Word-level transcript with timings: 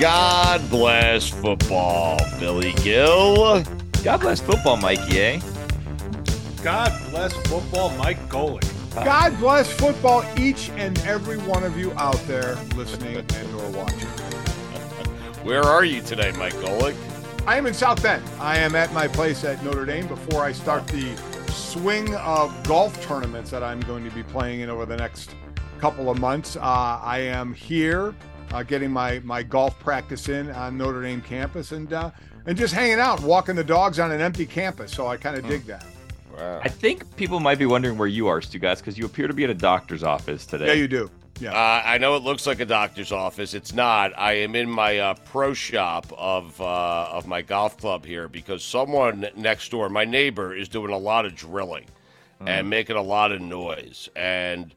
God 0.00 0.70
bless 0.70 1.28
football, 1.28 2.18
Billy 2.38 2.72
Gill. 2.84 3.64
God 4.04 4.20
bless 4.20 4.40
football, 4.40 4.76
Mikey, 4.76 5.20
eh? 5.20 5.40
God 6.62 6.92
bless 7.10 7.32
football, 7.48 7.90
Mike 7.96 8.18
Golic. 8.28 8.64
God 8.94 9.36
bless 9.38 9.72
football, 9.72 10.24
each 10.38 10.70
and 10.70 10.96
every 11.00 11.38
one 11.38 11.64
of 11.64 11.76
you 11.76 11.92
out 11.94 12.20
there 12.28 12.54
listening 12.76 13.16
and 13.16 13.54
or 13.56 13.70
watching. 13.70 13.98
Where 15.42 15.64
are 15.64 15.84
you 15.84 16.00
today, 16.00 16.30
Mike 16.38 16.54
Golic? 16.54 16.94
I 17.48 17.56
am 17.56 17.64
in 17.64 17.72
South 17.72 18.02
Bend. 18.02 18.22
I 18.38 18.58
am 18.58 18.74
at 18.74 18.92
my 18.92 19.08
place 19.08 19.42
at 19.42 19.64
Notre 19.64 19.86
Dame 19.86 20.06
before 20.06 20.44
I 20.44 20.52
start 20.52 20.86
the 20.86 21.16
swing 21.46 22.14
of 22.16 22.52
golf 22.64 23.02
tournaments 23.06 23.50
that 23.52 23.62
I'm 23.62 23.80
going 23.80 24.04
to 24.04 24.10
be 24.10 24.22
playing 24.22 24.60
in 24.60 24.68
over 24.68 24.84
the 24.84 24.98
next 24.98 25.34
couple 25.78 26.10
of 26.10 26.18
months. 26.18 26.56
Uh, 26.56 26.60
I 27.02 27.20
am 27.20 27.54
here 27.54 28.14
uh, 28.52 28.62
getting 28.64 28.90
my 28.90 29.20
my 29.20 29.42
golf 29.42 29.78
practice 29.78 30.28
in 30.28 30.50
on 30.50 30.76
Notre 30.76 31.00
Dame 31.00 31.22
campus 31.22 31.72
and 31.72 31.90
uh, 31.90 32.10
and 32.44 32.54
just 32.54 32.74
hanging 32.74 33.00
out, 33.00 33.22
walking 33.22 33.56
the 33.56 33.64
dogs 33.64 33.98
on 33.98 34.12
an 34.12 34.20
empty 34.20 34.44
campus. 34.44 34.92
So 34.92 35.06
I 35.06 35.16
kind 35.16 35.38
of 35.38 35.48
dig 35.48 35.64
that. 35.64 35.86
Wow. 36.36 36.60
I 36.62 36.68
think 36.68 37.16
people 37.16 37.40
might 37.40 37.58
be 37.58 37.64
wondering 37.64 37.96
where 37.96 38.08
you 38.08 38.26
are, 38.26 38.42
Stugotz, 38.42 38.80
because 38.80 38.98
you 38.98 39.06
appear 39.06 39.26
to 39.26 39.32
be 39.32 39.44
at 39.44 39.50
a 39.50 39.54
doctor's 39.54 40.02
office 40.02 40.44
today. 40.44 40.66
Yeah, 40.66 40.72
you 40.74 40.86
do. 40.86 41.10
Yeah. 41.40 41.52
Uh, 41.52 41.82
I 41.84 41.98
know 41.98 42.16
it 42.16 42.22
looks 42.22 42.46
like 42.46 42.60
a 42.60 42.64
doctor's 42.64 43.12
office. 43.12 43.54
It's 43.54 43.72
not. 43.72 44.12
I 44.18 44.34
am 44.34 44.56
in 44.56 44.68
my 44.68 44.98
uh, 44.98 45.14
pro 45.24 45.54
shop 45.54 46.12
of 46.16 46.60
uh, 46.60 47.08
of 47.12 47.26
my 47.26 47.42
golf 47.42 47.76
club 47.76 48.04
here 48.04 48.28
because 48.28 48.64
someone 48.64 49.28
next 49.36 49.70
door, 49.70 49.88
my 49.88 50.04
neighbor, 50.04 50.54
is 50.54 50.68
doing 50.68 50.92
a 50.92 50.98
lot 50.98 51.26
of 51.26 51.34
drilling 51.34 51.86
and 52.40 52.70
making 52.70 52.96
a 52.96 53.02
lot 53.02 53.32
of 53.32 53.40
noise. 53.40 54.08
And 54.14 54.74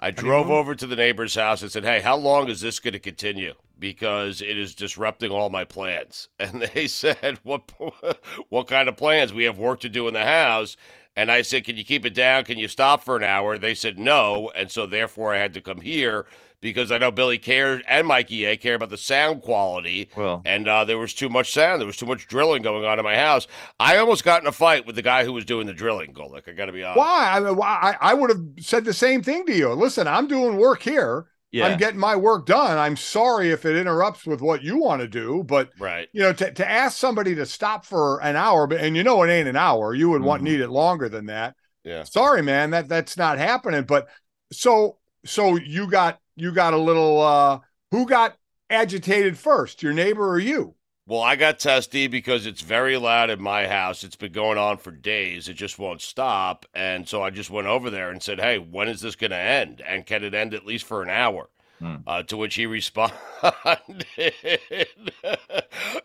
I 0.00 0.10
drove 0.10 0.50
over 0.50 0.74
to 0.74 0.86
the 0.86 0.96
neighbor's 0.96 1.34
house 1.34 1.62
and 1.62 1.70
said, 1.70 1.84
"Hey, 1.84 2.00
how 2.00 2.16
long 2.16 2.48
is 2.48 2.60
this 2.60 2.80
going 2.80 2.92
to 2.92 2.98
continue? 2.98 3.54
Because 3.78 4.42
it 4.42 4.58
is 4.58 4.74
disrupting 4.74 5.30
all 5.30 5.48
my 5.50 5.64
plans." 5.64 6.28
And 6.38 6.62
they 6.74 6.86
said, 6.88 7.38
"What 7.42 7.70
what 8.50 8.66
kind 8.66 8.88
of 8.88 8.96
plans? 8.96 9.32
We 9.32 9.44
have 9.44 9.58
work 9.58 9.80
to 9.80 9.88
do 9.88 10.08
in 10.08 10.14
the 10.14 10.24
house." 10.24 10.76
And 11.16 11.30
I 11.30 11.42
said, 11.42 11.64
Can 11.64 11.76
you 11.76 11.84
keep 11.84 12.06
it 12.06 12.14
down? 12.14 12.44
Can 12.44 12.58
you 12.58 12.68
stop 12.68 13.04
for 13.04 13.16
an 13.16 13.24
hour? 13.24 13.58
They 13.58 13.74
said 13.74 13.98
no. 13.98 14.50
And 14.54 14.70
so 14.70 14.86
therefore 14.86 15.34
I 15.34 15.38
had 15.38 15.54
to 15.54 15.60
come 15.60 15.80
here 15.80 16.26
because 16.62 16.92
I 16.92 16.98
know 16.98 17.10
Billy 17.10 17.38
cares 17.38 17.82
and 17.88 18.06
Mikey 18.06 18.44
A 18.46 18.56
care 18.56 18.76
about 18.76 18.88
the 18.88 18.96
sound 18.96 19.42
quality. 19.42 20.08
Well- 20.16 20.42
and 20.44 20.66
uh, 20.68 20.84
there 20.84 20.96
was 20.98 21.12
too 21.12 21.28
much 21.28 21.52
sound. 21.52 21.80
There 21.80 21.86
was 21.86 21.96
too 21.96 22.06
much 22.06 22.26
drilling 22.28 22.62
going 22.62 22.84
on 22.84 22.98
in 22.98 23.04
my 23.04 23.16
house. 23.16 23.46
I 23.78 23.98
almost 23.98 24.24
got 24.24 24.40
in 24.42 24.48
a 24.48 24.52
fight 24.52 24.86
with 24.86 24.96
the 24.96 25.02
guy 25.02 25.24
who 25.24 25.32
was 25.32 25.44
doing 25.44 25.66
the 25.66 25.74
drilling, 25.74 26.14
Golic. 26.14 26.48
I 26.48 26.52
got 26.52 26.66
to 26.66 26.72
be 26.72 26.82
honest. 26.84 26.98
Why? 26.98 27.32
I, 27.34 27.40
mean, 27.40 27.56
why? 27.56 27.96
I, 28.00 28.12
I 28.12 28.14
would 28.14 28.30
have 28.30 28.40
said 28.60 28.84
the 28.84 28.94
same 28.94 29.22
thing 29.22 29.44
to 29.46 29.54
you. 29.54 29.72
Listen, 29.72 30.06
I'm 30.06 30.28
doing 30.28 30.56
work 30.56 30.82
here. 30.82 31.26
Yeah. 31.52 31.66
I'm 31.66 31.78
getting 31.78 32.00
my 32.00 32.16
work 32.16 32.46
done. 32.46 32.78
I'm 32.78 32.96
sorry 32.96 33.50
if 33.50 33.66
it 33.66 33.76
interrupts 33.76 34.26
with 34.26 34.40
what 34.40 34.62
you 34.62 34.78
want 34.78 35.02
to 35.02 35.08
do, 35.08 35.44
but 35.44 35.70
Right. 35.78 36.08
you 36.12 36.22
know, 36.22 36.32
to, 36.32 36.50
to 36.50 36.68
ask 36.68 36.96
somebody 36.96 37.34
to 37.34 37.44
stop 37.46 37.84
for 37.84 38.20
an 38.22 38.36
hour, 38.36 38.66
but 38.66 38.80
and 38.80 38.96
you 38.96 39.02
know 39.04 39.22
it 39.22 39.30
ain't 39.30 39.48
an 39.48 39.56
hour, 39.56 39.94
you 39.94 40.08
would 40.10 40.22
want 40.22 40.40
Mhm. 40.40 40.46
need 40.46 40.60
it 40.60 40.68
longer 40.70 41.08
than 41.10 41.26
that. 41.26 41.54
Yeah. 41.84 42.04
Sorry, 42.04 42.42
man, 42.42 42.70
that 42.70 42.88
that's 42.88 43.16
not 43.16 43.38
happening. 43.38 43.84
But 43.84 44.08
so 44.50 44.98
so 45.24 45.56
you 45.56 45.88
got 45.88 46.18
you 46.36 46.52
got 46.52 46.72
a 46.74 46.78
little 46.78 47.20
uh 47.20 47.58
who 47.90 48.06
got 48.06 48.34
agitated 48.70 49.36
first, 49.36 49.82
your 49.82 49.92
neighbor 49.92 50.26
or 50.28 50.38
you? 50.38 50.74
Well, 51.06 51.20
I 51.20 51.34
got 51.34 51.58
testy 51.58 52.06
because 52.06 52.46
it's 52.46 52.60
very 52.60 52.96
loud 52.96 53.28
in 53.28 53.42
my 53.42 53.66
house. 53.66 54.04
It's 54.04 54.14
been 54.14 54.32
going 54.32 54.56
on 54.56 54.78
for 54.78 54.92
days. 54.92 55.48
It 55.48 55.54
just 55.54 55.78
won't 55.78 56.00
stop. 56.00 56.64
And 56.74 57.08
so 57.08 57.22
I 57.22 57.30
just 57.30 57.50
went 57.50 57.66
over 57.66 57.90
there 57.90 58.10
and 58.10 58.22
said, 58.22 58.38
Hey, 58.38 58.58
when 58.58 58.88
is 58.88 59.00
this 59.00 59.16
going 59.16 59.32
to 59.32 59.36
end? 59.36 59.82
And 59.86 60.06
can 60.06 60.22
it 60.22 60.32
end 60.32 60.54
at 60.54 60.64
least 60.64 60.84
for 60.84 61.02
an 61.02 61.10
hour? 61.10 61.48
Hmm. 61.80 61.96
Uh, 62.06 62.22
to 62.22 62.36
which 62.36 62.54
he 62.54 62.66
responded, 62.66 63.16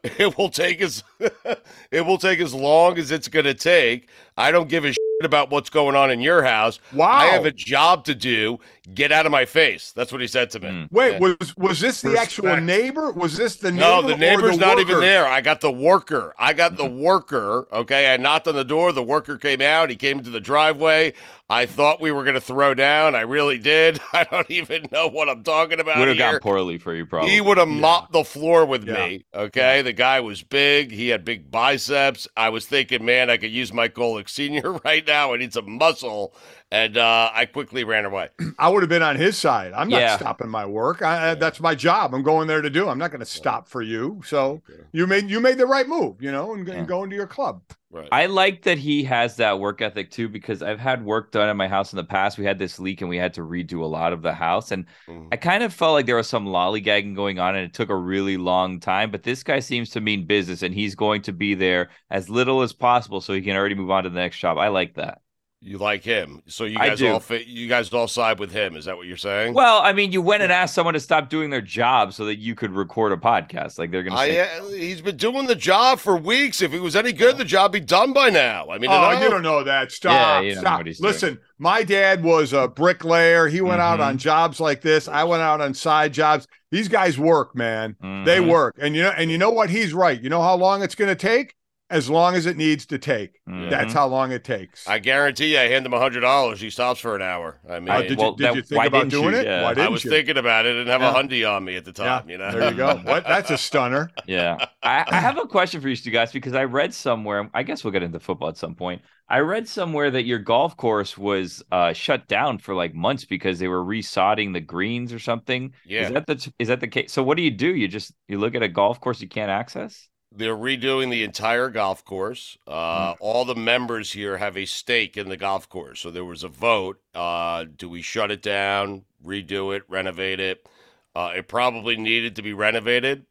"It 0.03 0.35
will 0.35 0.49
take 0.49 0.81
as 0.81 1.03
it 1.91 2.01
will 2.01 2.17
take 2.17 2.39
as 2.39 2.51
long 2.51 2.97
as 2.97 3.11
it's 3.11 3.27
going 3.27 3.45
to 3.45 3.53
take. 3.53 4.09
I 4.35 4.49
don't 4.49 4.69
give 4.69 4.85
a 4.85 4.87
shit 4.87 4.97
about 5.23 5.51
what's 5.51 5.69
going 5.69 5.95
on 5.95 6.09
in 6.09 6.19
your 6.19 6.43
house. 6.43 6.79
Wow. 6.91 7.11
I 7.11 7.25
have 7.27 7.45
a 7.45 7.51
job 7.51 8.05
to 8.05 8.15
do. 8.15 8.59
Get 8.93 9.11
out 9.11 9.25
of 9.25 9.31
my 9.31 9.45
face." 9.45 9.91
That's 9.95 10.11
what 10.11 10.21
he 10.21 10.27
said 10.27 10.49
to 10.51 10.59
me. 10.59 10.69
Hmm. 10.69 10.83
Wait, 10.91 11.13
Yeah. 11.13 11.33
was 11.39 11.57
was 11.57 11.79
this 11.79 12.01
the 12.01 12.17
actual 12.17 12.57
neighbor? 12.57 13.11
Was 13.11 13.37
this 13.37 13.55
the 13.57 13.71
neighbor? 13.71 13.81
No, 13.81 14.01
the 14.01 14.13
or 14.13 14.17
neighbor's 14.17 14.57
not 14.57 14.79
even 14.79 14.99
there. 14.99 15.25
I 15.25 15.41
got 15.41 15.61
the 15.61 15.71
worker. 15.71 16.33
I 16.39 16.53
got 16.53 16.77
the 16.77 16.85
worker. 16.89 17.67
Okay. 17.71 18.13
I 18.13 18.17
knocked 18.17 18.47
on 18.47 18.55
the 18.55 18.63
door. 18.65 18.91
The 18.91 19.03
worker 19.03 19.37
came 19.37 19.61
out. 19.61 19.89
He 19.89 19.95
came 19.95 20.17
into 20.19 20.29
the 20.29 20.39
driveway. 20.39 21.13
I 21.49 21.65
thought 21.65 22.01
we 22.01 22.11
were 22.11 22.23
going 22.23 22.33
to 22.33 22.41
throw 22.41 22.73
down. 22.73 23.15
I 23.15 23.21
really 23.21 23.57
did. 23.57 24.01
I 24.13 24.25
don't 24.25 24.49
even 24.51 24.85
know 24.91 25.07
what 25.07 25.29
I'm 25.29 25.43
talking 25.43 25.79
about. 25.79 25.97
Would 25.97 26.09
have 26.09 26.17
here. 26.17 26.31
gone 26.33 26.39
poorly 26.41 26.77
for 26.77 26.93
you, 26.93 27.05
probably. 27.05 27.31
He 27.31 27.39
would 27.39 27.57
have 27.57 27.69
mopped 27.69 28.11
the 28.11 28.25
floor 28.25 28.65
with 28.65 28.85
Yeah. 28.85 28.93
me. 28.95 29.25
Okay. 29.33 29.81
The 29.81 29.93
guy 29.93 30.19
was 30.19 30.43
big. 30.43 30.91
He 30.91 31.07
had 31.07 31.23
big 31.23 31.49
biceps. 31.49 32.27
I 32.35 32.49
was 32.49 32.65
thinking, 32.65 33.05
man, 33.05 33.29
I 33.29 33.37
could 33.37 33.51
use 33.51 33.71
Mike 33.71 33.95
Golic 33.95 34.27
Sr. 34.29 34.73
right 34.85 35.05
now. 35.07 35.33
I 35.33 35.37
need 35.37 35.53
some 35.53 35.77
muscle. 35.77 36.35
And 36.69 36.97
uh, 36.97 37.29
I 37.33 37.45
quickly 37.45 37.85
ran 37.85 38.03
away. 38.03 38.27
I 38.59 38.67
would 38.67 38.83
have 38.83 38.89
been 38.89 39.01
on 39.01 39.15
his 39.15 39.37
side. 39.37 39.71
I'm 39.73 39.87
not 39.87 40.01
Yeah. 40.01 40.17
stopping 40.17 40.49
my 40.49 40.65
work. 40.65 41.01
I, 41.01 41.31
I- 41.31 41.35
That's 41.35 41.61
my 41.61 41.75
job. 41.75 42.13
I'm 42.13 42.23
going 42.23 42.47
there 42.47 42.61
to 42.61 42.69
do. 42.69 42.89
I'm 42.89 42.97
not 42.97 43.09
going 43.11 43.21
to 43.21 43.25
stop 43.25 43.69
for 43.69 43.81
you. 43.81 44.21
So 44.25 44.61
you 44.91 45.07
made 45.07 45.29
you 45.29 45.39
made 45.39 45.57
the 45.57 45.65
right 45.65 45.87
move, 45.87 46.21
you 46.21 46.31
know, 46.31 46.53
and, 46.53 46.67
and 46.67 46.85
going 46.87 47.09
to 47.09 47.15
your 47.15 47.27
club. 47.27 47.61
Right. 47.89 48.09
I 48.11 48.25
like 48.25 48.63
that 48.63 48.77
he 48.77 49.01
has 49.05 49.37
that 49.37 49.61
work 49.61 49.81
ethic 49.81 50.11
too, 50.11 50.27
because 50.27 50.61
I've 50.61 50.77
had 50.79 51.05
work 51.05 51.31
done 51.31 51.47
in 51.47 51.55
my 51.55 51.69
house 51.69 51.93
in 51.93 51.97
the 51.97 52.03
past. 52.03 52.37
We 52.37 52.43
had 52.43 52.59
this 52.59 52.79
leak 52.79 52.99
and 52.99 53.09
we 53.09 53.15
had 53.15 53.33
to 53.35 53.41
redo 53.41 53.79
a 53.79 53.85
lot 53.85 54.11
of 54.11 54.21
the 54.21 54.33
house. 54.33 54.71
And 54.71 54.85
Mhm. 55.07 55.29
I 55.31 55.37
kind 55.37 55.63
of 55.63 55.73
felt 55.73 55.93
like 55.93 56.05
there 56.05 56.17
was 56.17 56.27
some 56.27 56.45
lollygagging 56.45 57.15
going 57.15 57.39
on 57.39 57.55
and 57.55 57.63
it 57.63 57.73
took 57.73 57.89
a 57.89 57.95
really 57.95 58.35
long 58.35 58.81
time. 58.81 59.09
But 59.09 59.23
this 59.23 59.41
guy 59.41 59.59
seems 59.61 59.89
to 59.91 60.01
mean 60.01 60.25
business 60.25 60.63
and 60.63 60.73
he's 60.75 60.95
going 60.95 61.21
to 61.23 61.31
be 61.31 61.55
there 61.55 61.91
as 62.11 62.29
little 62.29 62.61
as 62.61 62.73
possible 62.73 63.21
so 63.21 63.31
he 63.31 63.41
can 63.41 63.55
already 63.55 63.75
move 63.75 63.89
on 63.89 64.03
to 64.03 64.09
the 64.09 64.19
next 64.19 64.39
job. 64.39 64.57
I 64.57 64.67
like 64.67 64.95
that. 64.95 65.21
You 65.67 65.77
like 65.79 66.01
him. 66.01 66.41
So 66.47 66.63
you 66.63 66.77
guys 66.77 67.01
all 67.03 67.19
fit, 67.19 67.45
you 67.47 67.67
guys 67.67 67.91
all 67.91 68.07
side 68.07 68.39
with 68.39 68.51
him. 68.53 68.77
Is 68.77 68.85
that 68.85 68.95
what 68.95 69.05
you're 69.05 69.17
saying? 69.17 69.53
Well, 69.53 69.81
I 69.81 69.91
mean, 69.91 70.13
you 70.13 70.21
went 70.21 70.41
and 70.41 70.49
asked 70.49 70.73
someone 70.73 70.93
to 70.93 70.99
stop 71.01 71.27
doing 71.29 71.49
their 71.49 71.59
job 71.61 72.13
so 72.13 72.23
that 72.23 72.37
you 72.37 72.55
could 72.55 72.71
record 72.71 73.11
a 73.11 73.17
podcast. 73.17 73.77
Like 73.77 73.91
they're 73.91 74.01
going 74.03 74.13
to 74.13 74.17
I, 74.19 74.29
say, 74.29 74.57
uh, 74.59 74.63
he's 74.69 75.01
been 75.01 75.17
doing 75.17 75.45
the 75.45 75.55
job 75.55 75.99
for 75.99 76.15
weeks. 76.15 76.61
If 76.61 76.71
he 76.71 76.79
was 76.79 76.95
any 76.95 77.11
good, 77.11 77.37
the 77.37 77.43
job 77.43 77.73
be 77.73 77.81
done 77.81 78.13
by 78.13 78.29
now. 78.29 78.69
I 78.69 78.77
mean, 78.77 78.89
Oh, 78.89 79.11
no- 79.11 79.21
you 79.21 79.29
don't 79.29 79.41
know 79.43 79.61
that. 79.65 79.91
Stop. 79.91 80.45
you 80.45 80.55
know 80.55 80.61
stop. 80.61 80.79
what 80.79 80.87
he's 80.87 80.99
doing. 80.99 81.11
Listen, 81.11 81.39
my 81.59 81.83
dad 81.83 82.23
was 82.23 82.53
a 82.53 82.69
bricklayer. 82.69 83.47
He 83.49 83.59
went 83.59 83.81
out 83.81 83.99
Mhm. 83.99 84.05
on 84.07 84.17
jobs 84.17 84.61
like 84.61 84.79
this. 84.79 85.09
I 85.09 85.25
went 85.25 85.41
out 85.41 85.59
on 85.59 85.73
side 85.73 86.13
jobs. 86.13 86.47
These 86.71 86.87
guys 86.87 87.19
work, 87.19 87.57
man. 87.57 87.97
They 88.01 88.37
Mhm. 88.39 88.47
work. 88.47 88.75
And 88.79 88.95
you 88.95 89.03
know, 89.03 89.09
and 89.17 89.29
you 89.29 89.37
know 89.37 89.49
what? 89.49 89.69
He's 89.69 89.93
right. 89.93 90.21
You 90.21 90.29
know 90.29 90.41
how 90.41 90.55
long 90.55 90.81
it's 90.81 90.95
going 90.95 91.09
to 91.09 91.15
take? 91.15 91.55
As 91.89 92.09
long 92.09 92.35
as 92.35 92.45
it 92.45 92.57
needs 92.57 92.85
to 92.87 92.97
take. 92.97 93.39
Mhm. 93.47 93.69
That's 93.69 93.93
how 93.93 94.07
long 94.07 94.33
it 94.33 94.43
takes. 94.43 94.85
I 94.89 94.99
guarantee 94.99 95.53
you, 95.53 95.59
I 95.59 95.69
hand 95.69 95.85
him 95.85 95.93
a 95.93 95.99
hundred 95.99 96.19
dollars. 96.19 96.59
He 96.59 96.69
stops 96.69 96.99
for 96.99 97.15
an 97.15 97.21
hour. 97.21 97.61
I 97.69 97.79
mean, 97.79 97.89
Uh, 97.89 98.01
did 98.01 98.17
Well, 98.17 98.31
you 98.31 98.35
did 98.37 98.45
that- 98.45 98.55
you 98.55 98.61
think 98.61 98.77
why 98.77 98.85
about 98.87 98.99
didn't 99.09 99.11
doing 99.11 99.33
you? 99.35 99.39
it? 99.39 99.45
Yeah. 99.45 99.63
Why 99.63 99.69
I 99.69 99.73
didn't 99.73 99.87
I 99.87 99.89
was 99.91 100.03
you? 100.03 100.11
thinking 100.11 100.37
about 100.37 100.65
it. 100.65 100.69
I 100.69 100.73
didn't 100.73 100.87
have 100.87 100.99
Yeah. 101.01 101.11
a 101.11 101.23
hundy 101.23 101.49
on 101.49 101.63
me 101.63 101.77
at 101.77 101.85
the 101.85 101.93
time. 101.93 102.29
You 102.29 102.39
know, 102.39 102.51
There 102.51 102.69
you 102.71 102.75
go. 102.75 102.97
What? 103.05 103.23
That's 103.25 103.51
a 103.51 103.57
stunner. 103.57 104.11
Yeah. 104.27 104.57
I, 104.83 105.05
I 105.07 105.19
have 105.21 105.37
a 105.37 105.45
question 105.47 105.79
for 105.79 105.87
you 105.87 105.95
two 105.95 106.11
guys 106.11 106.33
because 106.33 106.53
I 106.53 106.65
read 106.65 106.93
somewhere, 106.93 107.49
I 107.53 107.63
guess 107.63 107.83
we'll 107.85 107.93
get 107.93 108.03
into 108.03 108.19
football 108.19 108.49
at 108.49 108.57
some 108.57 108.75
point. 108.75 109.01
I 109.29 109.39
read 109.39 109.67
somewhere 109.67 110.11
that 110.11 110.25
your 110.25 110.39
golf 110.39 110.75
course 110.75 111.17
was 111.17 111.63
uh, 111.71 111.93
shut 111.93 112.27
down 112.27 112.57
for 112.57 112.73
like 112.75 112.93
months 112.93 113.23
because 113.23 113.59
they 113.59 113.67
were 113.69 113.83
resodding 113.83 114.51
the 114.53 114.59
greens 114.61 115.13
or 115.13 115.19
something. 115.19 115.73
Yeah. 115.85 116.01
Is 116.07 116.11
that 116.11 116.25
the 116.27 116.51
is 116.59 116.67
that 116.67 116.81
the 116.81 116.87
case? 116.87 117.13
So 117.13 117.23
what 117.23 117.37
do 117.37 117.43
you 117.43 117.51
do? 117.51 117.73
You 117.73 117.87
just 117.87 118.11
you 118.27 118.37
look 118.39 118.55
at 118.55 118.63
a 118.63 118.67
golf 118.67 118.99
course 118.99 119.21
you 119.21 119.27
can't 119.29 119.49
access? 119.51 120.09
They're 120.37 120.55
redoing 120.55 121.09
the 121.09 121.23
entire 121.23 121.69
golf 121.69 122.05
course. 122.05 122.57
Uh, 122.67 123.15
All 123.19 123.45
the 123.45 123.55
members 123.55 124.11
here 124.11 124.37
have 124.37 124.55
a 124.55 124.65
stake 124.65 125.17
in 125.17 125.29
the 125.29 125.37
golf 125.37 125.67
course. 125.67 125.99
So 125.99 126.11
there 126.11 126.25
was 126.25 126.43
a 126.43 126.47
vote. 126.47 126.99
Uh, 127.13 127.65
do 127.75 127.89
we 127.89 128.01
shut 128.01 128.31
it 128.31 128.41
down, 128.41 129.03
redo 129.25 129.75
it, 129.75 129.83
renovate 129.87 130.39
it? 130.39 130.67
Uh, 131.15 131.33
it 131.35 131.47
probably 131.47 131.97
needed 131.97 132.35
to 132.35 132.41
be 132.41 132.53
renovated. 132.53 133.25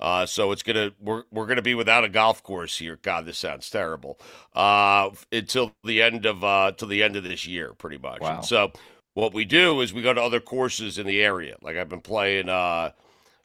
Uh, 0.00 0.26
so 0.26 0.52
it's 0.52 0.62
gonna 0.62 0.92
we're 1.00 1.24
we're 1.32 1.46
gonna 1.46 1.62
be 1.62 1.74
without 1.74 2.04
a 2.04 2.08
golf 2.08 2.42
course 2.42 2.78
here. 2.78 2.98
God, 3.02 3.26
this 3.26 3.38
sounds 3.38 3.68
terrible. 3.68 4.18
Uh, 4.54 5.10
until 5.32 5.72
the 5.82 6.02
end 6.02 6.24
of 6.24 6.44
uh 6.44 6.72
till 6.72 6.88
the 6.88 7.02
end 7.02 7.16
of 7.16 7.24
this 7.24 7.46
year, 7.46 7.72
pretty 7.74 7.98
much. 7.98 8.20
Wow. 8.20 8.36
And 8.36 8.44
so 8.44 8.72
what 9.14 9.34
we 9.34 9.44
do 9.44 9.80
is 9.80 9.92
we 9.92 10.02
go 10.02 10.14
to 10.14 10.22
other 10.22 10.38
courses 10.40 10.98
in 10.98 11.06
the 11.06 11.20
area. 11.20 11.56
Like 11.62 11.76
I've 11.76 11.88
been 11.88 12.00
playing 12.00 12.48
uh 12.48 12.90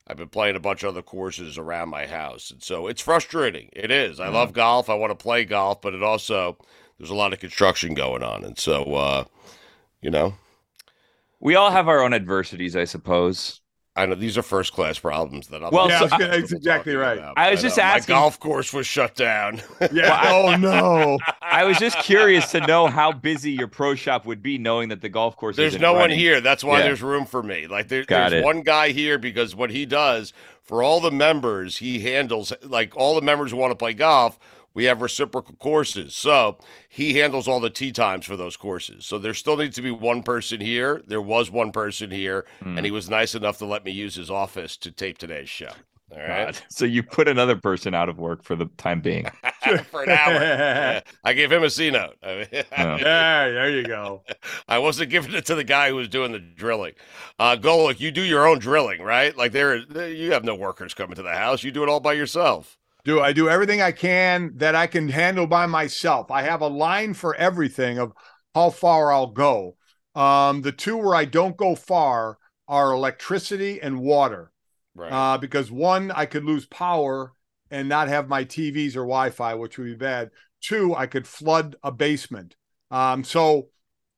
I've 0.08 0.18
been 0.18 0.30
playing 0.30 0.56
a 0.56 0.60
bunch 0.60 0.84
of 0.84 0.90
other 0.90 1.02
courses 1.02 1.58
around 1.58 1.90
my 1.90 2.08
house. 2.08 2.52
And 2.52 2.62
so 2.62 2.88
it's 2.88 3.02
frustrating. 3.02 3.70
It 3.74 3.92
is. 3.92 4.20
I 4.20 4.28
love 4.30 4.54
golf. 4.54 4.90
I 4.90 4.96
want 4.96 5.12
to 5.12 5.24
play 5.24 5.46
golf, 5.46 5.82
but 5.82 5.94
it 5.94 6.04
also 6.04 6.58
there's 6.98 7.10
a 7.10 7.16
lot 7.16 7.34
of 7.34 7.40
construction 7.40 7.94
going 7.94 8.24
on. 8.24 8.44
And 8.44 8.58
so 8.60 8.96
uh 8.96 9.26
you 10.02 10.12
know, 10.12 10.36
We 11.40 11.56
all 11.56 11.72
have 11.72 11.88
our 11.88 12.02
own 12.02 12.14
adversities, 12.14 12.76
I 12.76 12.86
suppose. 12.86 13.62
I 13.96 14.08
know 14.08 14.16
these 14.16 14.40
are 14.40 14.42
first 14.42 14.74
class 14.74 14.98
problems 14.98 15.48
that 15.50 15.64
I'm 15.64 15.70
Well, 15.72 15.88
Yeah, 15.88 16.00
so 16.00 16.06
was 16.06 16.12
gonna, 16.12 16.24
comfortable 16.24 16.42
that's 16.42 16.52
exactly 16.54 16.96
right. 16.96 17.18
about. 17.20 17.38
I 17.38 17.52
was 17.52 17.62
just 17.62 17.78
know. 17.78 17.84
asking- 17.84 18.16
My 18.16 18.22
golf 18.22 18.40
course 18.40 18.74
was 18.74 18.88
shut 18.88 19.16
down. 19.16 19.62
Yeah. 19.92 20.20
oh 20.32 20.56
no. 20.56 21.20
I 21.44 21.64
was 21.64 21.78
just 21.78 22.00
curious 22.00 22.50
to 22.54 22.66
know 22.66 22.88
how 22.88 23.12
busy 23.12 23.52
your 23.52 23.68
pro 23.68 23.94
shop 23.94 24.26
would 24.26 24.42
be, 24.42 24.58
knowing 24.58 24.90
that 24.90 25.02
the 25.02 25.10
golf 25.10 25.38
course. 25.38 25.56
There's 25.56 25.74
isn't 25.74 25.82
no 25.82 25.94
one 25.94 26.10
here. 26.10 26.42
That's 26.42 26.64
why 26.64 26.80
Yeah. 26.80 26.86
there's 26.86 27.04
room 27.04 27.26
for 27.26 27.44
me. 27.44 27.68
Like 27.68 27.88
there, 27.88 28.04
Got 28.04 28.32
there's 28.32 28.42
it. 28.42 28.46
one 28.46 28.62
guy 28.62 28.90
here 28.90 29.20
because 29.20 29.56
what 29.56 29.70
he 29.70 29.86
does 29.86 30.34
for 30.64 30.82
all 30.82 31.00
the 31.00 31.12
members, 31.12 31.78
he 31.78 32.00
handles 32.00 32.52
like 32.64 32.96
all 32.98 33.14
the 33.14 33.22
members 33.22 33.52
who 33.52 33.58
want 33.58 33.72
to 33.72 33.76
play 33.76 33.94
golf. 33.94 34.40
We 34.74 34.86
have 34.86 35.02
reciprocal 35.02 35.56
courses, 35.56 36.16
so 36.16 36.58
he 36.90 37.14
handles 37.20 37.48
all 37.48 37.60
the 37.60 37.70
tee 37.70 37.92
times 37.92 38.26
for 38.26 38.36
those 38.36 38.58
courses. 38.58 39.06
So 39.06 39.20
there 39.20 39.34
still 39.36 39.58
needs 39.58 39.76
to 39.76 39.82
be 39.84 39.92
one 39.92 40.24
person 40.24 40.60
here. 40.60 41.02
There 41.06 41.22
was 41.22 41.52
one 41.52 41.72
person 41.72 42.10
here, 42.10 42.46
Hmm. 42.62 42.78
and 42.78 42.86
he 42.86 42.92
was 42.92 43.10
nice 43.10 43.36
enough 43.36 43.58
to 43.60 43.66
let 43.66 43.86
me 43.86 43.92
use 43.92 44.16
his 44.16 44.32
office 44.32 44.76
to 44.78 44.92
tape 44.92 45.18
today's 45.20 45.50
show. 45.50 45.70
All 46.12 46.20
right, 46.20 46.46
God. 46.54 46.58
So 46.70 46.86
you 46.86 47.02
put 47.02 47.28
another 47.28 47.56
person 47.56 47.96
out 47.96 48.08
of 48.10 48.20
work 48.20 48.44
for 48.44 48.56
the 48.56 48.66
time 48.78 49.02
being. 49.02 49.26
for 49.92 50.04
an 50.04 50.10
hour. 50.12 50.34
Yeah. 50.44 51.02
I 51.24 51.34
gave 51.34 51.52
him 51.52 51.64
a 51.64 51.70
C 51.72 51.90
note. 51.90 52.16
I, 52.22 52.36
mean, 52.36 52.48
Yeah. 52.52 52.64
Yeah, 52.98 53.48
there 53.50 53.70
you 53.72 53.84
go. 53.84 54.24
I 54.68 54.78
wasn't 54.80 55.10
giving 55.10 55.34
it 55.34 55.46
to 55.48 55.56
the 55.56 55.64
guy 55.64 55.90
who 55.90 55.96
was 55.96 56.08
doing 56.10 56.32
the 56.32 56.40
drilling. 56.40 56.94
Uh, 57.40 57.56
Golic, 57.60 58.00
you 58.00 58.12
do 58.12 58.22
your 58.22 58.48
own 58.48 58.60
drilling, 58.60 59.02
right? 59.02 59.36
Like 59.36 59.54
there, 59.54 59.76
you 60.08 60.34
have 60.34 60.44
no 60.44 60.54
workers 60.56 60.94
coming 60.94 61.16
to 61.16 61.24
the 61.24 61.34
house. 61.36 61.64
You 61.64 61.72
do 61.72 61.82
it 61.84 61.90
all 61.90 62.00
by 62.00 62.14
yourself. 62.14 62.78
Do 63.06 63.20
I 63.20 63.34
do 63.34 63.50
everything 63.50 63.82
I 63.82 63.92
can 63.92 64.54
that 64.58 64.76
I 64.76 64.88
can 64.88 65.10
handle 65.10 65.48
by 65.48 65.66
myself? 65.66 66.32
I 66.32 66.44
have 66.44 66.62
a 66.62 66.68
line 66.68 67.14
for 67.14 67.36
everything 67.36 68.00
of 68.00 68.14
how 68.56 68.70
far 68.70 69.12
I'll 69.12 69.32
go. 69.32 69.76
Um, 70.16 70.62
the 70.62 70.72
two 70.72 70.98
where 70.98 71.16
I 71.16 71.26
don't 71.26 71.58
go 71.58 71.76
far 71.76 72.38
are 72.68 72.94
electricity 72.94 73.82
and 73.82 74.00
water. 74.00 74.52
Right. 74.96 75.12
uh, 75.12 75.38
because 75.40 75.72
one, 75.72 76.12
I 76.12 76.26
could 76.28 76.46
lose 76.46 76.68
power 76.68 77.34
and 77.72 77.90
not 77.90 78.10
have 78.10 78.30
my 78.30 78.46
TVs 78.46 78.96
or 78.96 79.02
Wi-Fi, 79.02 79.56
which 79.56 79.78
would 79.78 79.86
be 79.86 79.96
bad. 79.96 80.30
Two, 80.62 80.96
I 80.96 81.08
could 81.08 81.28
flood 81.28 81.76
a 81.84 81.92
basement. 81.92 82.56
Um, 82.92 83.24
so 83.24 83.70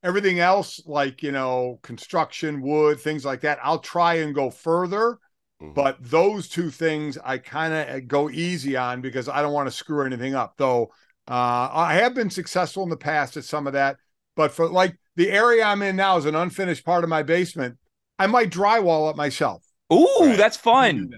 everything 0.03 0.39
else, 0.39 0.81
like 0.85 1.23
you 1.23 1.31
know, 1.31 1.79
construction, 1.81 2.61
wood, 2.61 2.99
things 2.99 3.23
like 3.23 3.41
that, 3.41 3.59
I'll 3.63 3.79
try 3.79 4.15
and 4.15 4.35
go 4.35 4.49
further. 4.49 5.17
Mhm. 5.61 5.73
But 5.73 5.97
those 6.01 6.47
two 6.49 6.69
things, 6.69 7.17
I 7.23 7.37
kind 7.37 7.73
of 7.73 8.07
go 8.07 8.29
easy 8.29 8.75
on 8.75 9.01
because 9.01 9.29
I 9.29 9.41
don't 9.41 9.53
want 9.53 9.67
to 9.67 9.71
screw 9.75 10.05
anything 10.05 10.35
up. 10.35 10.55
Though 10.57 10.91
uh, 11.27 11.69
I 11.71 11.93
have 11.95 12.13
been 12.13 12.29
successful 12.29 12.83
in 12.83 12.89
the 12.89 12.97
past 12.97 13.37
at 13.37 13.45
some 13.45 13.65
of 13.67 13.73
that, 13.73 13.97
but 14.35 14.51
for 14.51 14.67
like 14.69 14.95
the 15.15 15.31
area 15.31 15.63
I'm 15.63 15.81
in 15.81 15.95
now 15.95 16.17
is 16.17 16.25
an 16.25 16.35
unfinished 16.35 16.85
part 16.85 17.03
of 17.03 17.09
my 17.09 17.23
basement. 17.23 17.77
I 18.19 18.27
might 18.27 18.49
drywall 18.49 19.09
it 19.11 19.15
myself. 19.17 19.63
Ooh, 19.91 20.07
Right. 20.21 20.37
that's 20.37 20.57
fun. 20.57 21.11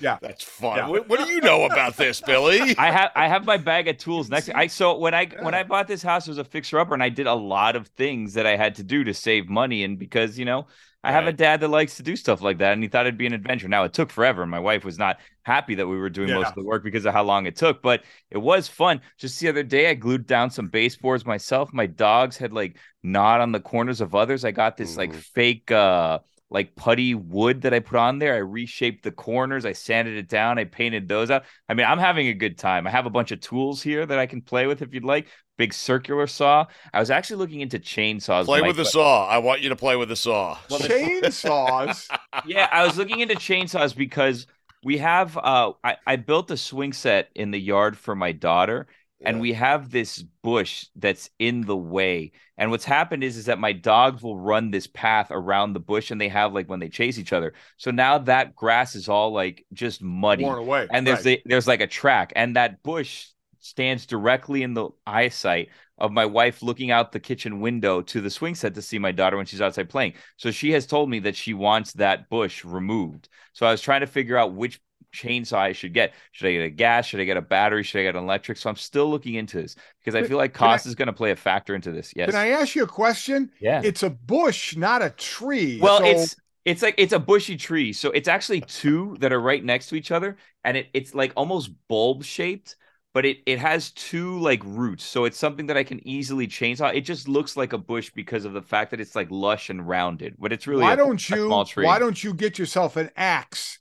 Yeah, 0.00 0.18
that's 0.20 0.42
fun. 0.42 0.76
Yeah. 0.76 0.88
What, 0.88 1.08
what 1.08 1.20
do 1.24 1.32
you 1.32 1.40
know 1.40 1.64
about 1.64 1.96
this, 1.96 2.20
Billy? 2.20 2.76
I 2.78 2.90
have 2.90 3.10
I 3.14 3.28
have 3.28 3.44
my 3.46 3.56
bag 3.56 3.86
of 3.86 3.96
tools 3.96 4.28
next. 4.28 4.50
I 4.52 4.66
so 4.66 4.98
when 4.98 5.14
I 5.14 5.26
when 5.40 5.54
I 5.54 5.62
bought 5.62 5.86
this 5.86 6.02
house, 6.02 6.26
it 6.26 6.30
was 6.30 6.38
a 6.38 6.44
fixer 6.44 6.80
upper, 6.80 6.94
and 6.94 7.02
I 7.02 7.10
did 7.10 7.28
a 7.28 7.34
lot 7.34 7.76
of 7.76 7.86
things 7.88 8.34
that 8.34 8.44
I 8.44 8.56
had 8.56 8.74
to 8.76 8.82
do 8.82 9.04
to 9.04 9.14
save 9.14 9.48
money, 9.48 9.84
and 9.84 9.96
because 9.98 10.36
you 10.36 10.44
know 10.44 10.66
I 11.04 11.12
have 11.12 11.26
a 11.26 11.32
dad 11.32 11.60
that 11.60 11.68
likes 11.68 11.96
to 11.98 12.02
do 12.02 12.16
stuff 12.16 12.40
like 12.40 12.58
that, 12.58 12.72
and 12.72 12.82
he 12.82 12.88
thought 12.88 13.06
it'd 13.06 13.18
be 13.18 13.26
an 13.26 13.34
adventure. 13.34 13.68
Now 13.68 13.84
it 13.84 13.92
took 13.92 14.10
forever, 14.10 14.42
and 14.42 14.50
my 14.50 14.58
wife 14.58 14.84
was 14.84 14.98
not 14.98 15.20
happy 15.42 15.74
that 15.74 15.86
we 15.86 15.98
were 15.98 16.08
doing 16.08 16.32
most 16.32 16.48
of 16.48 16.54
the 16.54 16.64
work 16.64 16.82
because 16.82 17.04
of 17.04 17.12
how 17.12 17.22
long 17.22 17.46
it 17.46 17.56
took, 17.56 17.82
but 17.82 18.04
it 18.30 18.38
was 18.38 18.68
fun. 18.68 19.00
Just 19.18 19.38
the 19.38 19.48
other 19.48 19.62
day, 19.62 19.90
I 19.90 19.94
glued 19.94 20.26
down 20.26 20.50
some 20.50 20.68
baseboards 20.68 21.26
myself. 21.26 21.72
My 21.72 21.86
dogs 21.86 22.36
had 22.36 22.52
like 22.52 22.78
gnawed 23.02 23.40
on 23.42 23.52
the 23.52 23.60
corners 23.60 24.00
of 24.00 24.14
others. 24.14 24.44
I 24.44 24.50
got 24.50 24.76
this 24.76 24.96
like 24.96 25.12
fake 25.14 25.70
uh 25.70 26.20
like 26.50 26.76
putty 26.76 27.14
wood 27.14 27.62
that 27.62 27.74
I 27.74 27.80
put 27.80 27.98
on 27.98 28.18
there. 28.18 28.34
I 28.34 28.38
reshaped 28.38 29.02
the 29.02 29.10
corners. 29.10 29.64
I 29.64 29.72
sanded 29.72 30.16
it 30.16 30.28
down. 30.28 30.58
I 30.58 30.64
painted 30.64 31.08
those 31.08 31.30
out. 31.30 31.44
I 31.68 31.74
mean, 31.74 31.86
I'm 31.86 31.98
having 31.98 32.28
a 32.28 32.34
good 32.34 32.58
time. 32.58 32.86
I 32.86 32.90
have 32.90 33.06
a 33.06 33.10
bunch 33.10 33.32
of 33.32 33.40
tools 33.40 33.82
here 33.82 34.04
that 34.06 34.18
I 34.18 34.26
can 34.26 34.40
play 34.42 34.66
with 34.66 34.82
if 34.82 34.94
you'd 34.94 35.04
like. 35.04 35.26
Big 35.56 35.72
circular 35.72 36.26
saw. 36.26 36.66
I 36.92 37.00
was 37.00 37.10
actually 37.10 37.36
looking 37.36 37.60
into 37.60 37.78
chainsaws. 37.78 38.44
play 38.44 38.60
with 38.60 38.76
the 38.76 38.84
saw. 38.84 39.26
I 39.26 39.38
want 39.38 39.62
you 39.62 39.68
to 39.68 39.76
play 39.76 39.96
with 39.96 40.08
the 40.08 40.16
saw. 40.16 40.58
Well, 40.68 40.80
the- 40.80 40.88
Chainsaws. 40.88 42.08
yeah, 42.46 42.68
I 42.70 42.84
was 42.86 42.96
looking 42.98 43.20
into 43.20 43.34
chainsaws 43.36 43.94
because 43.96 44.46
we 44.82 44.98
have 44.98 45.36
uh 45.36 45.72
I, 45.82 45.96
I 46.06 46.16
built 46.16 46.50
a 46.50 46.56
swing 46.56 46.92
set 46.92 47.30
in 47.34 47.50
the 47.50 47.60
yard 47.60 47.96
for 47.96 48.14
my 48.14 48.32
daughter 48.32 48.86
and 49.24 49.40
we 49.40 49.52
have 49.54 49.90
this 49.90 50.22
bush 50.42 50.86
that's 50.96 51.30
in 51.38 51.62
the 51.62 51.76
way. 51.76 52.32
And 52.56 52.70
what's 52.70 52.84
happened 52.84 53.24
is 53.24 53.36
is 53.36 53.46
that 53.46 53.58
my 53.58 53.72
dogs 53.72 54.22
will 54.22 54.38
run 54.38 54.70
this 54.70 54.86
path 54.86 55.28
around 55.30 55.72
the 55.72 55.80
bush 55.80 56.10
and 56.10 56.20
they 56.20 56.28
have 56.28 56.52
like 56.52 56.68
when 56.68 56.80
they 56.80 56.88
chase 56.88 57.18
each 57.18 57.32
other. 57.32 57.54
So 57.76 57.90
now 57.90 58.18
that 58.18 58.54
grass 58.54 58.94
is 58.94 59.08
all 59.08 59.32
like 59.32 59.64
just 59.72 60.02
muddy. 60.02 60.44
Worn 60.44 60.58
away. 60.58 60.88
And 60.92 61.06
there's 61.06 61.24
Right. 61.24 61.42
the, 61.42 61.42
there's 61.46 61.66
like 61.68 61.80
a 61.80 61.86
track 61.86 62.32
and 62.36 62.56
that 62.56 62.82
bush 62.82 63.26
stands 63.60 64.06
directly 64.06 64.62
in 64.62 64.74
the 64.74 64.90
eyesight 65.06 65.70
of 65.98 66.12
my 66.12 66.26
wife 66.26 66.62
looking 66.62 66.90
out 66.90 67.12
the 67.12 67.20
kitchen 67.20 67.60
window 67.60 68.02
to 68.02 68.20
the 68.20 68.30
swing 68.30 68.54
set 68.54 68.74
to 68.74 68.82
see 68.82 68.98
my 68.98 69.12
daughter 69.12 69.36
when 69.36 69.46
she's 69.46 69.60
outside 69.60 69.88
playing. 69.88 70.14
So 70.36 70.50
she 70.50 70.72
has 70.72 70.86
told 70.86 71.08
me 71.08 71.20
that 71.20 71.36
she 71.36 71.54
wants 71.54 71.92
that 71.94 72.28
bush 72.28 72.64
removed. 72.64 73.28
So 73.52 73.64
I 73.64 73.70
was 73.70 73.80
trying 73.80 74.00
to 74.00 74.06
figure 74.06 74.36
out 74.36 74.54
which 74.54 74.80
chainsaw 75.14 75.58
I 75.58 75.72
should 75.72 75.94
get. 75.94 76.12
Should 76.32 76.48
I 76.48 76.52
get 76.52 76.64
a 76.64 76.70
gas? 76.70 77.06
Should 77.06 77.20
I 77.20 77.24
get 77.24 77.36
a 77.36 77.42
battery? 77.42 77.82
Should 77.84 78.00
I 78.00 78.02
get 78.02 78.16
an 78.16 78.24
electric? 78.24 78.58
So 78.58 78.68
I'm 78.68 78.76
still 78.76 79.08
looking 79.08 79.34
into 79.34 79.62
this 79.62 79.76
because 80.00 80.14
I 80.14 80.24
feel 80.26 80.36
like 80.36 80.52
can 80.52 80.66
I- 80.68 80.72
cost 80.72 80.86
is 80.86 80.94
going 80.94 81.06
to 81.06 81.12
play 81.12 81.30
a 81.30 81.36
factor 81.36 81.74
into 81.74 81.92
this. 81.92 82.12
Yes. 82.16 82.30
Can 82.30 82.38
I 82.38 82.48
ask 82.48 82.74
you 82.74 82.82
a 82.82 82.86
question? 82.88 83.50
yeah. 83.60 83.80
It's 83.84 84.02
a 84.02 84.10
bush, 84.10 84.76
not 84.76 85.00
a 85.02 85.10
tree. 85.10 85.78
Well, 85.80 85.98
So- 85.98 86.04
it's 86.06 86.36
it's 86.64 86.82
like 86.82 86.94
it's 86.98 87.12
a 87.12 87.18
bushy 87.18 87.56
tree, 87.58 87.92
so 87.92 88.10
it's 88.10 88.26
actually 88.28 88.62
two 88.62 89.16
that 89.20 89.32
are 89.32 89.40
right 89.40 89.62
next 89.62 89.88
to 89.88 89.96
each 89.96 90.10
other, 90.10 90.36
and 90.64 90.78
it, 90.78 90.88
it's 90.94 91.14
like 91.14 91.30
almost 91.36 91.70
bulb 91.88 92.24
shaped, 92.24 92.76
but 93.12 93.26
it 93.26 93.40
it 93.44 93.58
has 93.58 93.90
two 93.90 94.38
like 94.40 94.62
roots, 94.64 95.04
so 95.04 95.26
it's 95.26 95.36
something 95.36 95.66
that 95.66 95.76
I 95.76 95.84
can 95.84 96.00
easily 96.08 96.48
chainsaw. 96.48 96.94
It 96.94 97.02
just 97.02 97.28
looks 97.28 97.54
like 97.54 97.74
a 97.74 97.78
bush 97.78 98.10
because 98.14 98.46
of 98.46 98.54
the 98.54 98.62
fact 98.62 98.92
that 98.92 99.00
it's 99.00 99.14
like 99.14 99.28
lush 99.30 99.68
and 99.68 99.86
rounded, 99.86 100.36
but 100.38 100.54
it's 100.54 100.66
really 100.66 100.84
why 100.84 100.94
a- 100.94 100.96
don't 100.96 101.28
you 101.28 101.44
small 101.46 101.66
tree. 101.66 101.84
why 101.84 101.98
don't 101.98 102.24
you 102.24 102.32
get 102.32 102.58
yourself 102.58 102.96
an 102.96 103.10
axe 103.14 103.78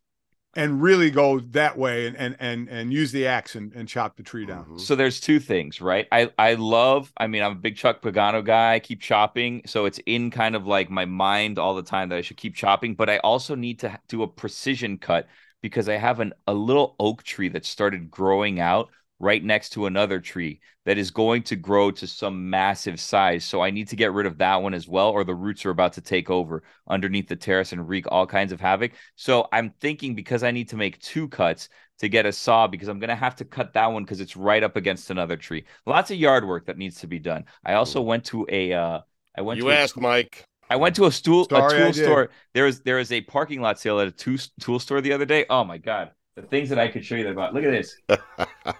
and 0.55 0.81
really 0.81 1.09
go 1.09 1.39
that 1.39 1.77
way 1.77 2.07
and 2.07 2.15
and 2.17 2.35
and, 2.39 2.69
and 2.69 2.93
use 2.93 3.11
the 3.11 3.27
axe 3.27 3.55
and, 3.55 3.73
and 3.73 3.87
chop 3.87 4.17
the 4.17 4.23
tree 4.23 4.45
down? 4.45 4.65
Mhm. 4.65 4.79
So 4.79 4.95
there's 4.95 5.19
two 5.19 5.39
things, 5.39 5.79
right? 5.81 6.07
I 6.11 6.31
I 6.37 6.55
love. 6.55 7.11
I 7.17 7.27
mean, 7.27 7.41
I'm 7.43 7.53
a 7.53 7.55
big 7.55 7.75
Chuck 7.77 8.01
Pagano 8.01 8.43
guy. 8.43 8.73
I 8.75 8.79
keep 8.79 9.01
chopping, 9.01 9.61
so 9.65 9.85
it's 9.85 9.99
in 10.05 10.31
kind 10.31 10.55
of 10.55 10.67
like 10.67 10.89
my 10.89 11.05
mind 11.05 11.57
all 11.59 11.75
the 11.75 11.83
time 11.83 12.09
that 12.09 12.17
I 12.17 12.21
should 12.21 12.37
keep 12.37 12.55
chopping. 12.55 12.95
But 12.95 13.09
I 13.09 13.17
also 13.19 13.55
need 13.55 13.79
to 13.79 13.99
do 14.07 14.21
a 14.23 14.27
precision 14.27 14.97
cut 14.97 15.27
because 15.61 15.87
I 15.87 15.95
have 15.97 16.19
an 16.19 16.33
a 16.47 16.53
little 16.53 16.95
oak 16.99 17.23
tree 17.23 17.49
that 17.49 17.65
started 17.65 18.11
growing 18.11 18.59
out 18.59 18.89
right 19.23 19.43
next 19.43 19.69
to 19.71 19.85
another 19.85 20.19
tree 20.19 20.59
that 20.85 20.97
is 20.97 21.11
going 21.11 21.43
to 21.43 21.55
grow 21.55 21.91
to 21.91 22.05
some 22.07 22.49
massive 22.49 22.99
size. 22.99 23.43
So 23.45 23.61
I 23.61 23.71
need 23.71 23.87
to 23.89 23.95
get 23.95 24.11
rid 24.13 24.25
of 24.25 24.37
that 24.39 24.61
one 24.61 24.73
as 24.73 24.87
well, 24.87 25.09
or 25.09 25.23
the 25.23 25.33
roots 25.35 25.65
are 25.65 25.69
about 25.69 25.93
to 25.93 26.01
take 26.01 26.29
over 26.29 26.63
underneath 26.87 27.27
the 27.27 27.35
terrace 27.35 27.71
and 27.71 27.87
wreak 27.87 28.05
all 28.11 28.27
kinds 28.27 28.51
of 28.51 28.59
havoc. 28.59 28.91
So 29.15 29.47
I'm 29.53 29.71
thinking 29.79 30.15
because 30.15 30.43
I 30.43 30.51
need 30.51 30.69
to 30.69 30.77
make 30.77 30.99
two 30.99 31.27
cuts 31.29 31.69
to 31.99 32.09
get 32.09 32.25
a 32.25 32.31
saw 32.33 32.67
because 32.67 32.87
I'm 32.87 32.99
gonna 32.99 33.15
have 33.15 33.35
to 33.37 33.45
cut 33.45 33.73
that 33.73 33.87
one 33.87 34.03
because 34.03 34.19
it's 34.19 34.35
right 34.35 34.63
up 34.63 34.75
against 34.75 35.09
another 35.09 35.37
tree. 35.37 35.65
Lots 35.85 36.11
of 36.11 36.17
yard 36.17 36.45
work 36.47 36.65
that 36.65 36.77
needs 36.77 36.99
to 37.01 37.07
be 37.07 37.19
done. 37.19 37.45
I 37.63 37.73
also 37.73 38.01
went 38.01 38.25
to 38.25 38.45
a 38.49 38.73
uh 38.73 38.99
I 39.37 39.41
went 39.41 39.59
You 39.59 39.65
to 39.65 39.71
a- 39.71 39.77
asked, 39.83 39.97
Mike. 39.97 40.45
I 40.69 40.75
went 40.75 40.95
to 40.95 41.05
a 41.05 41.11
stool 41.11 41.45
Sorry, 41.49 41.59
a 41.59 41.75
tool 41.75 41.93
store. 41.93 42.29
There 42.53 42.65
was 42.65 42.81
there 42.81 42.95
was 42.97 43.11
a 43.11 43.21
parking 43.21 43.61
lot 43.61 43.79
sale 43.79 43.99
at 43.99 44.07
a 44.07 44.11
two, 44.11 44.37
tool 44.59 44.79
store 44.79 45.01
the 45.01 45.13
other 45.13 45.25
day. 45.25 45.45
Oh 45.49 45.63
my 45.63 45.77
god, 45.77 46.11
the 46.35 46.41
things 46.41 46.69
that 46.69 46.79
I 46.79 46.87
could 46.87 47.05
show 47.05 47.15
you 47.15 47.23
that 47.23 47.31
about. 47.31 47.53
Look 47.53 47.63
at 47.63 47.71
this. 47.71 47.95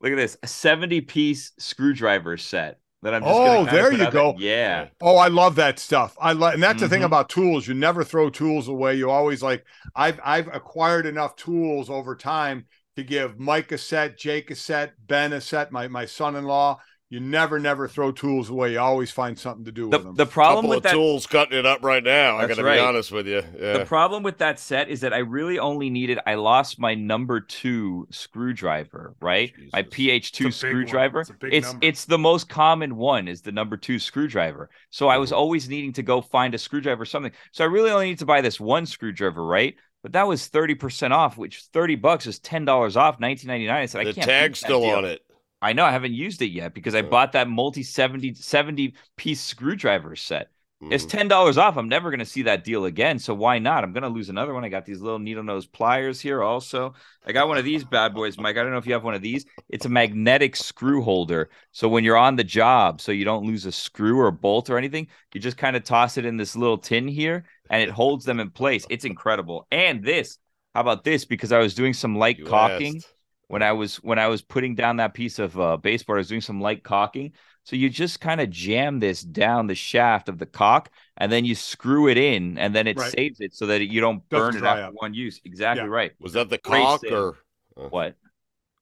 Look 0.00 0.12
at 0.12 0.16
this. 0.16 0.36
A 0.42 0.46
70 0.46 1.00
piece 1.02 1.52
screwdriver 1.58 2.36
set 2.36 2.78
that 3.02 3.14
I'm 3.14 3.22
just 3.22 3.34
Oh, 3.34 3.64
there 3.64 3.92
you 3.92 4.10
go. 4.10 4.34
Yeah. 4.38 4.88
Oh, 5.00 5.16
I 5.16 5.28
love 5.28 5.56
that 5.56 5.78
stuff. 5.78 6.16
I 6.20 6.32
love, 6.32 6.54
and 6.54 6.62
that's 6.62 6.80
the 6.80 6.88
thing 6.88 7.02
Mhm. 7.02 7.06
about 7.06 7.28
tools. 7.28 7.66
You 7.66 7.74
never 7.74 8.04
throw 8.04 8.30
tools 8.30 8.68
away. 8.68 8.94
You 8.96 9.10
always 9.10 9.42
like. 9.42 9.64
I've 9.94 10.20
I've 10.24 10.48
acquired 10.48 11.06
enough 11.06 11.36
tools 11.36 11.90
over 11.90 12.16
time 12.16 12.66
to 12.96 13.04
give 13.04 13.38
Mike 13.38 13.70
a 13.72 13.78
set, 13.78 14.18
Jake 14.18 14.50
a 14.50 14.56
set, 14.56 14.94
Ben 15.06 15.32
a 15.32 15.40
set, 15.40 15.70
my 15.72 15.88
my 15.88 16.06
son-in-law. 16.06 16.80
You 17.10 17.20
never, 17.20 17.58
never 17.58 17.88
throw 17.88 18.12
tools 18.12 18.50
away. 18.50 18.72
You 18.72 18.80
always 18.80 19.10
find 19.10 19.38
something 19.38 19.64
to 19.64 19.72
do 19.72 19.88
The, 19.88 19.98
with 19.98 20.04
them. 20.04 20.16
the 20.16 20.26
problem 20.26 20.64
Couple 20.64 20.68
with 20.68 20.76
of 20.76 20.82
that 20.82 20.92
tools 20.92 21.26
cutting 21.26 21.58
it 21.58 21.64
up 21.64 21.82
right 21.82 22.04
now. 22.04 22.36
I 22.36 22.46
That's 22.46 22.56
got 22.56 22.56
to 22.56 22.64
right. 22.64 22.76
be 22.76 22.80
honest 22.80 23.10
with 23.10 23.26
you. 23.26 23.42
Yeah. 23.58 23.72
The 23.72 23.80
problem 23.80 24.22
with 24.22 24.38
that 24.38 24.60
set 24.60 24.90
is 24.90 25.00
that 25.00 25.14
I 25.14 25.18
really 25.18 25.58
only 25.58 25.88
needed. 25.88 26.18
I 26.26 26.34
lost 26.34 26.78
my 26.78 26.94
number 26.94 27.40
two 27.40 28.06
screwdriver, 28.10 29.14
right? 29.20 29.52
My 29.72 29.82
PH 29.84 30.32
two 30.32 30.48
It's 30.48 30.62
one. 30.62 30.70
screwdriver. 30.70 31.20
It's 31.20 31.30
it's 31.42 31.74
it's 31.80 32.04
the 32.04 32.18
most 32.18 32.50
common 32.50 32.96
one 32.96 33.26
is 33.26 33.40
the 33.40 33.52
number 33.52 33.78
two 33.78 33.98
screwdriver. 33.98 34.68
So 34.90 35.08
I 35.08 35.16
was 35.16 35.30
mm-hmm. 35.30 35.38
always 35.38 35.68
needing 35.68 35.94
to 35.94 36.02
go 36.02 36.20
find 36.20 36.54
a 36.54 36.58
screwdriver 36.58 37.02
or 37.02 37.06
something. 37.06 37.32
So 37.52 37.64
I 37.64 37.68
really 37.68 37.90
only 37.90 38.06
need 38.10 38.18
to 38.18 38.26
buy 38.26 38.42
this 38.42 38.60
one 38.60 38.84
screwdriver, 38.84 39.44
right? 39.44 39.74
But 40.02 40.12
that 40.12 40.28
was 40.28 40.46
thirty 40.46 40.74
percent 40.74 41.14
off, 41.14 41.38
which 41.38 41.62
thirty 41.72 41.96
bucks 41.96 42.26
is 42.26 42.38
ten 42.38 42.66
dollars 42.66 42.96
off, 42.96 43.18
nineteen 43.18 43.48
ninety 43.48 43.66
nine. 43.66 43.82
I 43.82 43.86
said 43.86 44.02
I 44.02 44.04
the 44.04 44.12
can't. 44.12 44.34
beat 44.34 44.50
tag's 44.50 44.58
still 44.60 44.82
deal. 44.82 44.94
on 44.94 45.04
it. 45.06 45.22
I 45.60 45.72
know 45.72 45.84
I 45.84 45.90
haven't 45.90 46.12
used 46.14 46.40
it 46.42 46.50
yet 46.50 46.74
because 46.74 46.94
I 46.94 47.02
Yeah. 47.02 47.08
bought 47.08 47.32
that 47.32 47.48
multi 47.48 47.82
70, 47.82 48.34
70 48.34 48.94
piece 49.16 49.40
screwdriver 49.40 50.14
set. 50.16 50.50
It's 50.90 51.04
Mhm. 51.04 51.10
ten 51.10 51.28
dollars 51.28 51.58
off. 51.58 51.76
I'm 51.76 51.88
never 51.88 52.10
going 52.10 52.20
to 52.20 52.24
see 52.24 52.42
that 52.42 52.64
deal 52.64 52.86
again. 52.86 53.18
So 53.18 53.34
why 53.34 53.58
not? 53.58 53.84
I'm 53.84 53.92
going 53.92 54.04
to 54.04 54.08
lose 54.08 54.30
another 54.30 54.54
one. 54.54 54.64
I 54.64 54.70
got 54.70 54.86
these 54.86 55.02
little 55.02 55.18
needle 55.18 55.42
nose 55.42 55.66
pliers 55.66 56.18
here. 56.20 56.42
Also, 56.42 56.94
I 57.26 57.32
got 57.32 57.46
one 57.48 57.58
of 57.58 57.64
these 57.64 57.84
bad 57.84 58.14
boys, 58.14 58.38
Mike. 58.38 58.56
I 58.56 58.62
don't 58.62 58.70
know 58.72 58.78
if 58.78 58.86
you 58.86 58.94
have 58.94 59.04
one 59.04 59.14
of 59.14 59.20
these. 59.20 59.44
It's 59.68 59.84
a 59.84 59.90
magnetic 59.90 60.56
screw 60.56 61.02
holder. 61.02 61.50
So 61.72 61.88
when 61.88 62.04
you're 62.04 62.16
on 62.16 62.36
the 62.36 62.44
job, 62.44 63.00
so 63.02 63.12
you 63.12 63.24
don't 63.26 63.44
lose 63.46 63.66
a 63.66 63.72
screw 63.72 64.18
or 64.18 64.28
a 64.28 64.32
bolt 64.32 64.70
or 64.70 64.78
anything, 64.78 65.08
you 65.34 65.40
just 65.40 65.58
kind 65.58 65.76
of 65.76 65.84
toss 65.84 66.16
it 66.16 66.24
in 66.24 66.38
this 66.38 66.56
little 66.56 66.78
tin 66.78 67.06
here, 67.06 67.44
and 67.68 67.82
it 67.82 67.90
holds 67.90 68.24
them 68.24 68.40
in 68.40 68.50
place. 68.50 68.86
It's 68.88 69.04
incredible. 69.04 69.66
And 69.70 70.02
this, 70.02 70.38
how 70.74 70.80
about 70.80 71.04
this? 71.04 71.26
Because 71.26 71.52
I 71.52 71.58
was 71.58 71.74
doing 71.74 71.92
some 71.92 72.16
light 72.16 72.38
You 72.38 72.46
caulking 72.46 72.94
asked. 72.94 73.14
When 73.48 73.62
I 73.62 73.72
was 73.72 73.96
when 73.96 74.18
I 74.18 74.28
was 74.28 74.40
putting 74.42 74.74
down 74.74 74.96
that 74.96 75.14
piece 75.14 75.38
of 75.38 75.58
uh, 75.58 75.76
baseboard, 75.76 76.18
I 76.18 76.20
was 76.20 76.28
doing 76.28 76.40
some 76.40 76.60
light 76.60 76.82
caulking. 76.84 77.32
So 77.64 77.76
you 77.76 77.90
just 77.90 78.20
kind 78.20 78.40
of 78.40 78.48
jam 78.48 78.98
this 78.98 79.20
down 79.20 79.66
the 79.66 79.74
shaft 79.74 80.30
of 80.30 80.38
the 80.38 80.46
caulk, 80.46 80.88
and 81.18 81.30
then 81.30 81.44
you 81.44 81.54
screw 81.54 82.08
it 82.08 82.16
in, 82.16 82.56
and 82.56 82.74
then 82.74 82.86
it 82.86 82.96
Right. 82.98 83.12
saves 83.12 83.40
it 83.40 83.54
so 83.54 83.66
that 83.66 83.86
you 83.86 84.00
don't 84.00 84.26
burn 84.30 84.54
it 84.56 84.60
dry 84.60 84.70
after 84.72 84.84
up. 84.84 84.94
one 84.94 85.12
use. 85.12 85.38
Exactly 85.44 85.84
Yeah. 85.84 85.90
right. 85.90 86.12
Was 86.18 86.32
that 86.32 86.48
the 86.48 86.56
Great 86.58 86.80
caulk 86.82 87.00
save. 87.02 87.12
or 87.12 87.36
What? 87.74 88.16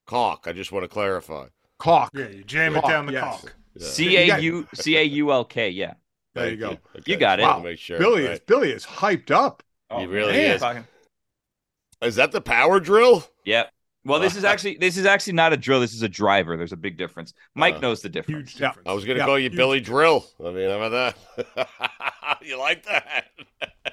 caulk? 0.05 0.47
I 0.47 0.53
just 0.53 0.71
want 0.71 0.83
to 0.83 0.87
clarify. 0.87 1.47
Caulk. 1.79 2.11
Yeah, 2.13 2.29
you 2.29 2.43
jam 2.45 2.73
Caulk, 2.73 2.85
it 2.85 2.87
down 2.87 3.05
the 3.07 3.13
yes. 3.13 3.23
caulk. 3.23 3.55
Yeah. 3.75 3.87
C 3.87 4.17
A 4.17 4.39
U 4.39 4.67
C 4.73 4.97
A 4.97 5.03
U 5.03 5.31
L 5.33 5.43
K. 5.45 5.69
Yeah. 5.69 5.93
There 6.33 6.49
you 6.51 6.57
Thank 6.57 6.59
go. 6.83 6.89
Okay, 6.99 7.11
You 7.11 7.17
got 7.17 7.39
it. 7.39 7.43
wanted 7.43 7.53
to 7.55 7.59
Wow. 7.59 7.63
Make 7.69 7.79
sure. 7.79 7.99
Billy 7.99 8.23
is 8.23 8.29
right. 8.29 8.45
Billy 8.47 8.71
is 8.71 8.85
hyped 8.85 9.31
up. 9.31 9.63
Oh, 9.89 9.99
He 9.99 10.05
really 10.05 10.31
man. 10.33 10.55
is. 10.55 12.07
Is 12.09 12.15
that 12.15 12.31
the 12.31 12.41
power 12.41 12.79
drill? 12.79 13.25
Yeah. 13.43 13.65
Well, 14.07 14.19
this 14.21 14.35
is 14.37 14.43
actually 14.45 14.77
this 14.77 14.95
is 14.97 15.05
actually 15.05 15.33
not 15.33 15.51
a 15.53 15.57
drill. 15.57 15.79
This 15.81 15.93
is 15.93 16.01
a 16.01 16.07
driver. 16.09 16.55
There's 16.55 16.71
a 16.71 16.77
big 16.77 16.97
difference. 16.97 17.33
Mike 17.55 17.75
Uh, 17.75 17.79
knows 17.79 18.01
the 18.01 18.07
difference. 18.09 18.51
Huge 18.53 18.61
Yeah. 18.61 18.71
I 18.85 18.93
was 18.93 19.03
going 19.03 19.17
to 19.17 19.21
Yeah. 19.21 19.25
call 19.25 19.37
you 19.37 19.49
Huge 19.49 19.57
Billy 19.57 19.79
Drill. 19.81 20.25
I 20.39 20.51
mean, 20.51 20.69
how 20.69 20.81
about 20.81 21.15
that? 21.55 22.39
you 22.41 22.57
like 22.57 22.85
that? 22.85 23.25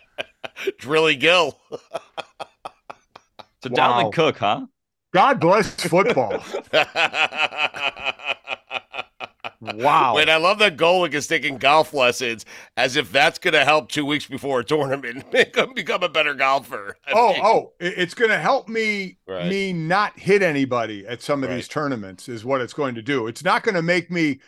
Drilly 0.78 1.16
Gill. 1.16 1.58
So 3.62 3.70
Wow. 3.70 4.02
Dalvin 4.04 4.12
Cook, 4.12 4.38
huh? 4.38 4.66
God 5.12 5.40
bless 5.40 5.74
football. 5.84 6.42
Wow. 9.74 10.14
Wait, 10.14 10.28
I 10.28 10.36
love 10.36 10.58
that 10.58 10.76
Golic 10.76 11.14
is 11.14 11.26
taking 11.26 11.56
golf 11.58 11.94
lessons 11.94 12.44
as 12.76 12.96
if 12.96 13.10
that's 13.10 13.38
going 13.38 13.54
to 13.54 13.64
help 13.64 13.88
two 13.88 14.04
weeks 14.04 14.26
before 14.26 14.60
a 14.60 14.64
tournament 14.64 15.24
make 15.32 15.56
him 15.56 15.74
become 15.74 16.02
a 16.02 16.08
better 16.08 16.34
golfer. 16.34 16.96
I 17.06 17.12
Oh, 17.14 17.32
mean, 17.32 17.42
oh, 17.44 17.72
it's 17.80 18.14
going 18.14 18.30
to 18.30 18.38
help 18.38 18.68
me 18.68 19.18
Right. 19.26 19.48
me 19.48 19.72
not 19.72 20.18
hit 20.18 20.42
anybody 20.42 21.06
at 21.06 21.22
some 21.22 21.42
of 21.42 21.48
Right. 21.50 21.56
these 21.56 21.68
tournaments 21.68 22.28
is 22.28 22.44
what 22.44 22.60
it's 22.60 22.72
going 22.74 22.94
to 22.96 23.02
do. 23.02 23.26
It's 23.26 23.44
not 23.44 23.62
going 23.62 23.74
to 23.74 23.82
make 23.82 24.10
me 24.10 24.40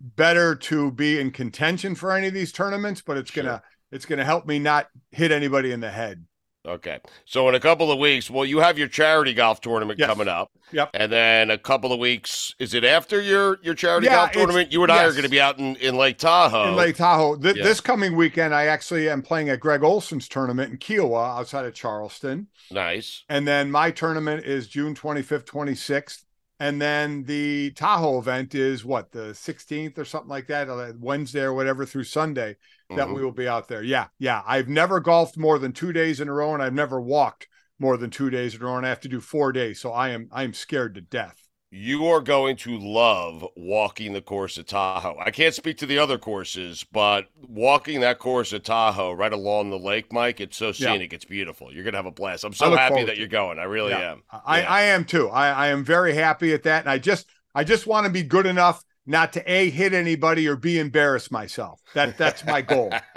better 0.00 0.54
to 0.54 0.90
be 0.90 1.18
in 1.20 1.30
contention 1.30 1.94
for 1.94 2.12
any 2.12 2.26
of 2.28 2.34
these 2.34 2.52
tournaments, 2.52 3.00
but 3.00 3.16
it's 3.16 3.30
going 3.30 3.46
to 3.46 3.62
it's 3.92 4.06
going 4.06 4.18
to 4.18 4.24
help 4.24 4.44
me 4.46 4.58
not 4.58 4.88
hit 5.12 5.30
anybody 5.30 5.70
in 5.70 5.80
the 5.80 5.90
head. 5.90 6.24
Okay. 6.66 6.98
So 7.26 7.46
in 7.48 7.54
a 7.54 7.60
couple 7.60 7.92
of 7.92 7.98
weeks, 7.98 8.30
well, 8.30 8.44
you 8.46 8.58
have 8.60 8.78
your 8.78 8.88
charity 8.88 9.34
golf 9.34 9.60
tournament 9.60 9.98
Yes. 9.98 10.08
coming 10.08 10.28
up. 10.28 10.50
Yep. 10.72 10.90
And 10.94 11.12
then 11.12 11.50
a 11.50 11.58
couple 11.58 11.92
of 11.92 11.98
weeks, 11.98 12.54
is 12.58 12.72
it 12.72 12.84
after 12.84 13.20
your 13.20 13.58
your 13.62 13.74
charity 13.74 14.06
Yeah, 14.06 14.14
golf 14.16 14.32
tournament? 14.32 14.72
You 14.72 14.82
and 14.82 14.90
I 14.90 15.04
are 15.04 15.10
going 15.10 15.24
to 15.24 15.28
be 15.28 15.40
out 15.40 15.58
in, 15.58 15.76
in 15.76 15.96
Lake 15.96 16.16
Tahoe. 16.18 16.68
In 16.68 16.76
Lake 16.76 16.96
Tahoe, 16.96 17.36
Th- 17.36 17.54
Yeah. 17.56 17.64
this 17.64 17.80
coming 17.80 18.16
weekend, 18.16 18.54
I 18.54 18.66
actually 18.66 19.10
am 19.10 19.20
playing 19.20 19.50
at 19.50 19.60
Greg 19.60 19.82
Olson's 19.82 20.26
tournament 20.28 20.72
in 20.72 20.78
Kiawah 20.78 21.38
outside 21.38 21.66
of 21.66 21.74
Charleston. 21.74 22.48
nice. 22.70 23.24
And 23.28 23.46
then 23.46 23.70
my 23.70 23.90
tournament 23.90 24.44
is 24.46 24.66
June 24.66 24.94
25th, 24.94 25.44
26th. 25.44 26.22
And 26.60 26.80
then 26.80 27.24
the 27.24 27.72
Tahoe 27.72 28.18
event 28.18 28.54
is 28.54 28.84
what, 28.84 29.10
the 29.10 29.34
16th 29.34 29.98
or 29.98 30.04
something 30.04 30.30
like 30.30 30.46
that, 30.46 30.70
uh, 30.70 30.92
Wednesday 30.98 31.42
or 31.42 31.52
whatever 31.52 31.84
through 31.84 32.04
Sunday 32.04 32.56
that 32.96 33.08
Mhm. 33.08 33.14
we 33.16 33.24
will 33.24 33.32
be 33.32 33.48
out 33.48 33.68
there. 33.68 33.82
Yeah. 33.82 34.06
Yeah. 34.18 34.42
I've 34.46 34.68
never 34.68 35.00
golfed 35.00 35.36
more 35.36 35.58
than 35.58 35.72
two 35.72 35.92
days 35.92 36.20
in 36.20 36.28
a 36.28 36.32
row 36.32 36.54
and 36.54 36.62
I've 36.62 36.74
never 36.74 37.00
walked 37.00 37.48
more 37.78 37.96
than 37.96 38.10
two 38.10 38.30
days 38.30 38.54
in 38.54 38.62
a 38.62 38.64
row 38.66 38.76
and 38.76 38.86
I 38.86 38.88
have 38.90 39.00
to 39.00 39.08
do 39.08 39.20
four 39.20 39.52
days. 39.52 39.80
So 39.80 39.92
I 39.92 40.10
am, 40.10 40.28
I 40.32 40.44
am 40.44 40.54
scared 40.54 40.94
to 40.94 41.00
death. 41.00 41.36
You 41.76 42.06
are 42.06 42.20
going 42.20 42.54
to 42.58 42.78
love 42.78 43.44
walking 43.56 44.12
the 44.12 44.20
course 44.22 44.58
at 44.58 44.68
Tahoe. 44.68 45.18
I 45.18 45.32
can't 45.32 45.52
speak 45.54 45.76
to 45.78 45.86
the 45.86 45.98
other 45.98 46.18
courses, 46.18 46.84
but 46.92 47.26
walking 47.48 47.98
that 48.00 48.20
course 48.20 48.52
at 48.52 48.62
Tahoe 48.62 49.10
right 49.10 49.32
along 49.32 49.70
the 49.70 49.78
lake, 49.78 50.12
Mike, 50.12 50.40
it's 50.40 50.56
so 50.56 50.66
Yeah. 50.66 50.72
scenic. 50.92 51.12
It's 51.12 51.24
beautiful. 51.24 51.72
You're 51.74 51.82
going 51.82 51.94
to 51.94 51.98
have 51.98 52.06
a 52.06 52.12
blast. 52.12 52.44
I'm 52.44 52.52
so 52.52 52.76
happy 52.76 53.02
that 53.02 53.18
you're 53.18 53.26
going. 53.26 53.58
I 53.58 53.64
really 53.64 53.90
Yeah. 53.90 54.12
am. 54.12 54.22
I, 54.30 54.60
Yeah. 54.60 54.72
I 54.72 54.82
am 54.82 55.04
too. 55.04 55.28
I, 55.30 55.48
I 55.48 55.66
am 55.68 55.84
very 55.84 56.14
happy 56.14 56.54
at 56.54 56.62
that. 56.62 56.82
And 56.84 56.90
I 56.90 56.98
just, 56.98 57.28
I 57.56 57.64
just 57.64 57.88
want 57.88 58.06
to 58.06 58.12
be 58.12 58.22
good 58.22 58.46
enough 58.46 58.84
not 59.06 59.32
to 59.34 59.50
a 59.50 59.70
hit 59.70 59.92
anybody 59.92 60.46
or 60.48 60.56
b 60.56 60.78
embarrass 60.78 61.30
myself. 61.30 61.82
That 61.94 62.16
that's 62.16 62.44
my 62.44 62.62
goal. 62.62 62.92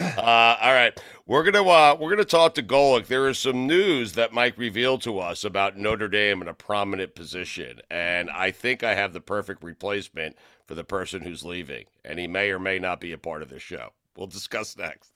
uh, 0.00 0.56
all 0.60 0.72
right, 0.72 0.98
we're 1.26 1.44
gonna 1.44 1.66
uh, 1.66 1.96
we're 1.98 2.10
gonna 2.10 2.24
talk 2.24 2.54
to 2.54 2.62
Golic. 2.62 3.06
There 3.06 3.28
is 3.28 3.38
some 3.38 3.66
news 3.66 4.12
that 4.12 4.32
Mike 4.32 4.56
revealed 4.58 5.02
to 5.02 5.18
us 5.18 5.44
about 5.44 5.76
Notre 5.76 6.08
Dame 6.08 6.42
in 6.42 6.48
a 6.48 6.54
prominent 6.54 7.14
position, 7.14 7.80
and 7.90 8.30
I 8.30 8.50
think 8.50 8.82
I 8.82 8.94
have 8.94 9.12
the 9.12 9.20
perfect 9.20 9.62
replacement 9.62 10.36
for 10.66 10.74
the 10.74 10.84
person 10.84 11.22
who's 11.22 11.44
leaving, 11.44 11.86
and 12.04 12.18
he 12.18 12.26
may 12.26 12.50
or 12.50 12.58
may 12.58 12.78
not 12.78 13.00
be 13.00 13.12
a 13.12 13.18
part 13.18 13.42
of 13.42 13.50
this 13.50 13.62
show. 13.62 13.90
We'll 14.16 14.26
discuss 14.26 14.76
next. 14.76 15.15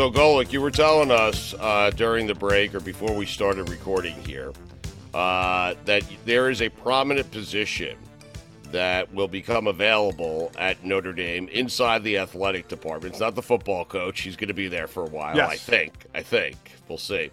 So, 0.00 0.10
Golic, 0.10 0.50
you 0.50 0.62
were 0.62 0.70
telling 0.70 1.10
us 1.10 1.54
uh, 1.60 1.90
during 1.94 2.26
the 2.26 2.34
break 2.34 2.74
or 2.74 2.80
before 2.80 3.14
we 3.14 3.26
started 3.26 3.68
recording 3.68 4.14
here 4.24 4.50
uh, 5.12 5.74
that 5.84 6.02
there 6.24 6.48
is 6.48 6.62
a 6.62 6.70
prominent 6.70 7.30
position 7.30 7.98
that 8.72 9.12
will 9.12 9.28
become 9.28 9.66
available 9.66 10.52
at 10.58 10.82
Notre 10.82 11.12
Dame 11.12 11.48
inside 11.48 12.02
the 12.02 12.16
athletic 12.16 12.66
department. 12.66 13.12
It's 13.12 13.20
not 13.20 13.34
the 13.34 13.42
football 13.42 13.84
coach. 13.84 14.22
He's 14.22 14.36
going 14.36 14.48
to 14.48 14.54
be 14.54 14.68
there 14.68 14.86
for 14.86 15.04
a 15.04 15.10
while, 15.10 15.36
Yes. 15.36 15.50
I 15.50 15.56
think. 15.56 15.92
I 16.14 16.22
think. 16.22 16.56
We'll 16.88 16.96
see. 16.96 17.30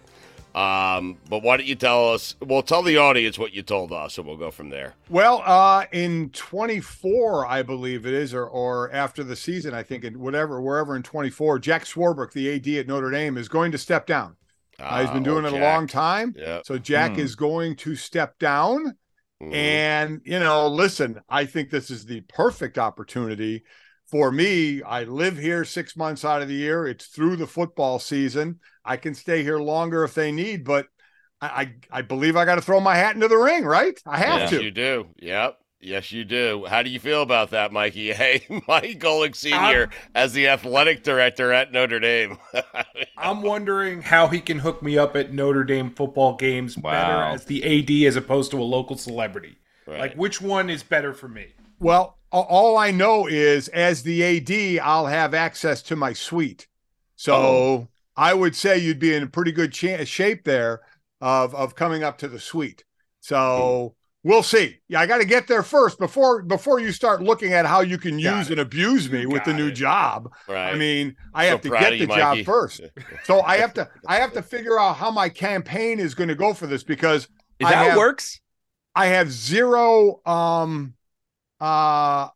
Um, 0.54 1.18
but 1.28 1.42
why 1.42 1.56
don't 1.56 1.66
you 1.66 1.74
tell 1.74 2.12
us? 2.12 2.34
Well, 2.40 2.62
tell 2.62 2.82
the 2.82 2.96
audience 2.96 3.38
what 3.38 3.52
you 3.52 3.62
told 3.62 3.92
us, 3.92 4.18
and 4.18 4.26
we'll 4.26 4.36
go 4.36 4.50
from 4.50 4.70
there. 4.70 4.94
Well, 5.08 5.42
uh, 5.44 5.84
in 5.92 6.30
24, 6.30 7.46
I 7.46 7.62
believe 7.62 8.06
it 8.06 8.14
is, 8.14 8.34
or 8.34 8.46
or 8.46 8.90
after 8.92 9.22
the 9.22 9.36
season, 9.36 9.74
I 9.74 9.82
think, 9.82 10.04
in 10.04 10.18
whatever, 10.18 10.60
wherever 10.60 10.96
in 10.96 11.02
24, 11.02 11.58
Jack 11.58 11.84
Swarbrick, 11.84 12.32
the 12.32 12.52
AD 12.54 12.66
at 12.78 12.86
Notre 12.88 13.10
Dame, 13.10 13.36
is 13.36 13.48
going 13.48 13.72
to 13.72 13.78
step 13.78 14.06
down. 14.06 14.36
Uh, 14.80 15.00
he's 15.02 15.10
been 15.10 15.22
doing 15.22 15.44
Ah, 15.44 15.48
it 15.48 15.54
oh, 15.54 15.58
a 15.58 15.60
long 15.60 15.86
time. 15.86 16.34
Yeah. 16.36 16.60
So 16.64 16.78
Jack 16.78 17.14
Hmm. 17.14 17.20
is 17.20 17.34
going 17.36 17.76
to 17.76 17.94
step 17.96 18.38
down. 18.38 18.96
Mhm. 19.42 19.54
And, 19.54 20.20
you 20.24 20.38
know, 20.40 20.66
listen, 20.68 21.20
I 21.28 21.44
think 21.46 21.70
this 21.70 21.90
is 21.90 22.06
the 22.06 22.22
perfect 22.22 22.78
opportunity 22.78 23.64
for 24.10 24.32
me. 24.32 24.82
I 24.82 25.04
live 25.04 25.36
here 25.36 25.64
six 25.64 25.96
months 25.96 26.24
out 26.24 26.42
of 26.42 26.48
the 26.48 26.54
year. 26.54 26.86
It's 26.86 27.06
through 27.06 27.36
the 27.36 27.46
football 27.46 27.98
season. 27.98 28.60
I 28.88 28.96
can 28.96 29.14
stay 29.14 29.42
here 29.42 29.58
longer 29.58 30.02
if 30.04 30.14
they 30.14 30.32
need, 30.32 30.64
but 30.64 30.88
I, 31.40 31.46
I, 31.46 31.74
I 31.98 32.02
believe 32.02 32.36
I 32.36 32.44
got 32.44 32.56
to 32.56 32.62
throw 32.62 32.80
my 32.80 32.96
hat 32.96 33.14
into 33.14 33.28
the 33.28 33.36
ring, 33.36 33.64
right? 33.64 34.00
I 34.06 34.18
have 34.18 34.40
yes, 34.40 34.50
to. 34.50 34.62
you 34.64 34.70
do. 34.70 35.08
Yep. 35.20 35.58
Yes, 35.80 36.10
you 36.10 36.24
do. 36.24 36.66
How 36.68 36.82
do 36.82 36.90
you 36.90 36.98
feel 36.98 37.22
about 37.22 37.50
that, 37.50 37.70
Mikey? 37.72 38.12
Hey, 38.18 38.44
Mike 38.66 38.98
Golic 38.98 39.36
Sr. 39.36 39.90
as 40.14 40.32
the 40.32 40.48
athletic 40.48 41.04
director 41.04 41.52
at 41.52 41.70
Notre 41.70 42.00
Dame. 42.00 42.38
I'm 43.16 43.42
wondering 43.42 44.02
how 44.02 44.26
he 44.26 44.40
can 44.40 44.58
hook 44.58 44.82
me 44.82 44.98
up 44.98 45.14
at 45.14 45.32
Notre 45.32 45.62
Dame 45.62 45.90
football 45.90 46.34
games 46.34 46.74
better 46.74 47.22
as 47.22 47.44
the 47.44 47.62
AD 47.62 48.08
as 48.08 48.16
opposed 48.16 48.50
to 48.50 48.60
a 48.60 48.64
local 48.64 48.96
celebrity. 48.96 49.58
Right. 49.86 50.00
Like, 50.00 50.14
which 50.14 50.40
one 50.40 50.68
is 50.68 50.82
better 50.82 51.14
for 51.14 51.28
me? 51.28 51.48
Well, 51.78 52.18
all 52.32 52.76
I 52.76 52.90
know 52.90 53.28
is 53.28 53.68
as 53.68 54.02
the 54.02 54.24
AD, 54.24 54.80
I'll 54.84 55.06
have 55.06 55.32
access 55.32 55.80
to 55.82 55.96
my 55.96 56.12
suite. 56.12 56.66
So 57.14 57.34
Oh. 57.34 57.88
I 58.18 58.34
would 58.34 58.54
say 58.56 58.76
you'd 58.78 58.98
be 58.98 59.14
in 59.14 59.22
a 59.22 59.26
pretty 59.28 59.52
good 59.52 59.72
cha- 59.72 60.04
shape 60.04 60.44
there 60.44 60.80
of 61.20 61.54
of 61.54 61.74
coming 61.74 62.02
up 62.04 62.18
to 62.18 62.28
the 62.28 62.38
suite. 62.40 62.84
So 63.20 63.94
we'll 64.24 64.42
see. 64.42 64.78
Yeah, 64.88 65.00
I 65.00 65.06
got 65.06 65.18
to 65.18 65.24
get 65.24 65.46
there 65.46 65.62
first 65.62 65.98
before 65.98 66.42
before 66.42 66.80
you 66.80 66.92
start 66.92 67.22
looking 67.22 67.52
at 67.52 67.64
how 67.66 67.80
you 67.80 67.96
can 67.98 68.20
Got 68.20 68.38
use 68.38 68.46
it. 68.50 68.52
and 68.52 68.60
abuse 68.60 69.10
me 69.10 69.20
You 69.22 69.28
with 69.30 69.44
the 69.44 69.54
new 69.54 69.68
it. 69.68 69.72
job. 69.72 70.30
right. 70.48 70.72
I 70.72 70.76
mean, 70.76 71.14
I 71.34 71.44
So 71.46 71.50
have 71.52 71.60
to 71.62 71.70
get 71.70 71.92
of 71.92 71.98
the 72.00 72.06
you, 72.06 72.06
job 72.06 72.38
first. 72.44 72.80
So 73.24 73.40
I 73.42 73.58
have 73.58 73.72
to 73.74 73.88
I 74.06 74.16
have 74.16 74.32
to 74.32 74.42
figure 74.42 74.78
out 74.78 74.96
how 74.96 75.10
my 75.10 75.28
campaign 75.28 76.00
is 76.00 76.14
going 76.14 76.28
to 76.28 76.34
go 76.34 76.52
for 76.54 76.66
this 76.66 76.82
because 76.84 77.24
Is 77.60 77.66
I 77.66 77.70
that 77.70 77.76
how 77.76 77.84
have- 77.90 77.96
works? 77.98 78.40
I 78.94 79.06
have 79.06 79.30
zero 79.30 80.20
um 80.26 80.94
uh 81.60 82.28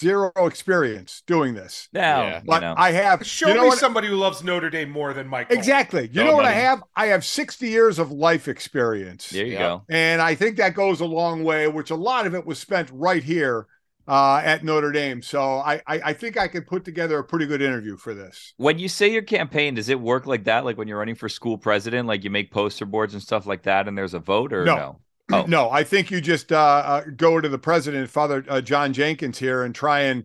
zero 0.00 0.32
experience 0.46 1.22
doing 1.26 1.54
this. 1.54 1.88
Now, 1.92 2.22
Yeah. 2.22 2.36
you 2.38 2.42
But 2.46 2.60
know. 2.60 2.74
I 2.76 2.92
have 2.92 3.24
Show 3.26 3.48
you 3.48 3.54
know 3.54 3.62
me 3.62 3.68
what, 3.68 3.78
somebody 3.78 4.08
who 4.08 4.16
loves 4.16 4.42
Notre 4.42 4.70
Dame 4.70 4.90
more 4.90 5.12
than 5.12 5.28
Mike. 5.28 5.48
Exactly. 5.50 6.08
You 6.12 6.22
Oh, 6.22 6.24
know 6.26 6.36
what 6.36 6.46
I 6.46 6.52
have? 6.52 6.82
I 6.96 7.06
have 7.06 7.24
60 7.24 7.68
years 7.68 7.98
of 7.98 8.10
life 8.10 8.48
experience. 8.48 9.30
there 9.30 9.46
you 9.46 9.52
Yeah. 9.52 9.58
go. 9.58 9.82
And 9.88 10.20
I 10.22 10.34
think 10.34 10.56
that 10.56 10.74
goes 10.74 11.00
a 11.00 11.06
long 11.06 11.44
way, 11.44 11.68
which 11.68 11.90
a 11.90 11.96
lot 11.96 12.26
of 12.26 12.34
it 12.34 12.44
was 12.46 12.58
spent 12.58 12.88
right 12.92 13.22
here 13.22 13.66
uh, 14.08 14.40
at 14.44 14.64
Notre 14.64 14.90
Dame. 14.90 15.22
So 15.22 15.40
I, 15.40 15.74
I 15.86 16.00
I 16.06 16.12
think 16.14 16.36
I 16.36 16.48
could 16.48 16.66
put 16.66 16.84
together 16.84 17.18
a 17.18 17.22
pretty 17.24 17.46
good 17.46 17.62
interview 17.62 17.96
for 17.96 18.12
this. 18.12 18.54
When 18.56 18.78
you 18.80 18.88
say 18.88 19.12
your 19.12 19.22
campaign, 19.22 19.74
does 19.74 19.88
it 19.88 20.00
work 20.00 20.26
like 20.26 20.44
that? 20.44 20.64
Like 20.64 20.76
when 20.76 20.88
you're 20.88 20.98
running 20.98 21.14
for 21.14 21.28
school 21.28 21.56
president, 21.58 22.08
like 22.08 22.24
you 22.24 22.30
make 22.30 22.50
poster 22.50 22.86
boards 22.86 23.14
and 23.14 23.22
stuff 23.22 23.46
like 23.46 23.62
that, 23.64 23.86
and 23.86 23.96
there's 23.96 24.14
a 24.14 24.18
vote, 24.18 24.52
or 24.52 24.64
No. 24.64 24.74
no? 24.76 25.00
Oh. 25.32 25.44
No, 25.46 25.70
I 25.70 25.84
think 25.84 26.10
you 26.10 26.20
just 26.20 26.52
uh, 26.52 26.56
uh, 26.56 27.00
go 27.16 27.40
to 27.40 27.48
the 27.48 27.58
president, 27.58 28.10
Father 28.10 28.44
uh, 28.48 28.60
John 28.60 28.92
Jenkins 28.92 29.38
here, 29.38 29.62
and 29.62 29.74
try 29.74 30.00
and 30.00 30.24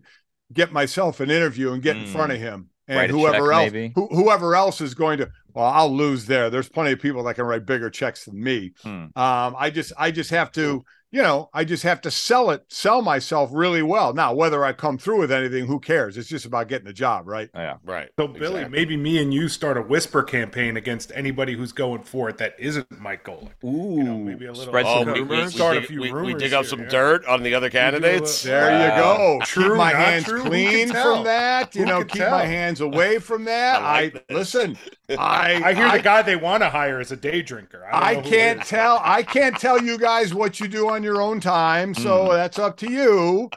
get 0.52 0.72
myself 0.72 1.20
an 1.20 1.30
interview 1.30 1.72
and 1.72 1.82
get 1.82 1.96
in 1.96 2.04
Mm. 2.04 2.08
front 2.12 2.32
of 2.32 2.38
him. 2.38 2.70
And 2.88 3.10
a 3.10 3.12
whoever 3.12 3.50
check, 3.52 3.74
else, 3.74 3.92
who, 3.96 4.06
whoever 4.08 4.54
else 4.54 4.80
is 4.80 4.94
going 4.94 5.18
to, 5.18 5.28
well, 5.54 5.64
I'll 5.66 5.92
lose 5.92 6.26
there. 6.26 6.50
There's 6.50 6.68
plenty 6.68 6.92
of 6.92 7.00
people 7.00 7.24
that 7.24 7.34
can 7.34 7.44
write 7.44 7.66
bigger 7.66 7.90
checks 7.90 8.26
than 8.26 8.40
me. 8.40 8.74
Hmm. 8.82 8.88
Um, 8.88 9.56
I 9.58 9.70
just, 9.70 9.92
I 9.98 10.12
just 10.12 10.30
have 10.30 10.52
to, 10.52 10.84
you 11.16 11.22
know, 11.22 11.48
I 11.54 11.64
just 11.64 11.82
have 11.84 12.02
to 12.02 12.10
sell 12.10 12.50
it, 12.50 12.66
sell 12.68 13.00
myself 13.00 13.48
really 13.50 13.80
well. 13.80 14.12
Now, 14.12 14.34
whether 14.34 14.62
I 14.66 14.74
come 14.74 14.98
through 14.98 15.20
with 15.20 15.32
anything, 15.32 15.64
who 15.66 15.80
cares? 15.80 16.18
It's 16.18 16.28
just 16.28 16.44
about 16.44 16.68
getting 16.68 16.86
the 16.86 16.92
job, 16.92 17.26
right? 17.26 17.48
Yeah. 17.54 17.76
right. 17.84 18.10
So, 18.18 18.28
Billy, 18.28 18.56
Exactly. 18.56 18.78
maybe 18.78 18.96
me 18.98 19.22
and 19.22 19.32
you 19.32 19.48
start 19.48 19.78
a 19.78 19.80
whisper 19.80 20.22
campaign 20.22 20.76
against 20.76 21.10
anybody 21.14 21.54
who's 21.54 21.72
going 21.72 22.02
for 22.02 22.28
it 22.28 22.36
that 22.36 22.54
isn't 22.58 23.00
Mike 23.00 23.24
Golic. 23.24 23.48
Ooh, 23.64 24.02
know, 24.02 24.18
maybe 24.18 24.44
a 24.44 24.52
little- 24.52 24.66
spread 24.66 24.84
Oh, 24.84 25.04
some 25.04 25.12
we, 25.14 25.20
rumors. 25.20 25.38
we, 25.38 25.44
we, 25.46 25.50
Start 25.52 25.76
a 25.78 25.82
few 25.84 26.00
we, 26.02 26.12
we 26.12 26.34
dig 26.34 26.52
up 26.52 26.64
here, 26.64 26.68
some 26.68 26.80
yeah. 26.80 26.88
dirt 26.90 27.24
on 27.24 27.42
the 27.42 27.54
other 27.54 27.70
candidates. 27.70 28.42
There 28.42 28.70
you 28.94 29.02
go. 29.02 29.40
True, 29.44 29.70
keep 29.70 29.76
my 29.78 29.92
hands 29.94 30.24
true. 30.26 30.42
Clean 30.42 30.88
from 30.90 31.24
that. 31.24 31.74
You 31.74 31.80
Who 31.80 31.86
know, 31.86 32.04
keep 32.04 32.20
tell? 32.20 32.30
my 32.30 32.44
hands 32.44 32.82
away 32.82 33.20
from 33.20 33.44
that. 33.46 33.80
I 33.82 33.86
I, 33.86 34.02
like 34.02 34.26
this. 34.28 34.36
listen. 34.54 34.76
I 35.10 35.62
I 35.64 35.74
hear 35.74 35.86
I, 35.86 35.96
the 35.98 36.02
guy 36.02 36.22
they 36.22 36.36
want 36.36 36.62
to 36.62 36.70
hire 36.70 37.00
is 37.00 37.12
a 37.12 37.16
day 37.16 37.42
drinker. 37.42 37.84
I, 37.84 37.88
I 38.10 38.14
don't 38.14 38.24
know 38.24 38.30
who 38.30 38.34
it 38.36 38.38
can't 38.38 38.62
tell. 38.64 39.00
I 39.04 39.22
can't 39.22 39.56
tell 39.58 39.80
you 39.82 39.98
guys 39.98 40.34
what 40.34 40.58
you 40.60 40.68
do 40.68 40.88
on 40.90 41.02
your 41.02 41.20
own 41.22 41.40
time, 41.40 41.94
so 41.94 42.24
Hmm. 42.26 42.32
that's 42.32 42.58
up 42.58 42.76
to 42.78 42.90
you. 42.90 43.50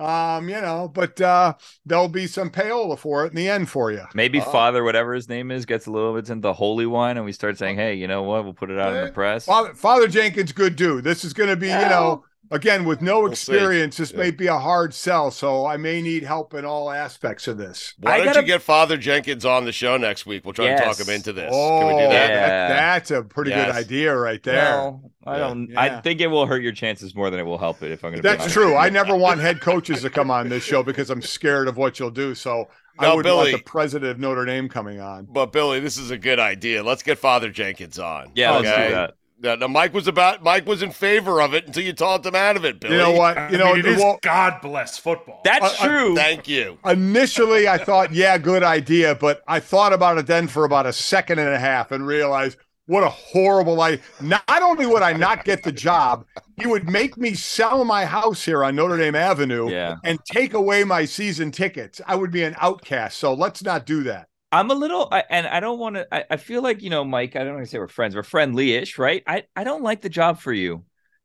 Um, 0.00 0.48
you 0.48 0.60
know, 0.60 0.90
but 0.92 1.20
uh 1.20 1.54
there'll 1.84 2.08
be 2.08 2.26
some 2.26 2.50
payola 2.50 2.98
for 2.98 3.24
it 3.24 3.28
in 3.30 3.36
the 3.36 3.48
end 3.48 3.68
for 3.70 3.92
you. 3.92 4.02
Maybe 4.14 4.40
Oh. 4.40 4.44
Father, 4.44 4.82
whatever 4.82 5.14
his 5.14 5.28
name 5.28 5.52
is, 5.52 5.64
gets 5.64 5.86
a 5.86 5.92
little 5.92 6.12
bit 6.14 6.28
into 6.28 6.40
the 6.42 6.52
holy 6.54 6.86
one, 6.86 7.16
and 7.16 7.24
we 7.24 7.30
start 7.32 7.56
saying, 7.56 7.76
"Hey, 7.76 7.94
you 7.94 8.08
know 8.08 8.24
what? 8.24 8.42
We'll 8.42 8.52
put 8.52 8.70
it 8.70 8.78
out 8.80 8.94
in 8.96 9.04
the 9.06 9.12
press." 9.12 9.44
Father, 9.44 9.74
Father 9.74 10.08
Jenkins, 10.08 10.50
good 10.52 10.74
dude. 10.74 11.04
This 11.04 11.24
is 11.24 11.32
going 11.32 11.50
to 11.50 11.56
be, 11.56 11.68
you 11.68 11.72
know, 11.72 12.24
again 12.50 12.84
with 12.84 13.00
no 13.02 13.20
We'll 13.20 13.34
see. 13.34 13.52
experience. 13.52 13.96
This 13.96 14.12
Yeah. 14.12 14.18
may 14.18 14.30
be 14.30 14.46
a 14.46 14.58
hard 14.58 14.94
sell, 14.94 15.30
so 15.30 15.66
I 15.66 15.76
may 15.76 16.00
need 16.02 16.22
help 16.22 16.54
in 16.54 16.64
all 16.64 16.90
aspects 16.90 17.48
of 17.48 17.58
this. 17.58 17.94
Why 17.98 18.12
I 18.12 18.16
don't 18.18 18.26
gotta- 18.26 18.40
you 18.40 18.46
get 18.46 18.62
Father 18.62 18.96
Jenkins 18.96 19.44
on 19.44 19.64
the 19.64 19.72
show 19.72 19.96
next 19.96 20.26
week? 20.26 20.44
We'll 20.44 20.54
try 20.54 20.68
to 20.68 20.76
talk 20.76 20.98
him 21.00 21.08
into 21.14 21.32
this. 21.32 21.50
Oh, 21.52 21.78
Can 21.80 21.86
we 21.88 21.92
do 22.02 22.06
oh, 22.06 22.10
that? 22.10 22.30
Yeah. 22.30 22.68
that's 22.68 23.10
a 23.10 23.22
pretty 23.22 23.50
good 23.50 23.70
idea 23.70 24.14
right 24.16 24.42
there. 24.42 24.64
Well, 24.76 25.10
I 25.26 25.38
don't. 25.38 25.70
Yeah. 25.70 25.80
I 25.80 26.00
think 26.00 26.20
it 26.20 26.28
will 26.28 26.46
hurt 26.46 26.62
your 26.62 26.72
chances 26.72 27.14
more 27.14 27.30
than 27.30 27.40
it 27.40 27.44
will 27.44 27.58
help 27.58 27.82
it. 27.82 27.90
If 27.90 28.04
I'm 28.04 28.10
going 28.12 28.16
to. 28.18 28.22
be 28.22 28.28
That's 28.28 28.42
honest. 28.42 28.54
true. 28.54 28.76
I 28.76 28.88
never 28.90 29.16
want 29.16 29.40
head 29.40 29.60
coaches 29.60 30.02
to 30.02 30.10
come 30.10 30.30
on 30.30 30.48
this 30.48 30.62
show 30.62 30.82
because 30.82 31.10
I'm 31.10 31.22
scared 31.22 31.66
of 31.68 31.76
what 31.76 31.98
you'll 31.98 32.10
do. 32.10 32.34
So 32.34 32.68
I 32.98 33.06
No, 33.08 33.16
would 33.16 33.24
Billy. 33.24 33.52
want 33.52 33.64
the 33.64 33.70
president 33.70 34.10
of 34.12 34.18
Notre 34.18 34.44
Dame 34.44 34.68
coming 34.68 35.00
on. 35.00 35.26
But 35.28 35.52
Billy, 35.52 35.80
this 35.80 35.96
is 35.98 36.10
a 36.10 36.16
good 36.16 36.38
idea. 36.38 36.82
Let's 36.82 37.02
get 37.02 37.18
Father 37.18 37.50
Jenkins 37.50 37.98
on. 37.98 38.30
Yeah, 38.34 38.52
let's 38.52 38.62
do 38.70 38.94
that. 38.94 39.14
Now, 39.38 39.54
now, 39.54 39.68
Mike 39.68 39.92
was 39.92 40.08
about 40.08 40.42
Mike 40.42 40.66
was 40.66 40.82
in 40.82 40.90
favor 40.90 41.42
of 41.42 41.52
it 41.52 41.66
until 41.66 41.82
you 41.84 41.92
talked 41.92 42.24
him 42.24 42.34
out 42.34 42.56
of 42.56 42.64
it, 42.64 42.80
Billy. 42.80 42.94
You 42.94 43.00
know 43.00 43.12
what? 43.12 43.36
I 43.36 43.50
You 43.50 43.58
know, 43.58 43.70
mean, 43.74 43.80
it 43.80 43.86
is 43.86 43.98
well, 43.98 44.18
God 44.22 44.60
bless 44.62 44.96
football. 44.98 45.42
That's 45.44 45.78
Uh, 45.78 45.84
uh, 45.84 45.86
true. 45.88 46.16
Thank 46.16 46.48
you. 46.48 46.78
initially 46.86 47.68
I 47.68 47.76
thought, 47.76 48.12
yeah, 48.12 48.38
good 48.38 48.62
idea, 48.62 49.14
but 49.14 49.42
I 49.46 49.60
thought 49.60 49.92
about 49.92 50.16
it 50.16 50.26
then 50.26 50.48
for 50.48 50.64
about 50.64 50.86
a 50.86 50.92
second 50.92 51.38
and 51.38 51.50
a 51.52 51.58
half 51.58 51.92
and 51.92 52.06
realized 52.06 52.56
what 52.86 53.02
a 53.02 53.10
horrible 53.10 53.80
idea. 53.82 54.00
Not 54.20 54.44
only 54.62 54.86
would 54.86 55.02
I 55.02 55.12
not 55.12 55.44
get 55.44 55.64
the 55.64 55.72
job, 55.72 56.24
he 56.58 56.66
would 56.66 56.88
make 56.88 57.16
me 57.18 57.34
sell 57.34 57.84
my 57.84 58.06
house 58.06 58.44
here 58.44 58.64
on 58.64 58.76
Notre 58.76 58.96
Dame 58.96 59.16
Avenue 59.16 59.68
Yeah. 59.70 59.96
and 60.04 60.18
take 60.24 60.54
away 60.54 60.84
my 60.84 61.04
season 61.04 61.50
tickets. 61.50 62.00
I 62.06 62.14
would 62.14 62.30
be 62.30 62.42
an 62.42 62.54
outcast. 62.58 63.18
So 63.18 63.34
let's 63.34 63.62
not 63.62 63.84
do 63.86 64.02
that. 64.04 64.28
I'm 64.56 64.70
a 64.70 64.74
little, 64.74 65.08
I, 65.10 65.24
and 65.28 65.46
I 65.46 65.60
don't 65.60 65.78
want 65.78 65.96
to. 65.96 66.06
I, 66.14 66.24
I 66.30 66.36
feel 66.36 66.62
like 66.62 66.80
you 66.82 66.90
know, 66.90 67.04
Mike. 67.04 67.36
I 67.36 67.44
don't 67.44 67.54
want 67.54 67.66
to 67.66 67.70
say 67.70 67.78
we're 67.78 67.88
friends. 67.88 68.14
We're 68.14 68.22
friendly-ish, 68.22 68.98
right? 68.98 69.22
I 69.26 69.44
I 69.54 69.64
don't 69.64 69.82
like 69.82 70.00
the 70.00 70.08
job 70.08 70.40
for 70.40 70.52
you. 70.52 70.84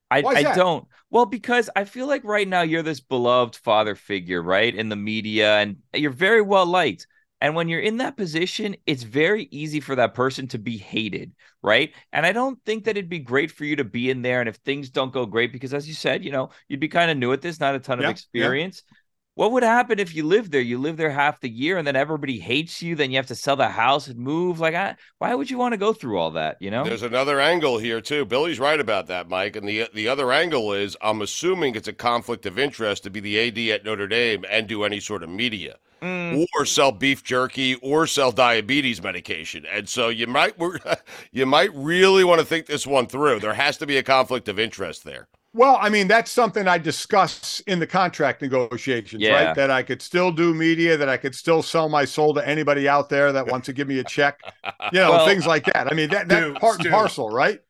I 0.10 0.28
I 0.34 0.44
that? 0.44 0.56
don't. 0.56 0.88
Well, 1.10 1.26
because 1.26 1.70
I 1.76 1.86
feel 1.86 2.08
like 2.08 2.24
right 2.24 2.48
now 2.48 2.62
you're 2.62 2.84
this 2.84 3.00
beloved 3.00 3.56
father 3.56 3.96
figure, 3.96 4.42
right, 4.42 4.74
in 4.74 4.90
the 4.90 4.96
media, 4.96 5.58
and 5.60 5.78
you're 5.94 6.12
very 6.12 6.42
well 6.42 6.66
liked. 6.66 7.08
And 7.40 7.56
when 7.56 7.70
you're 7.70 7.80
in 7.80 7.98
that 7.98 8.18
position, 8.18 8.76
it's 8.86 9.02
very 9.04 9.48
easy 9.50 9.80
for 9.80 9.96
that 9.96 10.14
person 10.14 10.48
to 10.50 10.60
be 10.60 10.78
hated, 10.78 11.32
right? 11.64 11.92
And 12.14 12.24
I 12.26 12.34
don't 12.34 12.60
think 12.66 12.84
that 12.86 12.92
it'd 12.98 13.10
be 13.10 13.18
great 13.20 13.50
for 13.50 13.66
you 13.66 13.76
to 13.78 13.84
be 13.84 14.12
in 14.12 14.22
there. 14.22 14.42
And 14.42 14.50
if 14.50 14.58
things 14.58 14.92
don't 14.92 15.12
go 15.12 15.26
great, 15.26 15.52
because 15.52 15.74
as 15.74 15.88
you 15.88 15.96
said, 15.96 16.24
you 16.24 16.32
know, 16.32 16.50
you'd 16.68 16.80
be 16.80 16.88
kind 16.88 17.10
of 17.10 17.18
new 17.18 17.34
at 17.34 17.42
this, 17.42 17.60
not 17.60 17.74
a 17.74 17.80
ton 17.80 18.00
Yeah, 18.00 18.08
of 18.08 18.22
yeah. 18.34 18.56
What 19.36 19.54
would 19.54 19.64
happen 19.64 19.98
if 19.98 20.14
you 20.14 20.26
live 20.26 20.52
there? 20.52 20.62
You 20.62 20.78
live 20.78 20.98
there 20.98 21.10
half 21.10 21.40
the 21.40 21.50
year 21.50 21.78
and 21.78 21.88
then 21.88 21.96
everybody 21.96 22.38
hates 22.38 22.82
you. 22.82 22.96
Then 22.96 23.12
you 23.12 23.18
have 23.18 23.28
to 23.28 23.36
sell 23.36 23.56
the 23.56 23.70
house 23.70 24.08
and 24.08 24.20
move. 24.20 24.60
Like, 24.60 24.76
I, 24.76 24.98
why 25.20 25.34
would 25.34 25.50
you 25.50 25.58
want 25.58 25.72
to 25.72 25.78
go 25.78 25.94
through 25.94 26.18
all 26.18 26.32
that? 26.32 26.58
You 26.60 26.70
know? 26.70 26.84
There's 26.84 27.02
another 27.02 27.40
angle 27.40 27.78
here 27.78 28.02
too. 28.02 28.26
Billy's 28.26 28.60
right 28.60 28.80
about 28.80 29.08
that, 29.08 29.30
Mike. 29.30 29.56
And 29.56 29.68
the 29.68 29.88
the 29.94 30.10
other 30.10 30.34
angle 30.34 30.74
is, 30.74 30.98
I'm 31.02 31.22
assuming 31.22 31.76
it's 31.76 31.88
a 31.88 31.94
conflict 31.94 32.46
of 32.46 32.60
interest 32.60 33.04
to 33.04 33.10
be 33.10 33.22
the 33.22 33.40
AD 33.40 33.58
at 33.74 33.86
Notre 33.86 34.08
Dame 34.08 34.44
and 34.50 34.68
do 34.68 34.84
any 34.84 35.00
sort 35.00 35.24
of 35.24 35.30
media, 35.30 35.78
Mm, 36.02 36.46
or 36.58 36.66
sell 36.66 36.92
beef 36.92 37.24
jerky, 37.24 37.76
or 37.76 38.08
sell 38.08 38.32
diabetes 38.32 39.02
medication. 39.04 39.66
And 39.66 39.88
so 39.88 40.10
you 40.10 40.28
might 40.28 40.56
you 41.32 41.46
might 41.46 41.74
really 41.74 42.24
want 42.24 42.40
to 42.40 42.46
think 42.46 42.66
this 42.66 42.86
one 42.86 43.08
through. 43.08 43.40
There 43.40 43.54
has 43.54 43.78
to 43.78 43.86
be 43.86 43.98
a 43.98 44.04
conflict 44.04 44.50
of 44.50 44.60
interest 44.60 45.04
there. 45.04 45.28
Well, 45.54 45.78
I 45.82 45.90
mean, 45.90 46.08
that's 46.08 46.32
something 46.32 46.66
I 46.68 46.78
discuss 46.78 47.60
in 47.68 47.80
the 47.80 47.88
contract 47.88 48.42
negotiations, 48.42 49.22
Yeah. 49.22 49.48
right? 49.48 49.56
That 49.56 49.70
I 49.70 49.84
could 49.84 50.02
still 50.02 50.32
do 50.32 50.54
media, 50.54 50.96
that 50.96 51.10
I 51.10 51.18
could 51.18 51.36
still 51.36 51.62
sell 51.62 51.90
my 51.90 52.06
soul 52.06 52.34
to 52.36 52.48
anybody 52.48 52.88
out 52.88 53.10
there 53.10 53.34
that 53.34 53.48
wants 53.48 53.66
to 53.66 53.74
give 53.74 53.88
me 53.88 54.00
a 54.00 54.04
check, 54.04 54.40
you 54.94 55.00
know, 55.00 55.12
Well, 55.12 55.26
things 55.26 55.46
like 55.46 55.66
that. 55.66 55.92
I 55.92 55.94
mean, 55.96 56.10
that, 56.12 56.30
that's 56.30 56.46
Stu, 56.52 56.54
part 56.60 56.80
and 56.80 56.90
parcel, 56.90 57.30
right? 57.30 57.62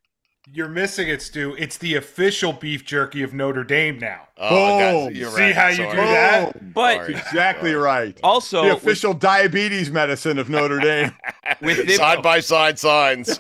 You're 0.54 0.68
missing 0.68 1.08
it, 1.08 1.22
Stu. 1.22 1.56
It's 1.58 1.78
the 1.78 1.96
official 1.96 2.52
beef 2.52 2.84
jerky 2.84 3.24
of 3.24 3.34
Notre 3.34 3.64
Dame 3.64 3.98
now. 4.00 4.28
Oh, 4.38 4.80
guys, 4.80 5.06
Boom. 5.08 5.16
you're 5.16 5.32
See 5.32 5.42
right. 5.44 5.56
how 5.56 5.68
you 5.70 5.78
do 5.78 5.96
that? 5.96 6.74
But 6.74 6.96
Sorry. 6.96 7.14
Exactly 7.16 7.74
right. 7.74 8.20
also, 8.22 8.64
the 8.64 8.74
official 8.74 9.14
diabetes 9.14 9.90
medicine 9.92 10.38
of 10.38 10.50
Notre 10.50 10.80
Dame. 10.82 11.14
with, 11.62 11.78
with, 11.78 11.90
it, 11.90 11.96
Side 11.96 12.22
by 12.22 12.42
side 12.42 12.78
signs. 12.78 13.40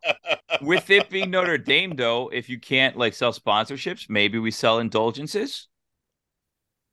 with 0.60 0.90
it 0.90 1.08
being 1.08 1.30
Notre 1.30 1.56
Dame, 1.56 1.96
though, 1.96 2.28
if 2.30 2.50
you 2.50 2.60
can't 2.60 2.98
like 2.98 3.14
sell 3.14 3.32
sponsorships, 3.32 4.10
maybe 4.10 4.38
we 4.38 4.50
sell 4.50 4.78
indulgences. 4.78 5.68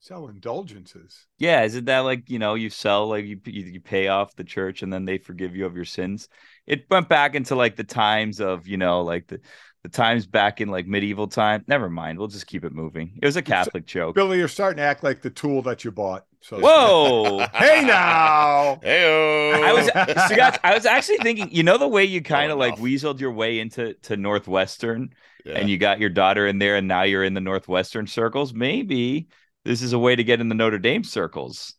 Sell 0.02 0.30
indulgences. 0.30 1.26
Yeah, 1.38 1.64
isn't 1.64 1.84
that 1.86 2.00
like 2.00 2.30
you 2.30 2.40
know 2.40 2.54
you 2.56 2.70
sell 2.70 3.10
like 3.10 3.26
you 3.26 3.38
you, 3.46 3.66
you 3.66 3.82
pay 3.82 4.08
off 4.08 4.34
the 4.34 4.46
church 4.46 4.82
and 4.82 4.94
then 4.94 5.04
they 5.04 5.18
forgive 5.18 5.58
you 5.58 5.66
of 5.66 5.76
your 5.76 5.84
sins? 5.84 6.30
It 6.70 6.86
went 6.90 7.10
back 7.10 7.36
into 7.36 7.56
like 7.56 7.76
the 7.76 7.84
times 7.84 8.40
of 8.40 8.68
you 8.68 8.78
know 8.78 9.02
like 9.02 9.28
the 9.28 9.42
the 9.84 9.90
times 9.90 10.26
back 10.28 10.62
in 10.62 10.70
like 10.70 10.88
medieval 10.88 11.28
time. 11.28 11.64
Never 11.68 11.90
mind, 11.90 12.20
we'll 12.20 12.28
just 12.28 12.48
keep 12.48 12.64
it 12.66 12.74
moving. 12.74 13.18
It 13.22 13.26
was 13.26 13.36
a 13.38 13.42
Catholic 13.42 13.86
joke. 13.86 14.16
Billy, 14.16 14.38
you're 14.38 14.48
starting 14.48 14.78
to 14.78 14.84
act 14.84 15.04
like 15.04 15.22
the 15.22 15.30
tool 15.30 15.62
that 15.64 15.84
you 15.84 15.92
bought. 15.92 16.26
So 16.42 16.60
Whoa. 16.60 17.46
Hey 17.54 17.84
now. 17.86 18.80
Hey, 18.82 19.64
I 19.64 19.74
was 19.74 19.86
so 19.88 20.36
guys, 20.36 20.58
I 20.64 20.74
was 20.74 20.86
actually 20.86 21.18
thinking, 21.18 21.50
you 21.52 21.64
know, 21.64 21.78
the 21.78 21.88
way 21.88 22.06
you 22.06 22.22
kind 22.22 22.52
of 22.52 22.58
Oh, 22.58 22.60
like 22.60 22.78
enough. 22.78 22.86
weaseled 22.86 23.20
your 23.20 23.32
way 23.32 23.60
into 23.60 23.94
to 24.04 24.16
Northwestern, 24.18 25.10
and 25.46 25.70
you 25.70 25.78
got 25.78 26.00
your 26.00 26.10
daughter 26.10 26.48
in 26.48 26.60
there, 26.60 26.76
and 26.76 26.88
now 26.88 27.04
you're 27.04 27.24
in 27.24 27.34
the 27.34 27.42
Northwestern 27.42 28.08
circles. 28.08 28.54
Maybe 28.54 29.28
this 29.66 29.82
is 29.82 29.94
a 29.94 30.00
way 30.00 30.16
to 30.16 30.24
get 30.24 30.40
in 30.42 30.50
the 30.50 30.56
Notre 30.56 30.80
Dame 30.80 31.04
circles. 31.04 31.76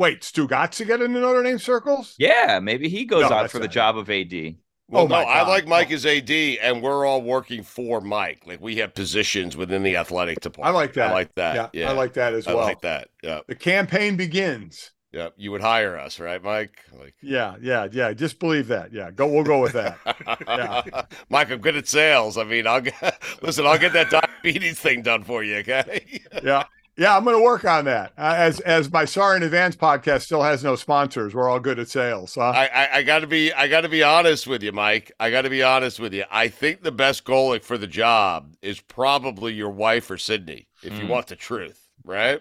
Wait, 0.00 0.22
Stugotz 0.22 0.84
get 0.86 1.02
in 1.02 1.12
the 1.12 1.20
Notre 1.20 1.42
Dame 1.42 1.58
circles? 1.58 2.14
Yeah, 2.18 2.58
maybe 2.58 2.88
he 2.88 3.04
goes 3.04 3.28
No, 3.28 3.36
out 3.36 3.50
for 3.50 3.58
the 3.58 3.66
not- 3.66 3.72
job 3.74 3.98
of 3.98 4.08
AD. 4.08 4.56
Well, 4.88 5.02
Oh 5.04 5.06
no, 5.06 5.14
my 5.16 5.22
I 5.22 5.46
like 5.46 5.68
Mike 5.68 5.90
as 5.92 6.04
AD, 6.06 6.30
and 6.30 6.82
we're 6.82 7.04
all 7.06 7.20
working 7.22 7.62
for 7.62 8.00
Mike. 8.00 8.42
Like 8.46 8.60
we 8.62 8.76
have 8.76 8.94
positions 8.94 9.56
within 9.58 9.82
the 9.82 9.96
athletic 9.96 10.40
department. 10.40 10.74
I 10.74 10.76
like 10.76 10.94
that. 10.94 11.10
I 11.10 11.12
like 11.12 11.34
that. 11.34 11.70
Yeah, 11.74 11.90
I 11.90 11.92
like 11.92 12.14
that 12.14 12.32
as 12.32 12.48
I 12.48 12.54
well. 12.54 12.64
I 12.64 12.68
like 12.70 12.80
that. 12.80 13.08
Yeah, 13.22 13.40
The 13.46 13.54
campaign 13.54 14.16
begins. 14.16 14.90
yeah. 15.12 15.28
You 15.36 15.52
would 15.52 15.60
hire 15.60 15.96
us, 15.98 16.18
right, 16.18 16.42
Mike? 16.42 16.82
Like, 16.98 17.14
Yeah, 17.22 17.56
yeah, 17.60 17.86
yeah. 17.92 18.12
Just 18.14 18.40
believe 18.40 18.68
that. 18.68 18.92
Yeah, 18.92 19.10
go. 19.12 19.26
We'll 19.28 19.44
go 19.44 19.60
with 19.60 19.74
that. 19.74 19.98
Yeah. 20.48 21.02
Mike, 21.28 21.50
I'm 21.50 21.60
good 21.60 21.76
at 21.76 21.86
sales. 21.86 22.36
I 22.38 22.44
mean, 22.44 22.66
I'll 22.66 22.80
get, 22.80 23.22
listen. 23.42 23.66
I'll 23.66 23.78
get 23.78 23.92
that 23.92 24.10
diabetes 24.42 24.78
thing 24.80 25.02
done 25.02 25.22
for 25.24 25.44
you. 25.44 25.56
Okay. 25.58 26.20
yeah, 26.42 26.64
yeah. 27.00 27.16
I'm 27.16 27.24
going 27.24 27.36
to 27.36 27.42
work 27.42 27.64
on 27.64 27.86
that. 27.86 28.12
Uh, 28.16 28.34
as 28.36 28.60
as 28.60 28.92
my 28.92 29.04
Sorry 29.04 29.36
in 29.36 29.42
Advance 29.42 29.74
podcast 29.76 30.22
still 30.22 30.42
has 30.42 30.62
no 30.62 30.76
sponsors, 30.76 31.34
we're 31.34 31.48
all 31.48 31.58
good 31.60 31.78
at 31.78 31.88
sales. 31.88 32.34
Huh? 32.34 32.42
I, 32.54 32.66
I, 32.66 32.88
I 32.98 33.02
got 33.02 33.20
to 33.20 33.26
be 33.26 33.52
I 33.52 33.66
got 33.68 33.80
to 33.80 33.88
be 33.88 34.02
honest 34.02 34.46
with 34.46 34.62
you, 34.62 34.72
Mike. 34.72 35.10
I 35.18 35.30
got 35.30 35.42
to 35.42 35.50
be 35.50 35.62
honest 35.62 35.98
with 35.98 36.12
you. 36.14 36.24
I 36.30 36.48
think 36.48 36.82
the 36.82 36.92
best 36.92 37.24
goal 37.24 37.58
for 37.60 37.76
the 37.78 37.86
job 37.86 38.54
is 38.62 38.80
probably 38.80 39.52
your 39.54 39.70
wife 39.70 40.10
or 40.10 40.18
Sydney, 40.18 40.68
if 40.82 40.92
you 40.98 41.04
Mm. 41.06 41.08
want 41.08 41.26
the 41.28 41.36
truth, 41.36 41.88
right? 42.04 42.40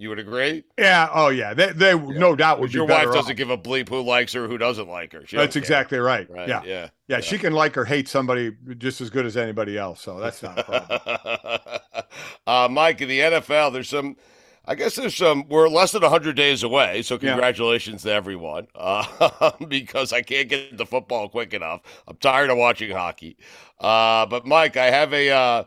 You 0.00 0.10
would 0.10 0.20
agree? 0.20 0.62
yeah. 0.78 1.08
Oh 1.12 1.28
yeah. 1.28 1.54
They 1.54 1.72
they 1.72 1.98
no 1.98 2.36
doubt 2.36 2.60
would 2.60 2.72
your 2.72 2.86
wife 2.86 3.06
doesn't 3.06 3.32
off. 3.32 3.36
give 3.36 3.50
a 3.50 3.58
bleep 3.58 3.88
who 3.88 4.00
likes 4.00 4.32
her, 4.32 4.46
who 4.46 4.56
doesn't 4.56 4.88
like 4.88 5.12
her. 5.12 5.26
She 5.26 5.36
That's 5.36 5.56
exactly 5.56 5.98
right. 5.98 6.30
right. 6.30 6.48
Yeah. 6.48 6.62
yeah. 6.64 6.88
yeah, 7.08 7.20
She 7.20 7.36
can 7.36 7.52
like 7.52 7.76
or 7.76 7.84
hate 7.84 8.06
somebody 8.08 8.52
just 8.78 9.00
as 9.00 9.10
good 9.10 9.26
as 9.26 9.36
anybody 9.36 9.76
else. 9.76 10.00
So 10.00 10.20
that's 10.20 10.40
not 10.42 10.58
a 10.58 10.62
problem. 10.62 11.80
uh, 12.46 12.68
Mike, 12.70 13.00
in 13.00 13.08
the 13.08 13.18
NFL, 13.20 13.72
there's 13.72 13.88
some. 13.88 14.16
I 14.64 14.74
guess 14.74 14.96
there's 14.96 15.16
some. 15.16 15.48
We're 15.48 15.68
less 15.68 15.92
than 15.92 16.02
100 16.02 16.36
days 16.36 16.62
away, 16.62 17.00
so 17.02 17.14
Yeah. 17.14 17.30
congratulations 17.30 18.02
to 18.02 18.12
everyone. 18.12 18.66
Uh, 18.74 19.50
because 19.68 20.12
I 20.12 20.20
can't 20.22 20.48
get 20.48 20.70
into 20.72 20.84
football 20.84 21.28
quick 21.30 21.54
enough. 21.54 21.80
I'm 22.06 22.16
tired 22.18 22.50
of 22.50 22.58
watching 22.58 22.90
hockey. 22.90 23.36
Uh, 23.80 24.26
but 24.26 24.46
Mike, 24.46 24.76
I 24.76 24.90
have 24.90 25.12
a. 25.14 25.66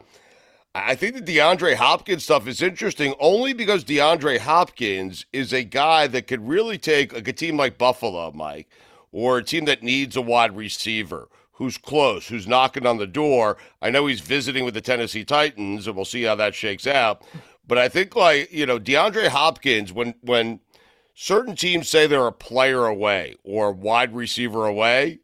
I 0.73 0.95
think 0.95 1.15
the 1.15 1.37
DeAndre 1.37 1.75
Hopkins 1.75 2.23
stuff 2.23 2.47
is 2.47 2.61
interesting 2.61 3.13
only 3.19 3.51
because 3.51 3.83
DeAndre 3.83 4.39
Hopkins 4.39 5.25
is 5.33 5.51
a 5.51 5.63
guy 5.63 6.07
that 6.07 6.27
could 6.27 6.47
really 6.47 6.77
take 6.77 7.11
like 7.11 7.27
a 7.27 7.33
team 7.33 7.57
like 7.57 7.77
Buffalo, 7.77 8.31
Mike, 8.31 8.69
or 9.11 9.37
a 9.37 9.43
team 9.43 9.65
that 9.65 9.83
needs 9.83 10.15
a 10.15 10.21
wide 10.21 10.55
receiver 10.55 11.27
who's 11.53 11.77
close, 11.77 12.29
who's 12.29 12.47
knocking 12.47 12.85
on 12.85 12.97
the 12.97 13.07
door. 13.07 13.57
I 13.81 13.89
know 13.89 14.07
he's 14.07 14.21
visiting 14.21 14.63
with 14.63 14.73
the 14.73 14.81
Tennessee 14.81 15.25
Titans, 15.25 15.87
and 15.87 15.95
we'll 15.95 16.05
see 16.05 16.23
how 16.23 16.35
that 16.35 16.55
shakes 16.55 16.87
out. 16.87 17.21
But 17.67 17.77
I 17.77 17.89
think 17.89 18.15
like, 18.15 18.49
you 18.51 18.65
know, 18.65 18.79
DeAndre 18.79 19.27
Hopkins, 19.27 19.91
when 19.91 20.15
when 20.21 20.61
certain 21.13 21.57
teams 21.57 21.89
say 21.89 22.07
they're 22.07 22.27
a 22.27 22.31
player 22.31 22.85
away 22.85 23.35
or 23.43 23.67
a 23.67 23.73
wide 23.73 24.15
receiver 24.15 24.65
away, 24.65 25.19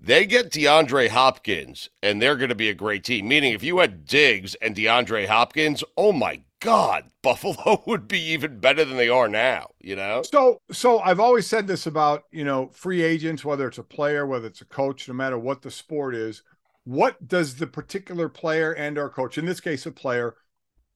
they 0.00 0.26
get 0.26 0.50
DeAndre 0.50 1.08
Hopkins, 1.08 1.90
and 2.02 2.22
they're 2.22 2.36
going 2.36 2.50
to 2.50 2.54
be 2.54 2.68
a 2.68 2.74
great 2.74 3.04
team. 3.04 3.28
Meaning, 3.28 3.52
if 3.52 3.62
you 3.62 3.78
had 3.78 4.04
Diggs 4.04 4.54
and 4.56 4.74
DeAndre 4.74 5.26
Hopkins, 5.26 5.82
oh 5.96 6.12
my 6.12 6.42
God, 6.60 7.10
Buffalo 7.22 7.82
would 7.86 8.08
be 8.08 8.20
even 8.20 8.60
better 8.60 8.84
than 8.84 8.96
they 8.96 9.08
are 9.08 9.28
now. 9.28 9.70
You 9.80 9.96
know? 9.96 10.22
So, 10.22 10.60
so 10.70 11.00
I've 11.00 11.20
always 11.20 11.46
said 11.46 11.66
this 11.66 11.86
about 11.86 12.24
you 12.30 12.44
know 12.44 12.68
free 12.68 13.02
agents, 13.02 13.44
whether 13.44 13.66
it's 13.66 13.78
a 13.78 13.82
player, 13.82 14.26
whether 14.26 14.46
it's 14.46 14.60
a 14.60 14.66
coach, 14.66 15.08
no 15.08 15.14
matter 15.14 15.38
what 15.38 15.62
the 15.62 15.70
sport 15.70 16.14
is. 16.14 16.42
What 16.84 17.28
does 17.28 17.56
the 17.56 17.66
particular 17.66 18.30
player 18.30 18.72
and 18.72 18.96
our 18.96 19.10
coach, 19.10 19.36
in 19.36 19.44
this 19.44 19.60
case, 19.60 19.84
a 19.84 19.90
player, 19.90 20.36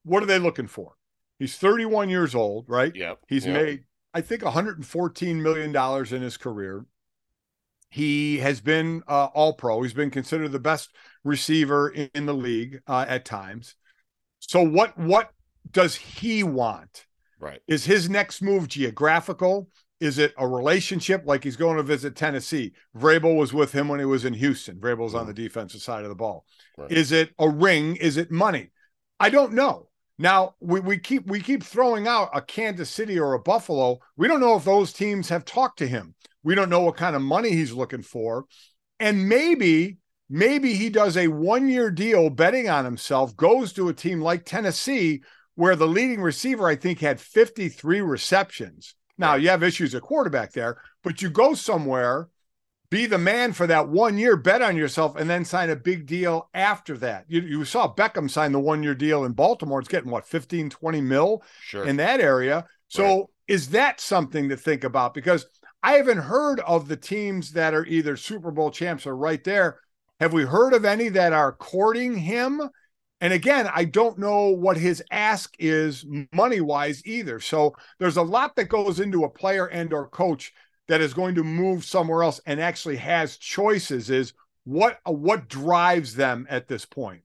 what 0.05 0.23
are 0.23 0.27
they 0.27 0.39
looking 0.39 0.67
for? 0.67 0.95
He's 1.39 1.59
31 1.59 2.09
years 2.09 2.35
old, 2.35 2.65
right? 2.69 2.95
Yep. 2.95 3.19
He's 3.29 3.45
yep. 3.45 3.63
made, 3.63 3.85
I 4.15 4.23
think, 4.23 4.43
114 4.43 5.43
million 5.43 5.71
dollars 5.71 6.13
in 6.13 6.23
his 6.23 6.37
career. 6.37 6.87
He 7.93 8.39
has 8.39 8.63
been 8.63 9.03
uh, 9.07 9.27
All 9.35 9.53
Pro. 9.53 9.83
He's 9.83 9.93
been 9.93 10.11
considered 10.11 10.51
the 10.51 10.59
best 10.59 10.91
receiver 11.25 11.91
in, 11.91 12.09
in 12.15 12.27
the 12.27 12.33
league 12.33 12.81
uh, 12.87 13.05
at 13.07 13.27
times. 13.27 13.75
So, 14.41 14.63
what 14.63 14.97
what 14.97 15.31
does 15.71 15.95
he 15.95 16.43
want? 16.43 17.05
right. 17.39 17.61
Is 17.69 17.85
his 17.85 18.09
next 18.09 18.41
move 18.41 18.67
geographical? 18.67 19.69
Is 20.01 20.19
it 20.19 20.33
a 20.39 20.49
relationship 20.49 21.25
like 21.27 21.45
he's 21.45 21.57
going 21.57 21.77
to 21.77 21.83
visit 21.83 22.17
Tennessee? 22.17 22.73
Vrabel 22.97 23.37
was 23.37 23.53
with 23.53 23.73
him 23.73 23.89
when 23.89 24.01
he 24.01 24.07
was 24.07 24.25
in 24.25 24.33
Houston. 24.33 24.81
Vrabel's 24.81 25.15
on 25.15 25.27
the 25.27 25.35
defensive 25.35 25.83
side 25.83 26.03
of 26.03 26.09
the 26.09 26.15
ball. 26.15 26.47
Right. 26.79 26.91
Is 26.91 27.13
it 27.13 27.31
a 27.39 27.49
ring? 27.49 27.97
Is 27.97 28.17
it 28.17 28.31
money? 28.31 28.71
I 29.21 29.29
don't 29.29 29.53
know. 29.53 29.91
Now 30.19 30.55
we, 30.61 30.81
we 30.81 30.99
keep 30.99 31.27
we 31.27 31.41
keep 31.41 31.63
throwing 31.63 32.09
out 32.09 32.31
a 32.33 32.41
Kansas 32.41 32.89
City 32.89 33.19
or 33.19 33.35
a 33.35 33.39
Buffalo. 33.39 33.99
We 34.17 34.29
don't 34.29 34.41
know 34.41 34.57
if 34.57 34.65
those 34.65 34.93
teams 34.93 35.29
have 35.29 35.45
talked 35.45 35.79
to 35.81 35.87
him. 35.87 36.15
We 36.43 36.55
don't 36.55 36.71
know 36.71 36.81
what 36.81 36.97
kind 36.97 37.15
of 37.17 37.23
money 37.23 37.51
he's 37.51 37.73
looking 37.73 38.03
for. 38.03 38.47
And 38.99 39.29
maybe, 39.29 39.99
maybe 40.29 40.75
he 40.75 40.91
does 40.91 41.17
a 41.17 41.29
one-year 41.29 41.91
deal 41.91 42.31
betting 42.31 42.69
on 42.69 42.85
himself, 42.85 43.37
goes 43.37 43.73
to 43.75 43.89
a 43.89 43.95
team 43.95 44.21
like 44.21 44.45
Tennessee, 44.45 45.23
where 45.55 45.77
the 45.77 45.87
leading 45.87 46.21
receiver, 46.23 46.67
I 46.67 46.77
think, 46.77 47.01
had 47.01 47.21
53 47.21 48.01
receptions. 48.01 48.95
Now 49.19 49.35
you 49.35 49.51
have 49.51 49.63
issues 49.63 49.95
at 49.95 50.03
quarterback 50.03 50.53
there, 50.53 50.81
but 51.05 51.21
you 51.21 51.31
go 51.31 51.55
somewhere, 51.55 52.29
be 52.91 53.07
the 53.07 53.19
man 53.19 53.53
for 53.53 53.67
that 53.67 53.89
one 53.89 54.19
year, 54.19 54.37
bet 54.37 54.63
on 54.63 54.77
yourself, 54.77 55.17
and 55.17 55.29
then 55.29 55.45
sign 55.45 55.71
a 55.71 55.77
big 55.77 56.07
deal 56.07 56.49
after 56.55 56.97
that. 56.99 57.25
You, 57.29 57.41
you 57.43 57.65
saw 57.65 57.93
Beckham 57.93 58.31
sign 58.31 58.53
the 58.53 58.59
one 58.61 58.83
year 58.83 58.95
deal 58.95 59.25
in 59.25 59.33
Baltimore. 59.33 59.81
It's 59.81 59.89
getting 59.89 60.11
what, 60.11 60.27
15, 60.27 60.71
20 60.71 61.01
mil 61.01 61.43
Sure. 61.63 61.85
in 61.85 61.97
that 61.97 62.21
area. 62.21 62.67
So 62.89 63.05
Right. 63.05 63.25
is 63.49 63.71
that 63.71 64.01
something 64.01 64.49
to 64.49 64.57
think 64.57 64.85
about? 64.85 65.15
Because 65.15 65.47
I 65.83 65.95
haven't 65.95 66.19
heard 66.19 66.61
of 66.61 66.89
the 66.89 66.97
teams 66.97 67.53
that 67.53 67.75
are 67.75 67.85
either 67.87 68.17
Super 68.17 68.51
Bowl 68.51 68.71
champs 68.71 69.07
or 69.07 69.17
right 69.17 69.43
there. 69.43 69.81
Have 70.21 70.33
we 70.33 70.45
heard 70.45 70.73
of 70.73 70.85
any 70.85 71.09
that 71.09 71.33
are 71.33 71.53
courting 71.53 72.17
him? 72.17 72.63
And 73.21 73.33
again, 73.33 73.69
I 73.73 73.85
don't 73.85 74.19
know 74.19 74.49
what 74.49 74.77
his 74.77 75.03
ask 75.11 75.55
is 75.59 76.05
money 76.33 76.61
wise 76.61 77.03
either. 77.05 77.41
So 77.41 77.75
there's 77.99 78.17
a 78.17 78.23
lot 78.23 78.57
that 78.57 78.69
goes 78.69 79.01
into 79.01 79.25
a 79.25 79.31
player 79.31 79.67
and 79.67 79.93
or 79.93 80.09
coach 80.09 80.53
that 80.89 81.01
is 81.01 81.15
going 81.15 81.35
to 81.37 81.45
move 81.45 81.85
somewhere 81.85 82.23
else 82.23 82.41
and 82.47 82.61
actually 82.61 82.97
has 82.97 83.37
choices 83.37 84.11
is 84.11 84.35
what 84.65 85.01
what 85.05 85.49
drives 85.49 86.15
them 86.15 86.47
at 86.51 86.69
this 86.69 86.85
point. 86.85 87.23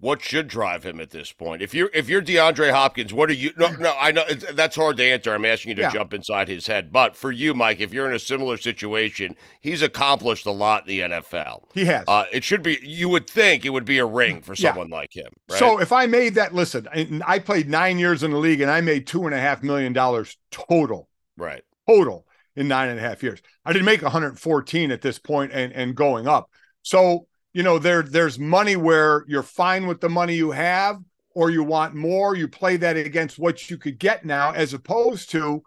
What 0.00 0.22
should 0.22 0.46
drive 0.46 0.84
him 0.84 1.00
at 1.00 1.10
this 1.10 1.32
point? 1.32 1.60
If 1.60 1.74
you're 1.74 1.90
if 1.92 2.08
you're 2.08 2.22
DeAndre 2.22 2.70
Hopkins, 2.70 3.12
what 3.12 3.28
are 3.30 3.34
you? 3.34 3.52
No, 3.56 3.68
no, 3.72 3.94
I 3.98 4.12
know 4.12 4.22
it's, 4.28 4.44
that's 4.52 4.76
hard 4.76 4.96
to 4.98 5.04
answer. 5.04 5.34
I'm 5.34 5.44
asking 5.44 5.70
you 5.70 5.74
to 5.76 5.82
Yeah. 5.82 5.90
jump 5.92 6.14
inside 6.14 6.46
his 6.48 6.66
head. 6.68 6.92
But 6.92 7.16
for 7.16 7.32
you, 7.32 7.52
Mike, 7.52 7.80
if 7.80 7.92
you're 7.92 8.06
in 8.08 8.14
a 8.14 8.18
similar 8.20 8.56
situation, 8.58 9.34
he's 9.60 9.82
accomplished 9.82 10.46
a 10.46 10.52
lot 10.52 10.82
in 10.82 10.88
the 10.88 11.00
NFL. 11.16 11.64
He 11.74 11.84
has. 11.86 12.04
Uh, 12.06 12.26
it 12.32 12.44
should 12.44 12.62
be. 12.62 12.78
You 12.82 13.08
would 13.08 13.28
think 13.28 13.64
it 13.64 13.70
would 13.70 13.84
be 13.84 13.98
a 13.98 14.06
ring 14.06 14.40
for 14.42 14.54
Yeah. 14.54 14.70
someone 14.70 14.88
like 14.90 15.14
him. 15.16 15.30
Right? 15.50 15.58
So 15.58 15.80
if 15.80 15.90
I 15.92 16.06
made 16.06 16.36
that, 16.36 16.54
listen, 16.54 16.86
I, 16.94 17.20
I 17.26 17.38
played 17.40 17.68
nine 17.68 17.98
years 17.98 18.22
in 18.22 18.30
the 18.30 18.38
league 18.38 18.60
and 18.60 18.70
I 18.70 18.80
made 18.80 19.06
two 19.06 19.26
and 19.26 19.34
a 19.34 19.40
half 19.40 19.62
million 19.64 19.92
dollars 19.92 20.36
total, 20.52 21.08
right, 21.36 21.62
total 21.88 22.24
in 22.54 22.68
nine 22.68 22.88
and 22.88 22.98
a 22.98 23.02
half 23.02 23.22
years. 23.22 23.40
I 23.64 23.72
didn't 23.72 23.84
make 23.84 24.02
114 24.02 24.90
at 24.92 25.02
this 25.02 25.18
point 25.18 25.50
and 25.52 25.72
and 25.72 25.94
going 25.96 26.28
up. 26.28 26.50
So 26.82 27.26
you 27.52 27.62
know 27.62 27.78
there 27.78 28.02
there's 28.02 28.38
money 28.38 28.76
where 28.76 29.24
you're 29.26 29.42
fine 29.42 29.86
with 29.86 30.00
the 30.00 30.08
money 30.08 30.34
you 30.34 30.50
have, 30.50 30.98
or 31.34 31.50
you 31.50 31.62
want 31.62 31.94
more. 31.94 32.36
You 32.36 32.48
play 32.48 32.76
that 32.78 32.96
against 32.96 33.38
what 33.38 33.70
you 33.70 33.78
could 33.78 33.98
get 33.98 34.24
now, 34.24 34.52
as 34.52 34.74
opposed 34.74 35.30
to 35.30 35.62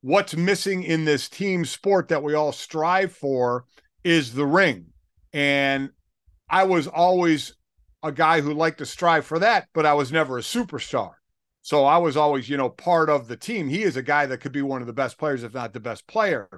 what's 0.00 0.36
missing 0.36 0.82
in 0.82 1.04
this 1.04 1.28
team 1.28 1.64
sport 1.64 2.08
that 2.08 2.22
we 2.22 2.34
all 2.34 2.52
strive 2.52 3.12
for 3.12 3.64
is 4.04 4.34
the 4.34 4.46
ring. 4.46 4.86
And 5.32 5.90
I 6.48 6.64
was 6.64 6.86
always 6.86 7.54
a 8.02 8.12
guy 8.12 8.42
who 8.42 8.52
liked 8.52 8.78
to 8.78 8.86
strive 8.86 9.24
for 9.24 9.38
that, 9.38 9.68
but 9.72 9.86
I 9.86 9.94
was 9.94 10.12
never 10.12 10.36
a 10.36 10.42
superstar. 10.42 11.12
So 11.62 11.86
I 11.86 11.96
was 11.96 12.18
always, 12.18 12.50
you 12.50 12.58
know, 12.58 12.68
part 12.68 13.08
of 13.08 13.26
the 13.26 13.36
team. 13.38 13.66
He 13.66 13.82
is 13.82 13.96
a 13.96 14.02
guy 14.02 14.26
that 14.26 14.42
could 14.42 14.52
be 14.52 14.60
one 14.60 14.82
of 14.82 14.86
the 14.86 14.92
best 14.92 15.16
players, 15.16 15.42
if 15.42 15.54
not 15.54 15.72
the 15.72 15.80
best 15.80 16.06
player 16.06 16.48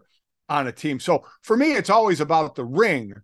on 0.49 0.67
a 0.67 0.73
team. 0.73 0.99
So 0.99 1.25
for 1.43 1.57
me, 1.57 1.73
it's 1.75 1.91
always 1.91 2.21
about 2.21 2.57
the 2.57 2.65
ring. 2.65 3.15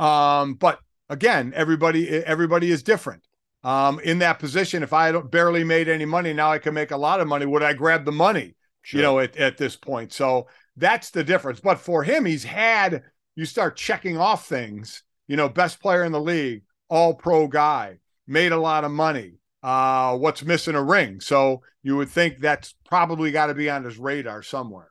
Um, 0.00 0.54
but 0.54 0.80
again, 1.10 1.52
everybody 1.54 2.08
everybody 2.08 2.70
is 2.70 2.82
different. 2.82 3.22
Um, 3.62 4.00
in 4.00 4.20
that 4.20 4.38
position, 4.38 4.82
if 4.82 4.94
I 4.94 5.12
don't 5.12 5.30
barely 5.30 5.64
made 5.64 5.88
any 5.88 6.06
money, 6.06 6.32
now 6.32 6.50
I 6.50 6.58
can 6.58 6.72
make 6.72 6.92
a 6.92 6.96
lot 6.96 7.20
of 7.20 7.28
money. 7.28 7.44
Would 7.44 7.62
I 7.62 7.74
grab 7.74 8.06
the 8.06 8.12
money? 8.12 8.54
Sure. 8.80 8.98
You 8.98 9.02
know, 9.02 9.18
at, 9.18 9.36
at 9.36 9.58
this 9.58 9.76
point. 9.76 10.14
So 10.14 10.46
that's 10.76 11.10
the 11.10 11.22
difference. 11.22 11.60
But 11.60 11.78
for 11.78 12.02
him, 12.02 12.24
he's 12.24 12.44
had 12.44 13.02
you 13.36 13.44
start 13.44 13.76
checking 13.76 14.16
off 14.16 14.48
things, 14.48 15.02
you 15.28 15.36
know, 15.36 15.48
best 15.48 15.80
player 15.82 16.04
in 16.04 16.12
the 16.12 16.20
league, 16.20 16.62
all 16.88 17.12
pro 17.12 17.46
guy, 17.46 17.98
made 18.26 18.52
a 18.52 18.56
lot 18.56 18.84
of 18.84 18.90
money. 18.90 19.34
Uh, 19.62 20.16
what's 20.16 20.42
missing 20.42 20.74
a 20.74 20.82
ring? 20.82 21.20
So 21.20 21.62
you 21.82 21.96
would 21.96 22.08
think 22.08 22.38
that's 22.38 22.74
probably 22.88 23.30
got 23.30 23.46
to 23.46 23.54
be 23.54 23.68
on 23.68 23.84
his 23.84 23.98
radar 23.98 24.42
somewhere. 24.42 24.89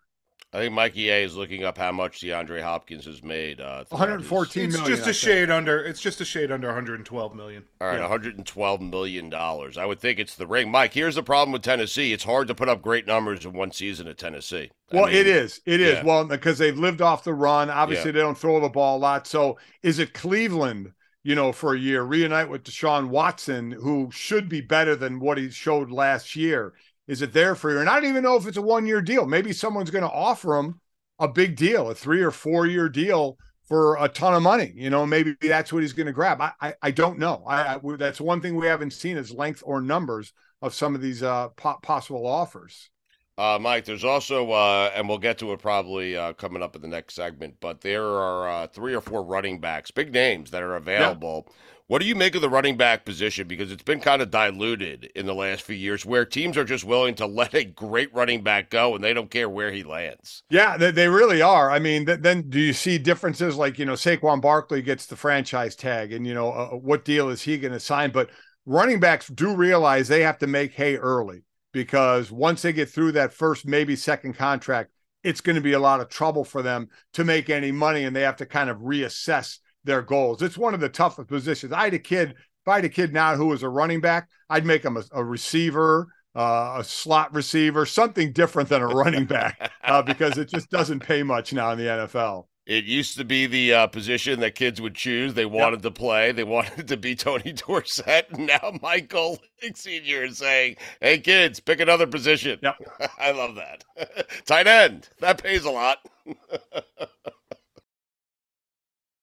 I 0.52 0.58
think 0.58 0.74
Mikey 0.74 1.10
A 1.10 1.24
is 1.24 1.36
looking 1.36 1.64
up 1.64 1.78
how 1.78 1.92
much 1.92 2.22
DeAndre 2.22 2.64
Hopkins 2.64 3.06
has 3.06 3.22
made. 3.22 3.62
Uh, 3.62 3.84
114 3.90 4.64
it's 4.64 4.74
million, 4.76 4.98
just 4.98 5.08
a 5.08 5.14
shade 5.14 5.52
under. 5.52 5.84
It's 5.84 6.02
just 6.02 6.22
a 6.22 6.26
shade 6.26 6.52
under 6.52 6.68
112 6.68 7.36
million. 7.36 7.66
All 7.80 7.88
right, 7.88 7.98
yeah. 7.98 8.02
112 8.02 8.82
million 8.82 9.30
dollars. 9.30 9.78
I 9.78 9.86
would 9.86 10.00
think 10.00 10.18
it's 10.18 10.36
the 10.36 10.48
ring. 10.48 10.72
Mike, 10.72 10.94
here's 10.94 11.14
the 11.14 11.24
problem 11.24 11.52
with 11.52 11.62
Tennessee. 11.62 12.14
It's 12.14 12.24
hard 12.24 12.48
to 12.48 12.56
put 12.56 12.68
up 12.68 12.82
great 12.82 13.06
numbers 13.06 13.46
in 13.46 13.54
one 13.54 13.72
season 13.72 14.08
at 14.08 14.18
Tennessee. 14.18 14.72
Well, 14.92 15.06
I 15.06 15.10
mean, 15.10 15.18
it 15.18 15.28
is. 15.28 15.62
It 15.68 15.82
is. 15.82 15.98
Yeah. 15.98 16.04
Well, 16.04 16.26
because 16.26 16.58
they've 16.58 16.78
lived 16.78 17.04
off 17.04 17.24
the 17.24 17.34
run. 17.36 17.70
Obviously, 17.70 18.10
yeah. 18.10 18.14
they 18.14 18.22
don't 18.22 18.38
throw 18.38 18.60
the 18.60 18.70
ball 18.70 18.98
a 18.98 19.00
lot. 19.00 19.28
So, 19.28 19.60
is 19.84 20.00
it 20.00 20.14
Cleveland? 20.16 20.94
You 21.22 21.36
know, 21.36 21.52
for 21.52 21.76
a 21.76 21.78
year, 21.78 22.02
reunite 22.02 22.50
with 22.50 22.64
Deshaun 22.64 23.10
Watson, 23.10 23.72
who 23.72 24.10
should 24.10 24.48
be 24.48 24.62
better 24.62 24.96
than 24.96 25.20
what 25.20 25.38
he 25.38 25.52
showed 25.52 25.92
last 25.92 26.34
year. 26.36 26.74
Is 27.10 27.24
it 27.24 27.34
there 27.34 27.56
for 27.56 27.72
you? 27.72 27.80
And 27.80 27.90
I 27.90 27.96
don't 27.96 28.10
even 28.10 28.22
know 28.22 28.36
if 28.36 28.46
it's 28.46 28.58
a 28.58 28.62
one 28.62 28.86
year 28.86 29.02
deal. 29.02 29.26
Maybe 29.26 29.52
someone's 29.52 29.90
going 29.90 30.04
to 30.04 30.12
offer 30.12 30.56
him 30.56 30.80
a 31.18 31.28
big 31.28 31.56
deal, 31.56 31.90
a 31.90 31.96
three 31.96 32.22
or 32.22 32.30
four 32.30 32.68
year 32.68 32.88
deal 32.88 33.38
for 33.68 33.98
a 34.00 34.08
ton 34.08 34.36
of 34.36 34.44
money. 34.44 34.72
You 34.76 34.92
know, 34.92 35.08
maybe 35.08 35.36
that's 35.42 35.74
what 35.74 35.82
he's 35.82 35.94
going 35.94 36.06
to 36.06 36.14
grab. 36.14 36.40
I, 36.40 36.52
I, 36.62 36.74
I 36.84 36.92
don't 36.92 37.18
know. 37.18 37.44
I, 37.48 37.76
I, 37.76 37.80
that's 37.98 38.22
one 38.22 38.42
thing 38.42 38.56
we 38.56 38.68
haven't 38.68 38.94
seen 38.94 39.18
is 39.18 39.32
length 39.32 39.64
or 39.66 39.82
numbers 39.82 40.34
of 40.62 40.76
some 40.76 40.94
of 40.94 41.02
these 41.02 41.24
uh, 41.24 41.50
po- 41.50 41.80
possible 41.82 42.28
offers. 42.28 42.92
Uh, 43.40 43.58
Mike, 43.60 43.86
there's 43.86 44.04
also, 44.04 44.52
uh, 44.52 44.92
and 44.94 45.10
we'll 45.10 45.18
get 45.18 45.40
to 45.40 45.52
it 45.54 45.60
probably 45.60 46.16
uh, 46.16 46.34
coming 46.34 46.62
up 46.62 46.76
in 46.76 46.82
the 46.82 46.88
next 46.88 47.16
segment, 47.16 47.56
but 47.60 47.82
there 47.82 48.04
are 48.04 48.50
uh, 48.50 48.68
three 48.68 48.94
or 48.94 49.02
four 49.02 49.24
running 49.24 49.60
backs, 49.60 49.90
big 49.90 50.14
names 50.14 50.52
that 50.52 50.62
are 50.62 50.76
available. 50.76 51.46
Yeah. 51.48 51.54
What 51.90 52.04
do 52.04 52.08
you 52.08 52.14
make 52.14 52.36
of 52.36 52.42
the 52.42 52.52
running 52.52 52.78
back 52.78 53.04
position? 53.04 53.48
Because 53.48 53.72
it's 53.72 53.82
been 53.82 54.00
kind 54.00 54.22
of 54.22 54.30
diluted 54.30 55.06
in 55.16 55.26
the 55.26 55.34
last 55.34 55.64
few 55.64 55.76
years 55.76 56.06
where 56.06 56.24
teams 56.24 56.56
are 56.56 56.64
just 56.64 56.84
willing 56.84 57.16
to 57.16 57.26
let 57.26 57.56
a 57.56 57.64
great 57.64 58.14
running 58.14 58.44
back 58.44 58.70
go 58.70 58.94
and 58.94 59.04
they 59.04 59.12
don't 59.12 59.32
care 59.32 59.50
where 59.50 59.72
he 59.72 59.82
lands. 59.82 60.44
Yeah, 60.52 60.78
they, 60.78 60.92
they 60.92 61.08
really 61.08 61.42
are. 61.42 61.72
I 61.72 61.80
mean, 61.80 62.06
th- 62.06 62.20
then 62.20 62.48
do 62.48 62.60
you 62.60 62.74
see 62.74 63.00
differences 63.00 63.56
like, 63.56 63.80
you 63.80 63.86
know, 63.86 63.94
Saquon 63.94 64.40
Barkley 64.40 64.84
gets 64.84 65.08
the 65.08 65.16
franchise 65.16 65.76
tag 65.76 66.14
and, 66.14 66.28
you 66.28 66.36
know, 66.36 66.52
uh, 66.52 66.68
what 66.76 67.06
deal 67.06 67.30
is 67.30 67.42
he 67.42 67.58
going 67.58 67.74
to 67.74 67.80
sign? 67.80 68.12
But 68.12 68.30
running 68.68 69.00
backs 69.00 69.28
do 69.28 69.56
realize 69.56 70.08
they 70.08 70.22
have 70.22 70.38
to 70.40 70.48
make 70.48 70.74
hay 70.74 70.96
early 70.96 71.42
because 71.74 72.32
once 72.32 72.62
they 72.62 72.72
get 72.72 72.90
through 72.90 73.14
that 73.14 73.34
first, 73.34 73.66
maybe 73.66 73.96
second 73.96 74.34
contract, 74.34 74.92
it's 75.24 75.42
going 75.42 75.56
to 75.56 75.62
be 75.62 75.74
a 75.74 75.80
lot 75.80 76.02
of 76.02 76.10
trouble 76.10 76.44
for 76.46 76.62
them 76.62 76.90
to 77.14 77.24
make 77.24 77.50
any 77.50 77.72
money 77.72 78.04
and 78.04 78.16
they 78.16 78.22
have 78.22 78.38
to 78.38 78.46
kind 78.46 78.70
of 78.70 78.78
reassess 78.78 79.58
their 79.84 80.02
goals. 80.02 80.42
It's 80.42 80.58
one 80.58 80.74
of 80.74 80.80
the 80.80 80.90
toughest 80.90 81.28
positions. 81.28 81.74
I 81.74 81.86
had 81.86 81.94
a 81.94 82.00
kid, 82.00 82.32
if 82.32 82.68
I 82.68 82.76
had 82.76 82.86
a 82.86 82.90
kid 82.90 83.14
now 83.14 83.36
who 83.36 83.48
was 83.48 83.64
a 83.64 83.70
running 83.70 84.02
back, 84.02 84.30
I'd 84.50 84.66
make 84.66 84.84
him 84.84 84.98
a, 84.98 85.04
a 85.12 85.24
receiver, 85.24 86.08
uh, 86.36 86.78
a 86.80 86.84
slot 86.84 87.34
receiver, 87.34 87.86
something 87.86 88.32
different 88.32 88.70
than 88.70 88.82
a 88.82 88.88
running 88.88 89.26
back, 89.26 89.72
uh, 89.84 90.02
because 90.04 90.38
it 90.38 90.50
just 90.50 90.70
doesn't 90.70 91.02
pay 91.02 91.24
much 91.24 91.54
now 91.54 91.72
in 91.72 91.78
the 91.78 91.86
NFL. 91.86 92.46
It 92.70 92.84
used 92.84 93.18
to 93.18 93.26
be 93.26 93.48
the 93.48 93.74
uh, 93.74 93.88
position 93.88 94.42
that 94.42 94.54
kids 94.54 94.80
would 94.80 94.94
choose. 94.94 95.34
They 95.34 95.48
wanted 95.48 95.78
yep. 95.78 95.82
to 95.82 95.92
play. 95.92 96.32
They 96.32 96.44
wanted 96.44 96.88
to 96.90 96.98
be 96.98 97.16
Tony 97.16 97.52
Dorsett. 97.52 98.38
Now 98.38 98.74
Michael 98.80 99.40
Senior 99.74 100.26
is 100.26 100.38
saying, 100.38 100.76
"Hey 101.02 101.18
kids, 101.18 101.60
pick 101.60 101.80
another 101.80 102.06
position." 102.06 102.60
Yep. 102.62 102.76
I 103.20 103.32
love 103.32 103.56
that. 103.56 103.84
Tight 104.46 104.68
end. 104.68 105.10
That 105.20 105.42
pays 105.42 105.66
a 105.66 105.72
lot. 105.72 105.98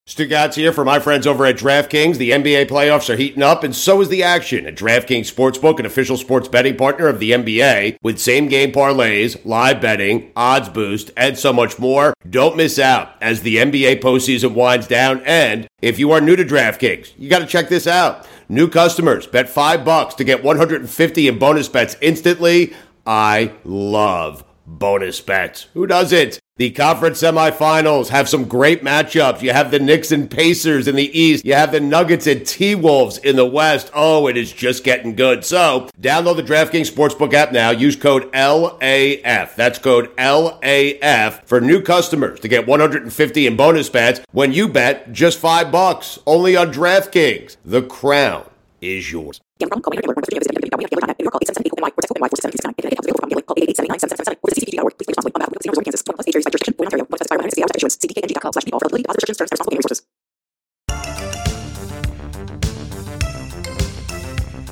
Stugotz 0.07 0.53
here 0.53 0.71
for 0.71 0.85
my 0.85 0.99
friends 0.99 1.27
over 1.27 1.45
at 1.45 1.57
DraftKings. 1.57 2.15
The 2.15 2.31
NBA 2.31 2.69
playoffs 2.69 3.13
are 3.13 3.17
heating 3.17 3.43
up, 3.43 3.65
and 3.65 3.75
so 3.75 3.99
is 3.99 4.07
the 4.07 4.23
action 4.23 4.65
at 4.65 4.77
DraftKings 4.77 5.29
Sportsbook, 5.29 5.79
an 5.79 5.85
official 5.85 6.15
sports 6.15 6.47
betting 6.47 6.77
partner 6.77 7.09
of 7.09 7.19
the 7.19 7.31
NBA, 7.31 7.97
with 8.01 8.17
same 8.17 8.47
game 8.47 8.71
parlays, 8.71 9.37
live 9.43 9.81
betting, 9.81 10.31
odds 10.33 10.69
boost, 10.69 11.11
and 11.17 11.37
so 11.37 11.51
much 11.51 11.77
more. 11.77 12.13
Don't 12.29 12.55
miss 12.55 12.79
out 12.79 13.15
as 13.19 13.41
the 13.41 13.57
NBA 13.57 13.99
postseason 13.99 14.53
winds 14.53 14.87
down. 14.87 15.21
And 15.25 15.67
if 15.81 15.99
you 15.99 16.11
are 16.13 16.21
new 16.21 16.37
to 16.37 16.45
DraftKings, 16.45 17.11
you 17.17 17.29
got 17.29 17.39
to 17.39 17.45
check 17.45 17.67
this 17.67 17.85
out. 17.85 18.25
New 18.47 18.69
customers 18.69 19.27
bet 19.27 19.49
five 19.49 19.83
bucks 19.83 20.15
to 20.15 20.23
get 20.23 20.41
150 20.41 21.27
in 21.27 21.37
bonus 21.37 21.67
bets 21.67 21.97
instantly. 21.99 22.73
I 23.05 23.51
love 23.65 24.46
bonus 24.67 25.21
bets. 25.21 25.67
Who 25.73 25.87
doesn't? 25.87 26.39
The 26.57 26.71
conference 26.71 27.21
semifinals 27.21 28.09
have 28.09 28.27
some 28.27 28.45
great 28.45 28.83
matchups. 28.83 29.41
You 29.41 29.53
have 29.53 29.69
the 29.69 29.79
Knicks 29.79 30.11
and 30.11 30.29
Pacers 30.29 30.87
in 30.87 30.95
the 30.95 31.17
East. 31.17 31.45
You 31.45 31.53
have 31.53 31.71
the 31.71 31.79
Nuggets 31.79 32.25
and 32.25 32.45
T 32.45 32.73
Wolves 32.73 33.19
in 33.19 33.35
the 33.35 33.45
West. 33.45 33.91
Oh, 33.93 34.27
it 34.27 34.35
is 34.35 34.51
just 34.51 34.83
getting 34.83 35.15
good. 35.15 35.45
So, 35.45 35.87
download 36.01 36.35
the 36.35 36.43
DraftKings 36.43 36.91
Sportsbook 36.91 37.33
app 37.33 37.51
now. 37.51 37.69
Use 37.69 37.95
code 37.95 38.31
LAF. 38.33 39.55
That's 39.55 39.77
code 39.77 40.15
LAF 40.17 41.45
for 41.45 41.61
new 41.61 41.81
customers 41.81 42.39
to 42.39 42.47
get 42.47 42.67
150 42.67 43.47
in 43.47 43.55
bonus 43.55 43.89
bets 43.89 44.21
when 44.31 44.51
you 44.51 44.67
bet 44.67 45.11
just 45.13 45.37
5 45.37 45.71
bucks 45.71 46.17
only 46.25 46.55
on 46.55 46.73
DraftKings. 46.73 47.57
The 47.63 47.83
crown 47.83 48.49
is 48.81 49.11
yours. 49.11 49.39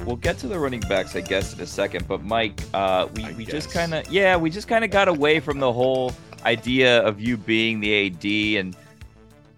We'll 0.05 0.17
get 0.17 0.37
to 0.39 0.47
the 0.47 0.59
running 0.59 0.81
backs, 0.81 1.15
I 1.15 1.21
guess, 1.21 1.53
in 1.55 1.61
a 1.61 1.65
second. 1.65 2.07
But 2.07 2.23
Mike, 2.23 2.61
uh, 2.73 3.07
we, 3.15 3.33
we 3.33 3.45
just 3.45 3.71
kind 3.71 3.93
of 3.95 4.07
yeah, 4.11 4.37
we 4.37 4.51
just 4.51 4.67
kind 4.67 4.85
of 4.85 4.91
got 4.91 5.07
away 5.07 5.39
from 5.39 5.59
the 5.59 5.73
whole 5.73 6.13
idea 6.45 7.01
of 7.01 7.19
you 7.19 7.37
being 7.37 7.79
the 7.79 8.05
AD 8.05 8.59
and 8.59 8.77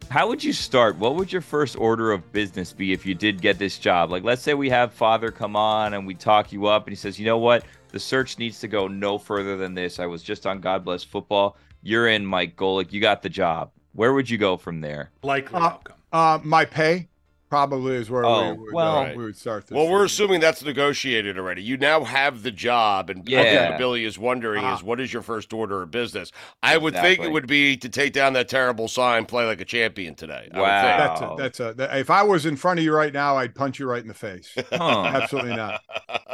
how 0.09 0.27
would 0.27 0.43
you 0.43 0.53
start? 0.53 0.97
What 0.97 1.15
would 1.15 1.31
your 1.31 1.41
first 1.41 1.77
order 1.77 2.11
of 2.11 2.31
business 2.31 2.73
be 2.73 2.93
if 2.93 3.05
you 3.05 3.13
did 3.13 3.41
get 3.41 3.59
this 3.59 3.77
job? 3.77 4.11
Like, 4.11 4.23
let's 4.23 4.41
say 4.41 4.53
we 4.53 4.69
have 4.69 4.93
Father 4.93 5.31
come 5.31 5.55
on 5.55 5.93
and 5.93 6.07
we 6.07 6.15
talk 6.15 6.51
you 6.51 6.67
up, 6.67 6.85
and 6.85 6.91
he 6.91 6.95
says, 6.95 7.19
you 7.19 7.25
know 7.25 7.37
what? 7.37 7.65
The 7.89 7.99
search 7.99 8.37
needs 8.37 8.59
to 8.61 8.67
go 8.67 8.87
no 8.87 9.17
further 9.17 9.57
than 9.57 9.73
this. 9.73 9.99
I 9.99 10.05
was 10.05 10.23
just 10.23 10.45
on 10.45 10.59
God 10.59 10.83
Bless 10.83 11.03
Football. 11.03 11.57
You're 11.81 12.07
in, 12.07 12.25
Mike 12.25 12.55
Golic. 12.55 12.91
You 12.91 13.01
got 13.01 13.21
the 13.21 13.29
job. 13.29 13.71
Where 13.93 14.13
would 14.13 14.29
you 14.29 14.37
go 14.37 14.57
from 14.57 14.81
there? 14.81 15.11
Likely 15.23 15.59
uh, 15.59 15.63
outcome. 15.63 15.97
Uh, 16.11 16.39
my 16.43 16.65
pay 16.65 17.07
probably 17.49 17.95
is 17.95 18.09
where 18.09 18.25
oh, 18.25 18.53
we, 18.53 18.59
would, 18.59 18.73
well, 18.73 18.97
uh, 18.97 19.13
we 19.13 19.23
would 19.25 19.37
start 19.37 19.67
this. 19.67 19.75
Well, 19.75 19.89
we're 19.89 20.05
assuming 20.05 20.39
that's 20.39 20.63
negotiated 20.63 21.37
already. 21.37 21.63
You 21.63 21.77
now 21.77 22.03
have 22.03 22.43
the 22.43 22.51
job, 22.51 23.09
and 23.09 23.27
yeah. 23.27 23.77
Billy 23.77 24.05
is 24.05 24.17
wondering 24.17 24.63
uh, 24.63 24.75
is 24.75 24.83
what 24.83 24.99
is 24.99 25.11
your 25.13 25.21
first 25.21 25.53
order 25.53 25.81
of 25.81 25.91
business? 25.91 26.31
I 26.61 26.77
would 26.77 26.93
exactly. 26.93 27.15
think 27.15 27.27
it 27.27 27.31
would 27.31 27.47
be 27.47 27.77
to 27.77 27.89
take 27.89 28.13
down 28.13 28.33
that 28.33 28.49
terrible 28.49 28.87
sign, 28.87 29.25
play 29.25 29.45
like 29.45 29.61
a 29.61 29.65
champion 29.65 30.15
today. 30.15 30.49
Wow, 30.53 30.61
that's 30.97 31.21
a, 31.21 31.35
that's 31.37 31.59
a. 31.59 31.73
That, 31.73 31.97
if 31.97 32.09
I 32.09 32.23
was 32.23 32.45
in 32.45 32.55
front 32.55 32.79
of 32.79 32.85
you 32.85 32.93
right 32.93 33.13
now, 33.13 33.37
I'd 33.37 33.55
punch 33.55 33.79
you 33.79 33.87
right 33.87 34.01
in 34.01 34.07
the 34.07 34.13
face. 34.13 34.53
Huh. 34.71 35.03
Absolutely 35.05 35.55
not. 35.55 35.81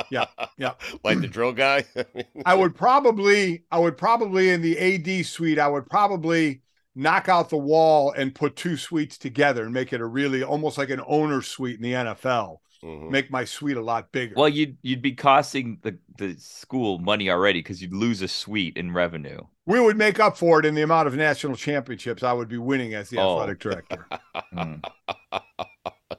Yeah, 0.10 0.26
yeah. 0.58 0.73
Like 1.04 1.21
the 1.21 1.28
drill 1.28 1.54
guy. 1.54 1.86
I 2.45 2.56
would 2.56 2.76
probably, 2.76 3.63
I 3.71 3.80
would 3.80 3.97
probably 3.97 4.49
in 4.49 4.62
the 4.62 4.78
AD 4.80 5.26
suite, 5.26 5.60
I 5.60 5.67
would 5.67 5.89
probably 5.89 6.62
knock 6.96 7.30
out 7.30 7.50
the 7.50 7.58
wall 7.58 8.12
and 8.12 8.36
put 8.36 8.56
two 8.56 8.78
suites 8.78 9.18
together 9.18 9.64
and 9.64 9.74
make 9.74 9.94
it 9.94 10.02
a 10.02 10.06
really 10.06 10.44
almost 10.44 10.78
like 10.78 10.90
an 10.90 11.02
owner 11.08 11.42
suite 11.42 11.78
in 11.78 11.84
the 11.84 11.94
NFL. 11.94 12.58
Mm-hmm. 12.84 13.12
Make 13.12 13.32
my 13.32 13.46
suite 13.46 13.78
a 13.78 13.82
lot 13.82 14.12
bigger. 14.12 14.34
Well, 14.36 14.50
you'd 14.50 14.78
you'd 14.82 15.02
be 15.02 15.14
costing 15.14 15.78
the, 15.84 15.98
the 16.18 16.36
school 16.38 17.00
money 17.00 17.30
already 17.30 17.60
because 17.60 17.82
you'd 17.82 17.94
lose 17.94 18.22
a 18.22 18.28
suite 18.28 18.76
in 18.76 18.92
revenue. 18.92 19.40
We 19.66 19.80
would 19.80 19.98
make 19.98 20.20
up 20.20 20.38
for 20.38 20.60
it 20.60 20.66
in 20.66 20.76
the 20.76 20.82
amount 20.82 21.08
of 21.08 21.16
national 21.16 21.56
championships 21.56 22.24
I 22.24 22.34
would 22.34 22.50
be 22.50 22.58
winning 22.58 22.94
as 22.94 23.10
the 23.10 23.20
oh. 23.20 23.40
athletic 23.40 23.60
director. 23.60 24.06
mm. 24.54 24.84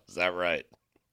Is 0.08 0.14
that 0.14 0.32
right? 0.32 0.64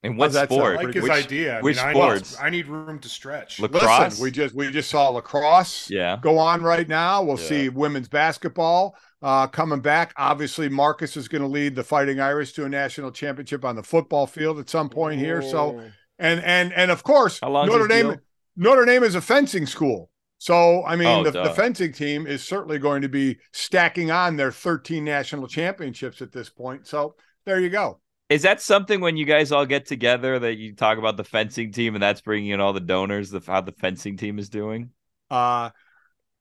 In 0.04 0.18
what 0.18 0.32
that 0.34 0.50
sport? 0.50 0.80
I 0.80 0.84
like 0.84 0.96
his 0.96 1.04
which, 1.04 1.12
idea. 1.12 1.60
I 1.60 1.62
which 1.62 1.78
mean, 1.78 1.86
I 1.86 1.92
sports? 1.94 2.40
need, 2.40 2.46
I 2.46 2.50
need 2.50 2.68
room 2.68 2.98
to 3.00 3.10
stretch. 3.10 3.60
Lacrosse. 3.60 4.00
Listen, 4.14 4.24
we 4.24 4.32
just 4.32 4.56
we 4.56 4.72
just 4.72 4.90
saw 4.90 5.10
lacrosse 5.10 5.90
Yeah. 5.92 6.18
go 6.20 6.40
on 6.40 6.64
right 6.64 6.88
now. 6.88 7.22
We'll 7.22 7.40
Yeah. 7.40 7.46
see 7.46 7.70
women's 7.70 8.08
basketball 8.08 8.96
uh, 9.22 9.46
coming 9.48 9.80
back. 9.80 10.14
Obviously, 10.18 10.70
Marcus 10.70 11.16
is 11.18 11.28
going 11.28 11.44
to 11.44 11.48
lead 11.48 11.76
the 11.76 11.84
Fighting 11.84 12.20
Irish 12.20 12.54
to 12.54 12.66
a 12.66 12.70
national 12.70 13.12
championship 13.12 13.64
on 13.64 13.76
the 13.76 13.84
football 13.84 14.26
field 14.26 14.58
at 14.58 14.70
some 14.70 14.90
point 14.90 15.20
here. 15.20 15.44
So, 15.44 15.80
and 16.18 16.42
and 16.44 16.74
and 16.74 16.90
of 16.90 17.04
course, 17.04 17.40
Notre 17.44 17.88
Dame 17.88 18.08
deal? 18.10 18.18
Notre 18.56 18.86
Dame 18.86 19.04
is 19.04 19.14
a 19.14 19.22
fencing 19.22 19.68
school. 19.68 20.10
So, 20.40 20.84
I 20.84 20.96
mean, 20.96 21.08
Oh, 21.08 21.24
the, 21.24 21.30
the 21.44 21.52
fencing 21.52 21.94
team 21.94 22.26
is 22.26 22.44
certainly 22.44 22.80
going 22.80 23.04
to 23.04 23.10
be 23.10 23.38
stacking 23.54 24.10
on 24.10 24.38
their 24.38 24.52
13 24.52 25.06
national 25.06 25.48
championships 25.48 26.20
at 26.24 26.32
this 26.32 26.50
point. 26.50 26.88
So, 26.88 27.14
there 27.46 27.60
you 27.60 27.70
go. 27.70 28.00
Is 28.32 28.44
that 28.44 28.62
something 28.62 29.02
when 29.02 29.18
you 29.18 29.26
guys 29.26 29.52
all 29.52 29.66
get 29.66 29.86
together 29.86 30.40
that 30.40 30.56
you 30.56 30.74
talk 30.74 30.98
about 30.98 31.18
the 31.18 31.24
fencing 31.26 31.74
team 31.74 31.96
and 31.96 32.02
that's 32.02 32.22
bringing 32.22 32.52
in 32.52 32.62
all 32.62 32.72
the 32.72 32.80
donors, 32.80 33.30
the 33.30 33.42
how 33.46 33.60
the 33.60 33.74
fencing 33.74 34.16
team 34.16 34.40
is 34.40 34.48
doing? 34.48 34.92
Uh, 35.30 35.72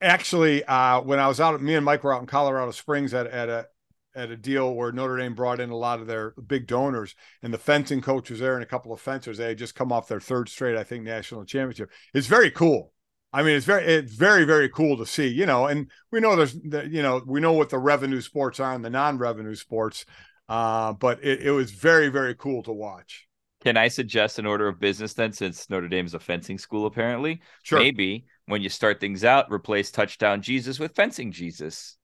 actually, 0.01 0.65
uh, 0.65 1.01
when 1.01 1.19
I 1.19 1.27
was 1.27 1.41
out, 1.41 1.61
me 1.61 1.75
and 1.75 1.85
Mike 1.85 2.05
were 2.05 2.15
out 2.15 2.21
in 2.21 2.29
Colorado 2.29 2.71
Springs 2.71 3.13
at, 3.13 3.27
at 3.27 3.49
a 3.49 3.67
at 4.15 4.31
a 4.31 4.37
deal 4.37 4.73
where 4.73 4.93
Notre 4.93 5.17
Dame 5.17 5.35
brought 5.35 5.59
in 5.59 5.71
a 5.71 5.77
lot 5.77 5.99
of 5.99 6.07
their 6.07 6.33
big 6.47 6.69
donors, 6.69 7.17
and 7.43 7.53
the 7.53 7.59
fencing 7.59 8.01
coach 8.01 8.31
was 8.31 8.39
there 8.39 8.55
and 8.55 8.63
a 8.63 8.67
couple 8.67 8.93
of 8.93 9.01
fencers. 9.01 9.39
They 9.39 9.49
had 9.49 9.59
just 9.59 9.75
come 9.75 9.91
off 9.91 10.07
their 10.07 10.21
third 10.21 10.49
straight, 10.49 10.77
I 10.77 10.85
think, 10.85 11.03
national 11.03 11.45
championship. 11.45 11.91
It's 12.15 12.29
very 12.29 12.53
cool. 12.53 12.93
I 13.33 13.43
mean, 13.43 13.57
it's 13.57 13.67
very, 13.67 13.85
it's 13.85 14.15
very, 14.15 14.45
very 14.45 14.69
cool 14.69 14.97
to 14.97 15.07
see. 15.07 15.27
You 15.27 15.47
know, 15.47 15.67
and 15.67 15.91
we 16.13 16.21
know 16.21 16.37
there's, 16.37 16.55
the, 16.55 16.89
you 16.89 17.03
know, 17.03 17.21
we 17.27 17.41
know 17.41 17.53
what 17.53 17.71
the 17.71 17.79
revenue 17.79 18.21
sports 18.21 18.61
are 18.61 18.75
and 18.75 18.85
the 18.85 18.91
non-revenue 18.91 19.57
sports, 19.57 20.05
uh, 20.51 20.93
but 20.93 21.23
it, 21.25 21.43
it 21.43 21.51
was 21.53 21.71
very, 21.71 22.09
very 22.09 22.35
cool 22.35 22.63
to 22.65 22.73
watch. 22.73 23.27
Can 23.63 23.77
I 23.77 23.89
suggest 23.89 24.39
an 24.39 24.47
order 24.47 24.69
of 24.69 24.81
business 24.81 25.15
then, 25.15 25.33
since 25.33 25.69
Notre 25.69 25.89
Dame's 25.89 26.15
a 26.15 26.19
fencing 26.19 26.59
school 26.59 26.87
apparently? 26.87 27.41
Sure. 27.63 27.79
Maybe 27.79 28.25
when 28.47 28.63
you 28.63 28.69
start 28.69 29.01
things 29.01 29.23
out, 29.23 29.53
replace 29.53 29.91
touchdown 29.91 30.43
Jesus 30.43 30.79
with 30.79 30.95
fencing 30.95 31.31
Jesus. 31.31 31.97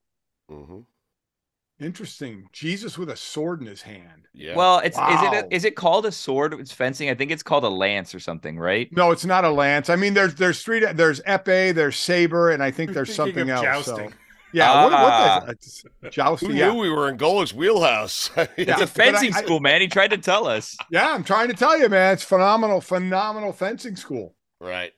hmm 0.48 0.80
Interesting. 1.78 2.48
Jesus 2.52 2.96
with 2.96 3.10
a 3.10 3.16
sword 3.16 3.60
in 3.60 3.66
his 3.66 3.82
hand. 3.82 4.28
Yeah. 4.32 4.56
Well, 4.56 4.78
it's 4.78 4.96
is 4.96 5.02
Wow. 5.02 5.32
it 5.32 5.44
a, 5.44 5.54
is 5.54 5.64
it 5.66 5.76
called 5.76 6.06
a 6.06 6.12
sword? 6.12 6.54
It's 6.54 6.72
fencing. 6.72 7.10
I 7.10 7.14
think 7.14 7.30
it's 7.30 7.42
called 7.42 7.64
a 7.64 7.68
lance 7.68 8.14
or 8.14 8.18
something, 8.20 8.58
right? 8.58 8.88
No, 8.92 9.10
it's 9.10 9.26
not 9.26 9.44
a 9.44 9.50
lance. 9.50 9.90
I 9.90 9.96
mean, 9.96 10.14
there's 10.14 10.34
there's 10.36 10.62
three. 10.62 10.80
There's 10.80 11.20
epee, 11.22 11.74
there's 11.74 11.96
saber, 11.96 12.50
and 12.50 12.62
I 12.62 12.70
think 12.70 12.88
You're 12.88 12.94
there's 12.94 13.14
something 13.14 13.50
else. 13.50 13.62
Jousting. 13.62 14.10
So, 14.10 14.12
yeah, 14.52 14.84
what, 14.84 14.92
Ah. 14.92 15.42
what 15.46 15.56
is 15.60 15.84
it? 16.02 16.10
jousting? 16.12 16.50
Who 16.50 16.54
Yeah, 16.56 16.72
knew 16.72 16.78
we 16.80 16.90
were 16.90 17.08
in 17.08 17.16
Golic's 17.16 17.52
wheelhouse? 17.54 18.30
Yeah. 18.36 18.46
It's 18.56 18.80
a 18.82 18.86
fencing 18.86 19.34
I- 19.34 19.38
I- 19.38 19.42
school, 19.42 19.60
man. 19.60 19.80
He 19.80 19.88
tried 19.88 20.10
to 20.10 20.18
tell 20.18 20.46
us. 20.46 20.76
yeah. 20.90 21.12
I'm 21.14 21.24
trying 21.24 21.48
to 21.48 21.54
tell 21.54 21.78
you, 21.78 21.88
man, 21.88 22.14
it's 22.14 22.22
phenomenal, 22.24 22.80
phenomenal 22.80 23.52
fencing 23.52 23.96
school. 23.96 24.34
Right. 24.60 24.92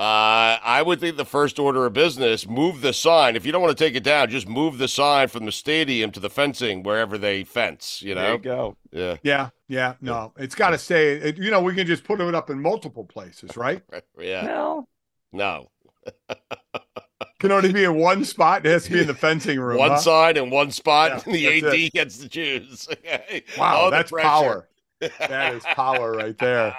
Uh, 0.00 0.62
I 0.62 0.80
would 0.86 1.00
think 1.00 1.16
the 1.16 1.24
first 1.24 1.58
order 1.58 1.84
of 1.84 1.92
business 1.92 2.46
move 2.46 2.82
the 2.82 2.92
sign. 2.92 3.34
If 3.34 3.44
you 3.44 3.50
don't 3.50 3.60
want 3.62 3.76
to 3.76 3.84
take 3.84 3.96
it 3.96 4.04
down, 4.04 4.30
just 4.30 4.46
move 4.48 4.78
the 4.78 4.86
sign 4.86 5.26
from 5.26 5.44
the 5.44 5.50
stadium 5.50 6.12
to 6.12 6.20
the 6.20 6.30
fencing 6.30 6.84
wherever 6.84 7.18
they 7.18 7.42
fence. 7.42 8.00
You 8.00 8.14
know, 8.14 8.20
There 8.20 8.28
know. 8.30 8.34
you 8.36 8.38
go. 8.40 8.76
Yeah. 8.92 9.16
Yeah, 9.24 9.48
yeah. 9.66 9.94
No, 10.00 10.32
it's 10.36 10.54
got 10.54 10.70
to 10.70 10.78
stay. 10.78 11.14
It, 11.14 11.36
you 11.38 11.50
know, 11.50 11.60
we 11.60 11.74
can 11.74 11.84
just 11.84 12.04
put 12.04 12.20
it 12.20 12.32
up 12.32 12.48
in 12.48 12.62
multiple 12.62 13.04
places, 13.04 13.56
right? 13.56 13.82
Yeah. 14.20 14.44
Well, 14.46 14.88
No. 15.32 15.70
Can 17.40 17.50
only 17.52 17.72
be 17.72 17.84
in 17.84 17.94
one 17.96 18.24
spot. 18.24 18.64
It 18.64 18.70
has 18.70 18.84
to 18.84 18.92
be 18.92 19.00
in 19.00 19.06
the 19.08 19.14
fencing 19.14 19.58
room. 19.58 19.78
One 19.78 19.90
huh? 19.90 19.98
sign 19.98 20.36
in 20.36 20.50
one 20.50 20.70
spot, 20.70 21.24
Yeah, 21.26 21.50
and 21.50 21.62
the 21.62 21.62
that's 21.62 21.74
AD 21.74 21.92
gets 21.92 22.18
to 22.18 22.28
choose. 22.28 22.88
Wow, 23.58 23.86
the 23.86 23.90
that's 23.90 24.10
power. 24.12 24.68
That 25.18 25.54
is 25.54 25.62
power 25.64 26.12
right 26.12 26.36
there. 26.38 26.76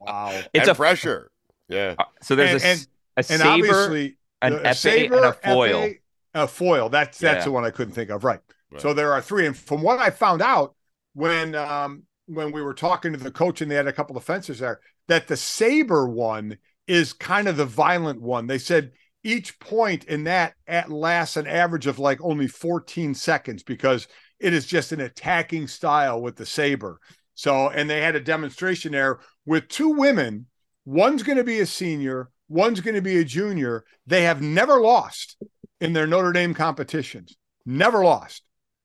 Wow. 0.00 0.42
it's 0.52 0.62
and 0.62 0.68
a 0.68 0.74
pressure. 0.74 1.30
Yeah. 1.68 1.94
uh, 1.98 2.04
so 2.22 2.34
there's 2.36 2.62
And- 2.62 2.86
a, 3.16 3.20
s- 3.20 3.28
a 3.28 3.32
And 3.32 3.40
saber, 3.42 3.48
obviously, 3.48 4.16
an 4.42 4.52
the- 4.54 4.58
epee, 4.60 4.74
saber, 4.76 5.16
and 5.16 5.24
a 5.26 5.32
foil. 5.32 5.80
epee, 5.82 5.98
a 6.34 6.48
foil. 6.48 6.88
That's 6.88 7.18
that's 7.18 7.38
Yeah. 7.40 7.44
the 7.44 7.52
one 7.52 7.64
I 7.64 7.70
couldn't 7.70 7.94
think 7.94 8.10
of. 8.10 8.24
Right. 8.24 8.40
Right. 8.70 8.80
So 8.82 8.92
there 8.94 9.12
are 9.12 9.22
three. 9.22 9.46
And 9.46 9.56
from 9.56 9.82
what 9.82 9.98
I 10.00 10.10
found 10.10 10.42
out 10.42 10.74
when 11.14 11.54
um 11.54 12.02
when 12.26 12.52
we 12.52 12.62
were 12.62 12.74
talking 12.74 13.12
to 13.12 13.18
the 13.18 13.30
coach 13.30 13.60
and 13.60 13.70
they 13.70 13.74
had 13.76 13.86
a 13.86 13.92
couple 13.92 14.16
of 14.16 14.24
fencers 14.24 14.58
there, 14.58 14.80
that 15.08 15.26
the 15.28 15.36
saber 15.36 16.08
one 16.08 16.58
is 16.86 17.12
kind 17.12 17.48
of 17.48 17.56
the 17.56 17.64
violent 17.66 18.20
one. 18.20 18.46
They 18.46 18.58
said 18.58 18.92
each 19.24 19.58
point 19.58 20.04
in 20.04 20.24
that 20.24 20.54
at 20.66 20.90
lasts 20.90 21.36
an 21.36 21.46
average 21.46 21.86
of 21.86 21.98
like 21.98 22.20
only 22.20 22.46
14 22.46 23.14
seconds 23.14 23.62
because 23.62 24.06
it 24.38 24.52
is 24.52 24.66
just 24.66 24.92
an 24.92 25.00
attacking 25.00 25.66
style 25.66 26.20
with 26.20 26.36
the 26.36 26.46
saber. 26.46 27.00
So, 27.34 27.68
and 27.70 27.90
they 27.90 28.00
had 28.00 28.14
a 28.14 28.20
demonstration 28.20 28.92
there 28.92 29.18
with 29.44 29.68
two 29.68 29.88
women. 29.88 30.46
One's 30.84 31.22
going 31.22 31.38
to 31.38 31.44
be 31.44 31.60
a 31.60 31.66
senior, 31.66 32.30
one's 32.48 32.80
going 32.80 32.94
to 32.94 33.02
be 33.02 33.18
a 33.18 33.24
junior. 33.24 33.84
They 34.06 34.22
have 34.22 34.42
never 34.42 34.80
lost 34.80 35.36
in 35.80 35.94
their 35.94 36.06
Notre 36.06 36.32
Dame 36.32 36.54
competitions. 36.54 37.36
Never 37.66 38.04
lost. 38.04 38.42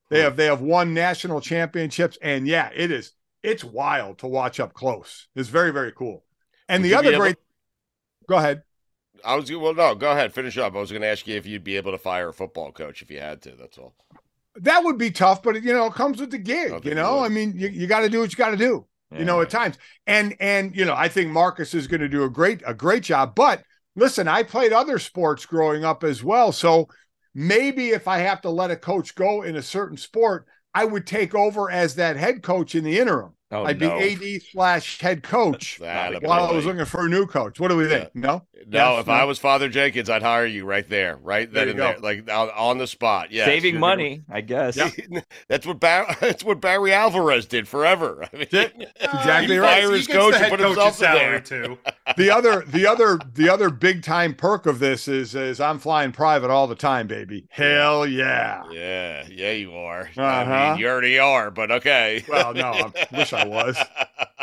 They 0.10 0.22
have 0.22 0.38
they 0.38 0.46
have 0.46 0.62
won 0.62 0.94
national 0.94 1.42
championships, 1.42 2.18
and 2.22 2.48
yeah, 2.48 2.70
it 2.76 2.90
is 2.90 3.12
it's 3.44 3.64
wild 3.64 4.20
to 4.20 4.28
watch 4.28 4.60
up 4.60 4.74
close. 4.74 5.28
It's 5.36 5.50
very 5.50 5.72
very 5.72 5.92
cool. 5.92 6.24
And 6.68 6.82
Would 6.82 6.90
the 6.90 6.96
other 6.96 7.10
able- 7.10 7.20
great. 7.20 7.36
Go 8.28 8.38
ahead. 8.38 8.64
I 9.26 9.36
was 9.36 9.52
well. 9.52 9.74
No, 9.74 9.96
go 9.96 10.12
ahead. 10.12 10.34
Finish 10.34 10.58
up. 10.58 10.76
I 10.76 10.80
was 10.80 10.92
going 10.92 11.02
to 11.02 11.08
ask 11.08 11.28
you 11.28 11.36
if 11.36 11.46
you'd 11.46 11.64
be 11.64 11.78
able 11.78 11.92
to 11.92 11.98
fire 11.98 12.30
a 12.30 12.34
football 12.34 12.72
coach 12.72 13.02
if 13.02 13.10
you 13.12 13.20
had 13.20 13.42
to. 13.44 13.52
That's 13.52 13.78
all. 13.78 13.96
That 14.56 14.84
would 14.84 14.98
be 14.98 15.12
tough, 15.12 15.44
but 15.44 15.62
you 15.64 15.74
know, 15.74 15.86
it 15.86 15.94
comes 15.94 16.20
with 16.20 16.32
the 16.32 16.38
gig. 16.38 16.84
You 16.86 16.96
know. 16.96 17.20
I 17.20 17.30
mean, 17.30 17.54
you, 17.56 17.70
you 17.70 17.88
got 17.88 18.02
to 18.02 18.10
do 18.10 18.20
what 18.20 18.32
you 18.32 18.38
got 18.38 18.52
to 18.52 18.58
do. 18.58 18.86
you 19.18 19.26
know, 19.26 19.42
at 19.42 19.50
times. 19.50 19.78
And 20.06 20.36
and 20.40 20.76
you 20.76 20.86
know, 20.86 20.96
I 20.96 21.08
think 21.08 21.32
Marcus 21.32 21.74
is 21.74 21.88
going 21.88 22.02
to 22.02 22.10
do 22.10 22.24
a 22.24 22.30
great 22.30 22.62
a 22.66 22.74
great 22.74 23.04
job. 23.04 23.36
But 23.36 23.64
listen, 23.96 24.28
I 24.28 24.44
played 24.44 24.74
other 24.74 25.00
sports 25.00 25.46
growing 25.46 25.84
up 25.84 26.04
as 26.04 26.24
well. 26.24 26.52
So 26.52 26.88
maybe 27.34 27.90
if 27.90 28.08
I 28.08 28.20
have 28.20 28.42
to 28.42 28.50
let 28.50 28.72
a 28.72 28.76
coach 28.76 29.16
go 29.16 29.44
in 29.44 29.56
a 29.56 29.62
certain 29.62 29.98
sport, 29.98 30.46
I 30.74 30.86
would 30.86 31.08
take 31.08 31.34
over 31.34 31.72
as 31.72 31.96
that 31.96 32.18
head 32.18 32.44
coach 32.44 32.76
in 32.76 32.84
the 32.84 33.00
interim. 33.00 33.34
Oh, 33.52 33.66
I'd 33.66 33.80
no. 33.80 33.98
be 33.98 34.36
AD 34.36 34.42
slash 34.44 35.00
head 35.00 35.24
coach 35.24 35.80
while 35.82 36.46
I 36.46 36.52
was 36.52 36.66
looking 36.66 36.86
for 36.86 37.06
a 37.06 37.10
new 37.10 37.26
coach. 37.26 37.60
What 37.60 37.70
do 37.70 37.78
we 37.78 37.88
think? 37.88 38.10
No, 38.14 38.46
No, 38.68 38.92
Yes, 38.94 39.02
if 39.02 39.08
no? 39.08 39.14
I 39.14 39.24
was 39.24 39.40
Father 39.40 39.70
Jenkins, 39.70 40.10
I'd 40.10 40.22
hire 40.22 40.46
you 40.46 40.66
right 40.66 40.88
there, 40.90 41.18
right 41.24 41.52
There 41.52 41.66
then 41.66 41.76
you 41.78 41.84
and 41.84 41.96
go. 41.96 42.02
there, 42.02 42.16
like 42.18 42.32
on, 42.32 42.50
on 42.56 42.78
the 42.78 42.88
spot. 42.88 43.32
Yeah, 43.32 43.46
Saving 43.46 43.80
money, 43.80 44.24
I 44.30 44.42
guess. 44.42 44.76
Yeah. 44.76 44.90
that's 45.48 45.66
what 45.66 45.80
Bar- 45.80 46.16
that's 46.22 46.44
what 46.44 46.60
Barry 46.62 46.92
Alvarez 46.94 47.46
did 47.46 47.68
forever. 47.68 48.26
I 48.34 48.36
mean, 48.38 48.48
exactly 48.52 49.56
He 49.56 49.60
right. 49.60 49.80
fire 49.82 49.92
He 49.92 49.98
his 49.98 50.08
gets 50.08 50.18
coach 50.20 50.32
the 50.32 50.36
and 50.38 50.44
head 50.46 50.50
put 50.52 50.60
coach's 50.60 50.84
himself 50.84 51.00
there. 51.00 51.44
salary 51.46 51.68
too. 51.68 51.78
the 52.18 52.30
other 52.32 52.64
the 52.68 52.86
other 52.88 53.20
the 53.34 53.50
other 53.50 53.70
big 53.70 54.04
time 54.04 54.34
perk 54.34 54.66
of 54.66 54.80
this 54.80 55.08
is 55.08 55.36
is 55.36 55.60
I'm 55.62 55.80
flying 55.80 56.12
private 56.12 56.50
all 56.50 56.68
the 56.68 56.76
time, 56.76 57.08
baby. 57.08 57.48
Hell 57.50 58.06
yeah. 58.06 58.64
Yeah, 58.72 59.26
yeah, 59.32 59.52
you 59.52 59.74
are. 59.74 60.10
I 60.18 60.22
Uh-huh. 60.42 60.72
mean, 60.72 60.80
you 60.82 60.88
already 60.90 61.18
are, 61.20 61.50
but 61.52 61.72
okay. 61.72 62.24
Well, 62.28 62.54
no, 62.54 62.72
I 62.72 62.92
wish 63.16 63.32
I 63.34 63.46
was. 63.48 63.78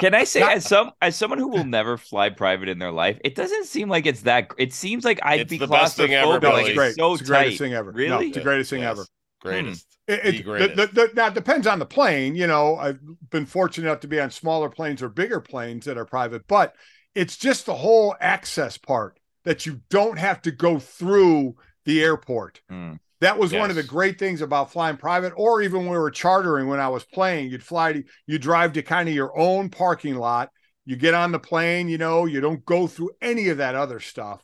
Can 0.00 0.14
I 0.14 0.24
say, 0.24 0.40
Not- 0.40 0.52
as 0.57 0.66
some 0.66 0.92
as 1.02 1.16
someone 1.16 1.38
who 1.38 1.48
will 1.48 1.64
never 1.64 1.96
fly 1.96 2.29
private 2.31 2.68
in 2.68 2.79
their 2.79 2.92
life, 2.92 3.18
it 3.24 3.35
doesn't 3.35 3.64
seem 3.66 3.88
like 3.88 4.06
it's 4.07 4.23
that. 4.23 4.51
It 4.59 4.73
seems 4.73 5.05
like 5.05 5.21
I'd 5.23 5.40
It's 5.40 5.51
be 5.51 5.59
the 5.59 5.66
best 5.66 5.97
thing 5.97 6.14
ever, 6.14 6.38
claustrophobic. 6.38 6.42
No, 6.42 6.51
Billy. 6.51 6.62
it's 6.64 6.75
great. 6.75 6.87
it's 6.88 6.97
so 6.97 7.12
it's 7.12 7.23
the 7.23 7.27
greatest 7.29 7.59
thing 7.59 7.75
ever. 7.75 7.92
No, 7.92 7.97
Really? 7.99 8.27
it's 8.29 8.37
the 8.37 8.42
greatest 8.42 8.71
thing 8.71 8.81
Yes. 8.83 8.90
ever. 8.92 9.07
Greatest. 9.42 9.87
It, 10.09 10.23
The 10.23 10.42
greatest. 10.42 10.77
the- 10.77 10.87
the- 10.87 11.11
now 11.14 11.27
it 11.29 11.35
depends 11.35 11.66
on 11.66 11.79
the 11.79 11.87
plane. 11.87 12.35
You 12.35 12.47
know, 12.47 12.77
I've 12.77 12.99
been 13.31 13.47
fortunate 13.47 13.88
enough 13.88 14.01
to 14.01 14.09
be 14.09 14.21
on 14.21 14.31
smaller 14.31 14.69
planes 14.71 15.03
or 15.03 15.09
bigger 15.09 15.40
planes 15.40 15.85
that 15.85 15.99
are 15.99 16.05
private, 16.07 16.47
but 16.47 16.75
it's 17.14 17.37
just 17.37 17.66
the 17.66 17.75
whole 17.75 18.14
access 18.21 18.77
part 18.79 19.19
that 19.45 19.66
you 19.66 19.81
don't 19.90 20.19
have 20.19 20.42
to 20.42 20.51
go 20.51 20.79
through 20.79 21.55
the 21.85 22.03
airport. 22.03 22.61
Hmm. 22.69 22.95
That 23.21 23.38
was 23.38 23.53
one 23.53 23.71
of 23.71 23.77
the 23.77 23.83
great 23.83 24.19
things 24.19 24.42
about 24.42 24.71
flying 24.73 24.97
private, 24.99 25.33
or 25.37 25.62
even 25.62 25.81
when 25.83 25.90
we 25.92 25.99
were 25.99 26.11
chartering 26.11 26.69
when 26.69 26.81
I 26.81 26.88
was 26.88 27.05
playing. 27.05 27.49
You'd 27.51 27.62
fly 27.62 27.92
to, 27.95 28.05
you 28.27 28.38
drive 28.38 28.75
to 28.75 28.83
kind 28.83 29.09
of 29.09 29.14
your 29.14 29.37
own 29.38 29.71
parking 29.71 30.16
lot. 30.16 30.51
You 30.87 30.96
get 30.96 31.12
on 31.14 31.33
the 31.33 31.38
plane, 31.38 31.88
you 31.88 31.99
know, 31.99 32.25
you 32.25 32.40
don't 32.40 32.64
go 32.64 32.87
through 32.87 33.11
any 33.20 33.49
of 33.49 33.59
that 33.59 33.75
other 33.75 34.01
stuff, 34.01 34.40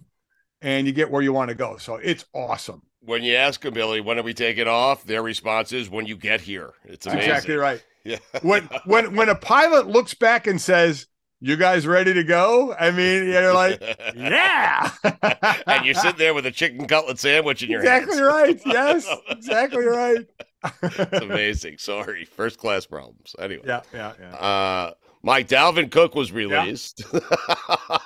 and 0.61 0.87
you 0.87 0.93
get 0.93 1.11
where 1.11 1.23
you 1.23 1.33
want 1.33 1.49
to 1.51 1.55
go. 1.55 1.77
So 1.79 1.95
it's 1.97 2.25
awesome. 2.35 2.83
When 3.05 3.23
you 3.23 3.35
ask 3.37 3.61
them, 3.63 3.75
Billy, 3.75 4.01
when 4.01 4.19
are 4.19 4.23
we 4.23 4.35
taking 4.35 4.69
off? 4.69 5.05
Their 5.05 5.23
response 5.23 5.73
is 5.73 5.89
when 5.89 6.07
you 6.07 6.17
get 6.17 6.41
here. 6.41 6.73
It's 6.85 7.07
amazing. 7.07 7.31
exactly 7.31 7.55
right. 7.57 7.83
Yeah. 8.05 8.19
when 8.43 8.69
when 8.85 9.15
when 9.15 9.29
a 9.29 9.37
pilot 9.37 9.87
looks 9.87 10.13
back 10.13 10.49
and 10.49 10.61
says, 10.61 11.07
"You 11.39 11.55
guys 11.57 11.87
ready 11.87 12.13
to 12.13 12.25
go?" 12.25 12.75
I 12.75 12.91
mean, 12.91 13.29
you're 13.29 13.55
like, 13.55 13.81
"Yeah." 14.17 14.91
and 15.69 15.85
you're 15.85 15.95
sitting 15.95 16.19
there 16.19 16.35
with 16.35 16.45
a 16.47 16.51
chicken 16.51 16.89
cutlet 16.89 17.21
sandwich 17.21 17.63
in 17.63 17.71
your 17.71 17.81
hand. 17.81 18.03
exactly 18.03 18.19
hands. 18.19 18.33
right. 18.33 18.61
Yes, 18.67 19.09
exactly 19.29 19.85
right. 19.85 20.27
it's 20.83 21.23
amazing. 21.23 21.79
Sorry, 21.79 22.25
first 22.25 22.59
class 22.59 22.87
problems. 22.87 23.37
Anyway, 23.39 23.63
Yeah, 23.67 23.83
yeah, 23.95 24.13
yeah. 24.21 24.35
uh, 24.35 24.93
Mike 25.25 25.47
Dalvin 25.49 25.91
Cook 25.91 26.15
was 26.17 26.33
released. 26.33 27.05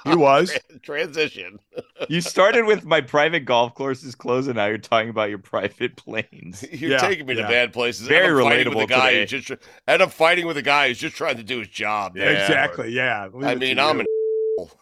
He 0.04 0.14
was. 0.14 0.56
Transition. 0.82 1.58
You 2.10 2.20
started 2.20 2.66
with 2.66 2.84
my 2.84 3.00
private 3.00 3.46
golf 3.46 3.74
courses 3.74 4.14
closed, 4.14 4.48
and 4.48 4.56
now 4.56 4.66
you're 4.66 4.76
talking 4.76 5.08
about 5.08 5.30
your 5.30 5.38
private 5.38 5.96
planes. 5.96 6.62
You're 6.70 6.90
Yeah, 6.92 6.98
taking 6.98 7.24
me 7.24 7.34
yeah. 7.34 7.42
to 7.42 7.48
bad 7.48 7.72
places. 7.72 8.06
Very 8.06 8.28
end 8.28 8.38
up 8.38 8.44
fighting 8.44 8.68
with 8.68 8.76
relatable 8.78 8.84
a 8.84 8.86
guy 8.86 9.08
today. 9.10 9.20
who's 9.22 9.30
just 9.30 9.46
tr- 9.46 9.68
end 9.88 10.02
up 10.02 10.12
fighting 10.12 10.46
with 10.46 10.56
a 10.58 10.62
guy 10.62 10.88
who's 10.88 10.98
just 10.98 11.16
trying 11.16 11.38
to 11.38 11.42
do 11.42 11.60
his 11.60 11.68
job. 11.68 12.14
man. 12.14 12.28
Exactly. 12.36 12.90
Yeah. 12.92 13.28
Leave 13.32 13.44
I 13.48 13.54
mean, 13.54 13.78
I'm 13.78 14.00
you. 14.00 14.06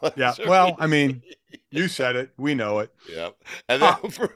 an. 0.03 0.13
Yeah. 0.17 0.35
Well, 0.47 0.75
I 0.81 0.89
mean, 0.89 1.23
you 1.71 1.87
said 1.87 2.17
it. 2.17 2.31
We 2.37 2.55
know 2.57 2.81
it. 2.81 2.93
Yep. 3.09 3.37
And 3.69 3.81
then 3.83 4.11
for, 4.11 4.29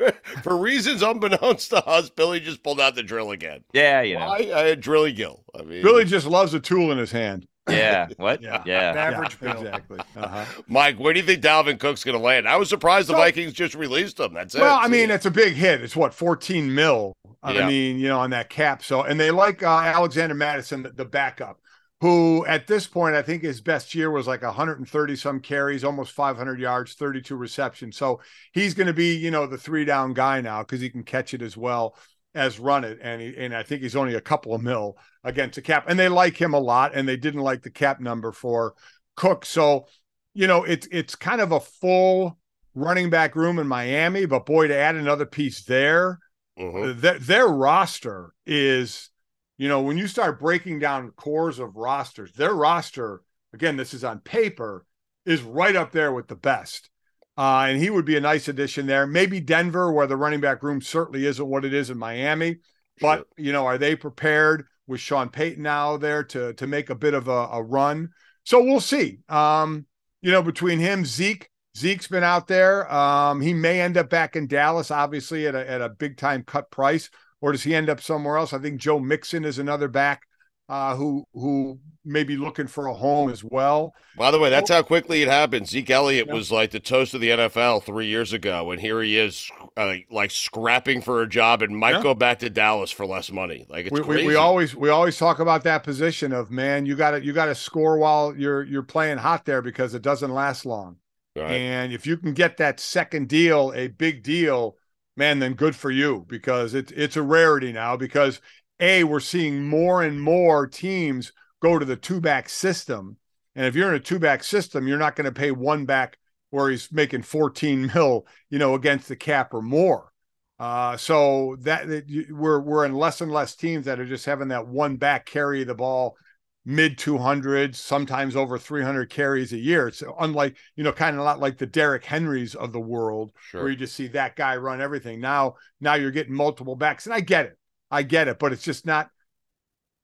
for 0.45 0.57
reasons 0.57 1.03
unbeknownst 1.03 1.71
to 1.71 1.85
us, 1.85 2.11
Billy 2.11 2.39
just 2.39 2.63
pulled 2.63 2.81
out 2.81 2.95
the 2.95 3.03
drill 3.03 3.33
again. 3.33 3.65
Yeah, 3.73 4.03
you 4.03 4.15
know. 4.15 4.21
I, 4.27 4.37
I 4.55 4.67
had 4.69 4.81
drilly 4.81 5.13
gill. 5.13 5.43
I 5.59 5.63
mean, 5.63 5.83
Billy 5.83 6.05
just 6.05 6.27
loves 6.29 6.55
a 6.55 6.61
tool 6.61 6.93
in 6.93 6.99
his 6.99 7.11
hand. 7.11 7.48
Yeah. 7.71 8.09
What? 8.17 8.43
Yeah. 8.43 8.63
Yeah. 8.67 8.95
Average 8.97 9.37
Yeah, 9.41 9.53
Bill. 9.53 9.63
Exactly. 9.67 9.99
Uh-huh. 10.17 10.45
Mike, 10.69 10.99
where 10.99 11.13
do 11.13 11.21
you 11.21 11.27
think 11.27 11.43
Dalvin 11.43 11.79
Cook's 11.79 12.05
going 12.05 12.17
to 12.17 12.23
land? 12.23 12.49
I 12.49 12.57
was 12.57 12.69
surprised 12.69 13.09
the 13.09 13.13
So- 13.13 13.19
Vikings 13.19 13.53
just 13.53 13.75
released 13.75 14.19
him. 14.21 14.35
That's 14.35 14.55
it. 14.55 14.61
Well, 14.61 14.79
I 14.81 14.89
mean, 14.89 15.11
it's 15.11 15.27
a 15.27 15.31
big 15.31 15.55
hit. 15.55 15.83
It's 15.83 15.97
what 15.97 16.15
14 16.15 16.75
mil. 16.75 17.13
I 17.43 17.53
Yeah. 17.53 17.69
mean, 17.69 17.99
you 17.99 18.09
know, 18.09 18.19
on 18.21 18.31
that 18.31 18.51
cap. 18.51 18.83
So, 18.83 19.03
and 19.03 19.19
they 19.19 19.31
like 19.31 19.63
uh, 19.63 19.67
Alexander 19.69 20.35
Mattison, 20.35 20.83
the, 20.83 20.91
the 20.91 21.05
backup, 21.05 21.61
who 22.01 22.45
at 22.47 22.67
this 22.67 22.87
point 22.87 23.15
I 23.15 23.23
think 23.23 23.43
his 23.43 23.61
best 23.61 23.95
year 23.95 24.11
was 24.11 24.27
like 24.27 24.43
130 24.43 25.17
some 25.17 25.41
carries, 25.41 25.85
almost 25.85 26.13
500 26.13 26.59
yards, 26.61 26.95
32 26.95 27.37
receptions. 27.37 27.97
So 27.97 28.21
he's 28.53 28.75
going 28.75 28.87
to 28.89 28.93
be, 28.93 29.15
you 29.17 29.31
know, 29.31 29.47
the 29.47 29.59
three 29.59 29.85
down 29.85 30.15
guy 30.15 30.41
now 30.41 30.63
because 30.63 30.81
he 30.81 30.91
can 30.91 31.03
catch 31.05 31.35
it 31.35 31.43
as 31.43 31.57
well 31.57 31.97
as 32.39 32.59
run 32.59 32.85
it. 32.85 32.99
And 33.03 33.21
he, 33.21 33.37
and 33.37 33.55
I 33.55 33.63
think 33.63 33.83
he's 33.83 33.97
only 33.97 34.15
a 34.15 34.21
couple 34.21 34.55
of 34.55 34.63
mil 34.63 34.97
against 35.25 35.57
the 35.57 35.63
cap, 35.63 35.85
and 35.89 35.99
they 35.99 36.09
like 36.09 36.37
him 36.37 36.55
a 36.55 36.59
lot, 36.61 36.93
and 36.95 37.07
they 37.07 37.17
didn't 37.17 37.43
like 37.43 37.63
the 37.63 37.71
cap 37.71 38.01
number 38.01 38.33
for 38.33 38.75
Cook. 39.17 39.45
So, 39.45 39.87
you 40.33 40.47
know, 40.47 40.65
it's 40.65 40.87
it's 40.93 41.17
kind 41.17 41.41
of 41.41 41.53
a 41.53 41.61
full 41.61 42.39
running 42.75 43.11
back 43.11 43.35
room 43.35 43.59
in 43.59 43.67
Miami, 43.67 44.25
but 44.25 44.47
boy, 44.47 44.69
to 44.69 44.77
add 44.77 44.95
another 44.95 45.27
piece 45.27 45.65
there, 45.65 46.21
Mhm. 46.59 47.01
their, 47.01 47.19
their 47.19 47.49
roster 47.49 48.33
is, 48.47 49.11
you 49.57 49.69
know, 49.69 49.83
when 49.83 49.99
you 49.99 50.07
start 50.07 50.41
breaking 50.41 50.79
down 50.79 51.11
cores 51.13 51.59
of 51.59 51.77
rosters, 51.77 52.33
their 52.33 52.55
roster, 52.55 53.23
again, 53.53 53.77
this 53.77 53.93
is 53.93 54.05
on 54.05 54.21
paper, 54.21 54.87
is 55.25 55.43
right 55.43 55.75
up 55.75 55.93
there 55.93 56.13
with 56.13 56.29
the 56.29 56.37
best. 56.37 56.91
Uh, 57.39 57.67
and 57.69 57.81
he 57.81 57.89
would 57.89 58.05
be 58.05 58.17
a 58.17 58.21
nice 58.21 58.49
addition 58.49 58.87
there. 58.87 59.07
Maybe 59.07 59.39
Denver, 59.39 59.93
where 59.93 60.09
the 60.09 60.17
running 60.17 60.41
back 60.41 60.61
room 60.65 60.83
certainly 60.83 61.25
isn't 61.25 61.47
what 61.47 61.65
it 61.65 61.73
is 61.73 61.89
in 61.89 61.97
Miami. 61.97 62.57
But 63.01 63.29
you 63.37 63.53
know, 63.53 63.65
are 63.65 63.79
they 63.79 63.95
prepared 63.95 64.67
with 64.89 65.01
Sean 65.01 65.29
Payton 65.29 65.63
now 65.63 65.97
there 65.97 66.25
to 66.25 66.53
to 66.55 66.67
make 66.67 66.91
a 66.91 66.97
bit 66.97 67.15
of 67.15 67.29
a, 67.29 67.49
a 67.53 67.63
run? 67.63 68.11
So 68.43 68.61
we'll 68.61 68.81
see. 68.81 69.21
Um, 69.29 69.87
you 70.21 70.33
know, 70.33 70.43
between 70.43 70.81
him, 70.81 71.05
Zeke, 71.05 71.49
Zeke's 71.77 72.09
been 72.09 72.25
out 72.25 72.49
there. 72.49 72.93
Um, 72.93 73.41
he 73.41 73.55
may 73.55 73.81
end 73.81 73.97
up 73.97 74.11
back 74.11 74.35
in 74.35 74.49
Dallas, 74.49 74.91
obviously 74.91 75.47
at 75.47 75.55
a 75.55 75.71
at 75.71 75.81
a 75.81 75.91
big 75.91 76.17
time 76.17 76.43
cut 76.43 76.73
price, 76.73 77.09
or 77.41 77.53
does 77.53 77.63
he 77.63 77.73
end 77.73 77.89
up 77.89 78.01
somewhere 78.01 78.37
else? 78.37 78.53
I 78.53 78.59
think 78.59 78.81
Joe 78.81 78.99
Mixon 78.99 79.45
is 79.45 79.61
another 79.61 79.87
back 79.87 80.23
uh, 80.69 80.95
who 80.97 81.25
who 81.33 81.79
may 82.05 82.25
be 82.25 82.37
looking 82.37 82.67
for 82.67 82.87
a 82.87 82.95
home 82.95 83.31
as 83.31 83.45
well. 83.45 83.93
By 84.17 84.31
the 84.31 84.39
way, 84.39 84.49
that's 84.51 84.71
how 84.71 84.83
quickly 84.83 85.21
it 85.23 85.29
happened. 85.29 85.69
Zeke 85.69 85.91
Elliott 85.91 86.27
Yeah. 86.29 86.35
was 86.35 86.51
like 86.51 86.71
the 86.71 86.81
toast 86.81 87.13
of 87.15 87.21
the 87.21 87.31
NFL 87.31 87.81
three 87.81 88.07
years 88.07 88.33
ago, 88.33 88.71
and 88.71 88.81
here 88.81 89.03
he 89.03 89.19
is, 89.19 89.51
uh, 89.77 89.95
like 90.11 90.31
scrapping 90.31 91.03
for 91.03 91.21
a 91.23 91.29
job, 91.29 91.61
and 91.63 91.77
might 91.77 91.97
Yeah. 91.97 92.03
go 92.03 92.15
back 92.15 92.39
to 92.41 92.51
Dallas 92.51 92.91
for 92.91 93.05
less 93.07 93.31
money. 93.31 93.67
Like 93.69 93.87
it's 93.87 93.93
we, 93.93 94.01
we, 94.01 94.27
we 94.29 94.35
always 94.37 94.75
we 94.75 94.89
always 94.89 95.19
talk 95.19 95.39
about 95.39 95.65
that 95.65 95.83
position 95.85 96.33
of 96.33 96.51
man, 96.51 96.87
you 96.87 96.97
got 96.97 97.13
to 97.13 97.25
you 97.25 97.33
got 97.33 97.47
to 97.47 97.55
score 97.55 97.99
while 97.99 98.35
you're 98.37 98.63
you're 98.65 98.83
playing 98.83 99.19
hot 99.19 99.45
there 99.45 99.63
because 99.63 99.95
it 99.95 100.03
doesn't 100.03 100.33
last 100.33 100.65
long. 100.65 100.97
Right. 101.37 101.51
And 101.53 101.93
if 101.93 102.07
you 102.07 102.17
can 102.17 102.33
get 102.35 102.57
that 102.57 102.81
second 102.81 103.29
deal, 103.29 103.73
a 103.77 103.89
big 103.89 104.23
deal, 104.25 104.77
man, 105.17 105.39
then 105.39 105.55
good 105.55 105.77
for 105.77 105.91
you 105.91 106.25
because 106.29 106.75
it's 106.75 106.91
it's 106.93 107.17
a 107.17 107.23
rarity 107.23 107.71
now 107.73 107.97
because 107.97 108.41
a 108.81 109.05
we're 109.05 109.21
seeing 109.21 109.65
more 109.67 110.03
and 110.03 110.21
more 110.21 110.67
teams 110.67 111.33
go 111.61 111.79
to 111.79 111.85
the 111.85 111.97
two 111.97 112.21
back 112.21 112.49
system, 112.49 113.17
and 113.55 113.67
if 113.67 113.75
you're 113.75 113.89
in 113.89 113.95
a 113.97 114.01
two 114.01 114.19
back 114.19 114.45
system, 114.45 114.87
you're 114.87 114.99
not 114.99 115.17
going 115.17 115.25
to 115.25 115.33
pay 115.33 115.51
one 115.51 115.85
back 115.85 116.19
where 116.51 116.71
he's 116.71 116.91
making 116.93 117.23
14 117.23 117.91
mil, 117.95 118.27
you 118.51 118.59
know, 118.59 118.75
against 118.75 119.09
the 119.09 119.17
cap 119.17 119.53
or 119.53 119.63
more. 119.63 120.13
Uh, 120.59 120.97
so 120.97 121.57
that, 121.61 121.87
that 121.89 122.09
you- 122.09 122.35
we're 122.35 122.61
we're 122.61 122.85
in 122.85 122.95
less 122.95 123.21
and 123.21 123.31
less 123.31 123.55
teams 123.55 123.85
that 123.85 124.01
are 124.01 124.07
just 124.07 124.27
having 124.27 124.49
that 124.49 124.67
one 124.67 124.97
back 124.97 125.27
carry 125.27 125.63
the 125.65 125.75
ball 125.75 126.17
mid 126.65 126.99
200s, 126.99 127.77
sometimes 127.77 128.37
over 128.37 128.59
300 128.59 129.09
carries 129.09 129.53
a 129.53 129.59
year. 129.59 129.89
It's 129.89 130.03
unlike, 130.21 130.57
you 130.77 130.85
know, 130.85 130.93
kind 130.93 131.17
of 131.19 131.25
not 131.25 131.41
like 131.41 131.57
the 131.59 131.67
Derrick 131.67 132.05
Henrys 132.05 132.55
of 132.55 132.73
the 132.73 132.81
world 132.81 133.33
Sure. 133.41 133.63
where 133.63 133.71
you 133.71 133.77
just 133.77 133.95
see 133.95 134.09
that 134.09 134.37
guy 134.37 134.57
run 134.57 134.81
everything. 134.81 135.21
Now, 135.21 135.55
now 135.81 135.95
you're 135.95 136.11
getting 136.11 136.35
multiple 136.35 136.77
backs, 136.77 137.07
and 137.07 137.15
I 137.15 137.21
get 137.21 137.47
it. 137.47 137.59
I 137.91 138.03
get 138.03 138.29
it, 138.29 138.39
but 138.39 138.53
it's 138.53 138.63
just 138.63 138.87
not 138.87 139.11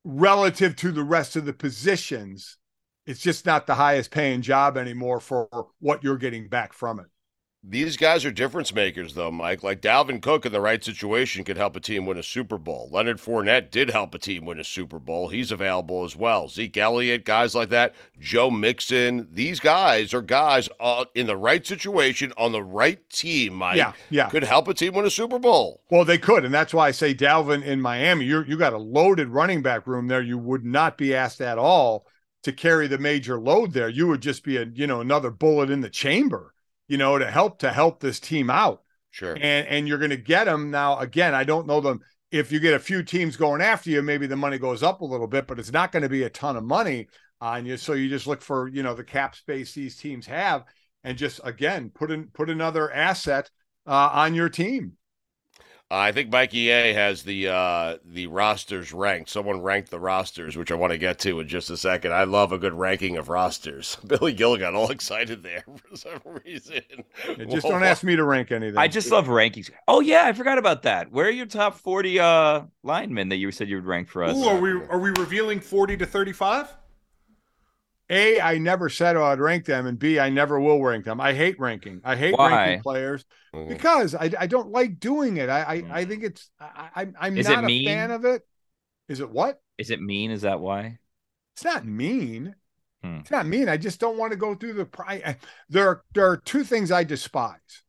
relative 0.05 0.77
to 0.77 0.93
the 0.93 1.03
rest 1.03 1.37
of 1.37 1.45
the 1.45 1.53
positions. 1.53 2.59
It's 3.07 3.21
just 3.21 3.47
not 3.47 3.67
the 3.67 3.75
highest 3.75 4.11
paying 4.11 4.43
job 4.43 4.77
anymore 4.77 5.21
for 5.21 5.49
what 5.81 6.03
you're 6.03 6.17
getting 6.17 6.49
back 6.49 6.73
from 6.73 7.01
it. 7.01 7.07
These 7.67 7.97
guys 7.97 8.27
are 8.27 8.31
difference 8.31 8.75
makers, 8.75 9.15
though, 9.15 9.31
Mike. 9.31 9.63
Like 9.63 9.81
Dalvin 9.81 10.21
Cook 10.21 10.45
in 10.45 10.53
the 10.53 10.61
right 10.61 10.85
situation 10.85 11.45
could 11.45 11.57
help 11.57 11.77
a 11.77 11.81
team 11.81 12.05
win 12.05 12.19
a 12.19 12.23
Super 12.23 12.59
Bowl. 12.59 12.91
Leonard 12.93 13.19
Fournette 13.19 13.71
did 13.71 13.91
help 13.91 14.15
a 14.15 14.19
team 14.19 14.45
win 14.45 14.59
a 14.59 14.65
Super 14.65 14.99
Bowl. 14.99 15.29
He's 15.29 15.51
available 15.51 16.05
as 16.05 16.15
well. 16.15 16.49
Zeke 16.49 16.77
Elliott, 16.77 17.25
guys 17.25 17.55
like 17.55 17.71
that. 17.71 17.95
Joe 18.21 18.51
Mixon. 18.51 19.29
These 19.33 19.61
guys 19.61 20.13
are 20.13 20.21
guys 20.21 20.69
uh, 20.79 21.07
in 21.15 21.27
the 21.27 21.37
right 21.37 21.67
situation 21.67 22.35
on 22.37 22.53
the 22.53 22.63
right 22.63 23.09
team, 23.09 23.55
Mike. 23.55 23.77
Yeah, 23.77 23.95
yeah. 24.11 24.29
Could 24.29 24.45
help 24.45 24.69
a 24.69 24.75
team 24.75 24.95
win 24.95 25.07
a 25.07 25.11
Super 25.11 25.39
Bowl. 25.39 25.83
Well, 25.91 26.05
they 26.05 26.19
could, 26.19 26.45
and 26.45 26.53
that's 26.53 26.75
why 26.75 26.89
I 26.89 26.91
say 26.91 27.15
Dalvin 27.15 27.65
in 27.65 27.81
Miami. 27.81 28.27
You 28.27 28.45
you 28.45 28.59
got 28.59 28.75
a 28.75 28.79
loaded 28.79 29.29
running 29.29 29.63
back 29.63 29.87
room 29.87 30.09
there. 30.09 30.23
You 30.23 30.39
would 30.39 30.65
not 30.65 30.99
be 30.99 31.15
asked 31.15 31.41
at 31.41 31.59
all 31.59 32.07
to 32.43 32.53
carry 32.53 32.87
the 32.87 32.99
major 32.99 33.41
load 33.41 33.73
there. 33.73 33.89
You 33.89 34.07
would 34.09 34.21
just 34.21 34.45
be 34.45 34.57
a 34.59 34.65
you 34.65 34.87
know 34.87 35.01
another 35.01 35.31
bullet 35.31 35.71
in 35.71 35.81
the 35.81 35.91
chamber, 35.91 36.54
you 36.89 36.99
know, 36.99 37.19
to 37.19 37.31
help 37.31 37.61
to 37.61 37.73
help 37.73 38.01
this 38.01 38.21
team 38.21 38.51
out. 38.51 38.83
Sure. 39.11 39.35
And 39.35 39.67
and 39.67 39.89
you're 39.89 39.99
going 39.99 40.11
to 40.11 40.17
get 40.17 40.45
them 40.45 40.71
now. 40.71 40.99
Again, 40.99 41.35
I 41.35 41.45
don't 41.45 41.67
know 41.67 41.81
them. 41.81 42.01
If 42.31 42.51
you 42.51 42.59
get 42.59 42.75
a 42.75 42.81
few 42.81 43.03
teams 43.03 43.37
going 43.37 43.61
after 43.61 43.91
you, 43.91 44.03
maybe 44.03 44.27
the 44.27 44.37
money 44.37 44.59
goes 44.59 44.83
up 44.83 45.01
a 45.01 45.05
little 45.05 45.29
bit, 45.29 45.47
but 45.47 45.59
it's 45.59 45.73
not 45.73 45.93
going 45.93 46.03
to 46.03 46.09
be 46.09 46.25
a 46.25 46.31
ton 46.31 46.57
of 46.57 46.65
money 46.65 47.07
on 47.41 47.65
you. 47.65 47.77
So 47.77 47.93
you 47.93 48.09
just 48.09 48.27
look 48.27 48.43
for 48.43 48.69
you 48.69 48.83
know 48.83 48.95
the 48.95 49.05
cap 49.05 49.37
space 49.37 49.73
these 49.73 49.97
teams 49.97 50.27
have, 50.27 50.65
and 51.05 51.17
just 51.17 51.41
again 51.45 51.91
put 51.95 52.11
in 52.11 52.29
put 52.29 52.51
another 52.51 52.93
asset 52.93 53.51
uh, 53.87 54.11
on 54.13 54.35
your 54.35 54.49
team. 54.49 54.93
I 55.91 56.13
think 56.13 56.31
Mikey 56.33 56.71
A 56.71 56.93
has 56.95 57.23
the 57.23 57.49
uh, 57.49 57.99
the 58.05 58.27
rosters 58.27 58.93
ranked. 58.93 59.29
Someone 59.29 59.61
ranked 59.61 59.91
the 59.91 60.01
rosters, 60.01 60.57
which 60.57 60.73
I 60.73 60.75
want 60.75 60.93
to 60.93 60.99
get 60.99 61.19
to 61.21 61.41
in 61.41 61.49
just 61.49 61.69
a 61.71 61.77
second. 61.77 62.13
I 62.13 62.25
love 62.25 62.53
a 62.53 62.59
good 62.59 62.73
ranking 62.73 63.17
of 63.17 63.29
rosters. 63.29 63.97
Billy 64.07 64.33
Gil 64.33 64.57
got 64.57 64.75
all 64.75 64.91
excited 64.91 65.43
there 65.43 65.65
for 65.91 65.97
some 65.97 66.21
reason. 66.45 66.83
Yeah, 67.29 67.45
just 67.45 67.67
don't 67.67 67.83
ask 67.85 68.03
me 68.03 68.17
to 68.17 68.25
rank 68.25 68.51
anything. 68.51 68.79
I 68.79 68.89
just 68.89 69.11
love 69.11 69.27
rankings. 69.27 69.71
Oh 69.87 70.01
yeah, 70.01 70.25
I 70.25 70.33
forgot 70.33 70.59
about 70.59 70.83
that. 70.83 71.13
Where 71.13 71.27
are 71.27 71.31
your 71.31 71.47
top 71.47 71.75
forty 71.75 72.19
uh 72.19 72.63
linemen 72.83 73.29
that 73.29 73.37
you 73.37 73.53
said 73.53 73.69
you 73.69 73.77
would 73.77 73.87
rank 73.87 74.09
for 74.09 74.25
us? 74.25 74.37
Ooh, 74.37 74.45
are 74.45 74.59
we 74.59 74.71
are 74.71 74.99
we 74.99 75.11
revealing 75.11 75.61
forty 75.61 75.97
to 75.99 76.07
thirty 76.07 76.33
five? 76.33 76.75
A, 78.11 78.41
I 78.41 78.59
never 78.59 78.89
said 78.91 79.17
I'd 79.17 79.41
rank 79.41 79.65
them, 79.65 79.87
and 79.87 79.99
B, 79.99 80.19
I 80.19 80.29
never 80.29 80.61
will 80.61 80.83
rank 80.83 81.07
them. 81.07 81.21
I 81.21 81.33
hate 81.33 81.59
ranking. 81.59 82.01
I 82.05 82.17
hate 82.17 82.37
Why? 82.37 82.51
ranking 82.51 82.83
players 82.83 83.25
Mhm. 83.55 83.69
because 83.69 84.15
I, 84.15 84.31
I 84.39 84.47
don't 84.47 84.71
like 84.71 85.01
doing 85.01 85.39
it. 85.39 85.49
I 85.49 85.63
I, 85.63 85.81
Mm. 85.83 85.91
I 85.91 86.05
think 86.05 86.23
it's 86.25 86.51
I, 86.61 86.91
I 86.95 87.07
I'm 87.19 87.39
Is 87.39 87.49
not 87.49 87.65
a 87.65 87.67
mean? 87.67 87.87
fan 87.87 88.11
of 88.11 88.25
it. 88.27 88.43
Is 89.09 89.21
it 89.21 89.31
what? 89.31 89.59
Is 89.79 89.91
it 89.91 90.03
mean? 90.03 90.31
Is 90.31 90.43
that 90.43 90.61
why? 90.61 90.99
It's 91.57 91.65
not 91.65 91.87
mean. 91.87 92.55
Hmm. 93.03 93.17
It's 93.21 93.31
not 93.31 93.47
mean. 93.47 93.69
I 93.69 93.77
just 93.77 94.01
don't 94.01 94.19
want 94.19 94.33
to 94.33 94.37
go 94.39 94.55
through 94.55 94.75
the. 94.75 94.85
pri- 94.87 95.23
I- 95.25 95.37
There 95.71 95.89
are 95.89 96.03
there 96.15 96.29
are 96.31 96.37
two 96.37 96.63
things 96.65 96.91
I 96.93 97.05
despise: 97.05 97.83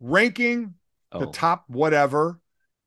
ranking 0.00 0.74
the 1.12 1.28
Oh. 1.28 1.30
top 1.32 1.64
whatever, 1.68 2.40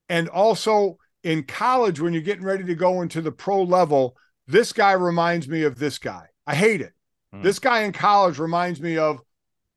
and 0.10 0.28
also 0.28 0.98
in 1.24 1.44
college 1.44 2.00
when 2.02 2.14
you're 2.14 2.22
getting 2.22 2.44
ready 2.46 2.64
to 2.66 2.76
go 2.76 3.02
into 3.02 3.22
the 3.22 3.32
pro 3.32 3.64
level. 3.64 4.18
This 4.48 4.72
guy 4.74 4.94
reminds 4.94 5.48
me 5.48 5.64
of 5.64 5.78
this 5.78 5.98
guy. 5.98 6.28
I 6.48 6.56
hate 6.56 6.82
it. 6.82 6.94
Hmm. 7.32 7.44
This 7.44 7.60
guy 7.60 7.82
in 7.82 7.92
college 7.92 8.40
reminds 8.40 8.82
me 8.82 8.98
of 8.98 9.20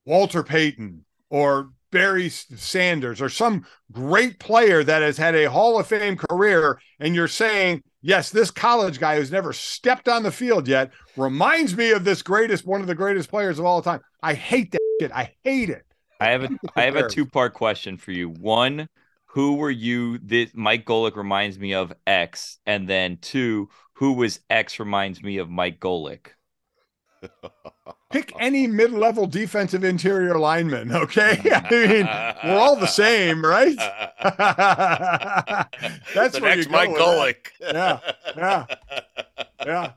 Walter 0.06 0.42
Payton 0.42 1.04
or 1.28 1.70
Barry 1.90 2.28
Sanders 2.28 3.20
or 3.20 3.28
some 3.28 3.66
great 3.92 4.38
player 4.38 4.84
that 4.84 5.02
has 5.02 5.18
had 5.18 5.34
a 5.34 5.50
Hall 5.50 5.78
of 5.78 5.88
Fame 5.88 6.16
career. 6.16 6.80
And 7.00 7.14
you're 7.14 7.28
saying, 7.28 7.82
yes, 8.00 8.30
this 8.30 8.50
college 8.50 9.00
guy 9.00 9.16
who's 9.16 9.32
never 9.32 9.52
stepped 9.52 10.08
on 10.08 10.22
the 10.22 10.30
field 10.30 10.68
yet 10.68 10.92
reminds 11.16 11.76
me 11.76 11.90
of 11.90 12.04
this 12.04 12.22
greatest, 12.22 12.64
one 12.64 12.80
of 12.80 12.86
the 12.86 12.94
greatest 12.94 13.28
players 13.28 13.58
of 13.58 13.64
all 13.64 13.82
time. 13.82 14.00
I 14.22 14.34
hate 14.34 14.70
that 14.72 14.80
shit. 15.00 15.12
I 15.12 15.34
hate 15.42 15.70
it. 15.70 15.84
I 16.20 16.28
have 16.28 16.44
a 16.44 16.50
I 16.76 16.82
have 16.82 16.96
a 16.96 17.08
two 17.08 17.26
part 17.26 17.54
question 17.54 17.96
for 17.96 18.12
you. 18.12 18.28
One, 18.28 18.88
who 19.26 19.56
were 19.56 19.70
you? 19.70 20.18
This 20.18 20.50
Mike 20.54 20.84
Golic 20.84 21.16
reminds 21.16 21.58
me 21.58 21.74
of 21.74 21.92
X, 22.06 22.58
and 22.66 22.86
then 22.88 23.16
two, 23.18 23.68
who 23.94 24.12
was 24.12 24.40
X 24.50 24.78
reminds 24.78 25.22
me 25.22 25.38
of 25.38 25.48
Mike 25.48 25.80
Golic. 25.80 26.28
Pick 28.10 28.32
any 28.40 28.66
mid-level 28.66 29.28
defensive 29.28 29.84
interior 29.84 30.36
lineman, 30.36 30.90
okay? 30.92 31.38
I 31.52 31.70
mean, 31.70 32.06
we're 32.44 32.58
all 32.58 32.74
the 32.74 32.86
same, 32.86 33.44
right? 33.44 33.76
That's 36.14 36.34
the 36.34 36.40
where 36.40 36.56
next 36.56 36.58
you 36.58 36.64
go 36.64 36.70
Mike 36.72 36.88
with 36.88 36.98
Golic. 36.98 37.36
Yeah, 37.60 38.00
yeah, 38.36 38.66
yeah. 39.64 39.92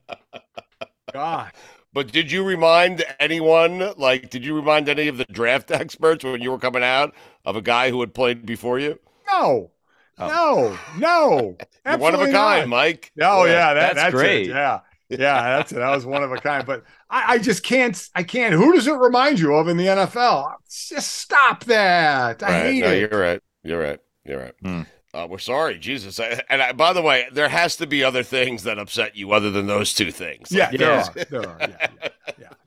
God, 1.11 1.51
But 1.91 2.11
did 2.11 2.31
you 2.31 2.43
remind 2.43 3.03
anyone, 3.19 3.93
like, 3.97 4.29
did 4.29 4.45
you 4.45 4.55
remind 4.55 4.89
any 4.89 5.07
of 5.07 5.17
the 5.17 5.25
draft 5.25 5.71
experts 5.71 6.23
when 6.23 6.39
you 6.41 6.51
were 6.51 6.59
coming 6.59 6.83
out 6.83 7.15
of 7.45 7.55
a 7.55 7.61
guy 7.61 7.89
who 7.89 7.99
had 7.99 8.13
played 8.13 8.45
before 8.45 8.77
you? 8.77 8.99
no, 9.27 9.71
oh. 10.19 10.27
no, 10.27 10.77
no. 10.99 11.57
You're 11.85 11.97
one 11.97 12.13
of 12.13 12.21
a 12.21 12.25
kind, 12.25 12.33
not. 12.33 12.67
Mike. 12.69 13.11
Oh 13.19 13.45
yeah, 13.45 13.73
that, 13.73 13.95
That's 13.95 13.95
that's, 13.95 14.13
great. 14.13 14.47
It. 14.47 14.49
Yeah, 14.49 14.81
yeah, 15.09 15.57
that's 15.57 15.71
it. 15.71 15.75
That 15.75 15.89
was 15.95 16.05
one 16.05 16.23
of 16.23 16.31
a 16.31 16.37
kind. 16.37 16.65
But 16.65 16.83
I, 17.09 17.33
I 17.33 17.37
just 17.37 17.63
can't. 17.63 18.09
I 18.15 18.23
can't. 18.23 18.53
Who 18.53 18.73
does 18.73 18.87
it 18.87 18.93
remind 18.93 19.39
you 19.39 19.53
of 19.55 19.67
in 19.67 19.77
the 19.77 19.85
NFL? 19.85 20.53
Just 20.69 21.11
stop 21.13 21.63
that. 21.65 22.41
I 22.43 22.47
Right. 22.47 22.63
hate 22.73 22.79
No, 22.81 22.91
it. 22.91 22.99
you're 23.11 23.19
right. 23.21 23.41
You're 23.63 23.79
right. 23.81 23.99
You're 24.25 24.39
right. 24.39 24.53
Hmm. 24.61 24.81
Uh, 25.13 25.27
we're 25.29 25.37
sorry, 25.37 25.77
Jesus. 25.77 26.19
I, 26.19 26.41
and 26.49 26.59
I, 26.61 26.71
by 26.71 26.91
the 26.91 27.01
way, 27.01 27.27
there 27.31 27.49
has 27.49 27.75
to 27.75 27.85
be 27.85 28.03
other 28.03 28.23
things 28.23 28.63
that 28.63 28.79
upset 28.79 29.15
you 29.15 29.31
other 29.31 29.51
than 29.51 29.67
those 29.67 29.93
two 29.93 30.11
things. 30.11 30.51
Yeah, 30.51 30.69
Like, 30.69 30.79
there 30.79 30.89
Yeah. 30.89 31.07
are. 31.15 31.25
There 31.25 31.47
are. 31.49 31.57
Yeah, 31.59 31.87
yeah, 32.01 32.09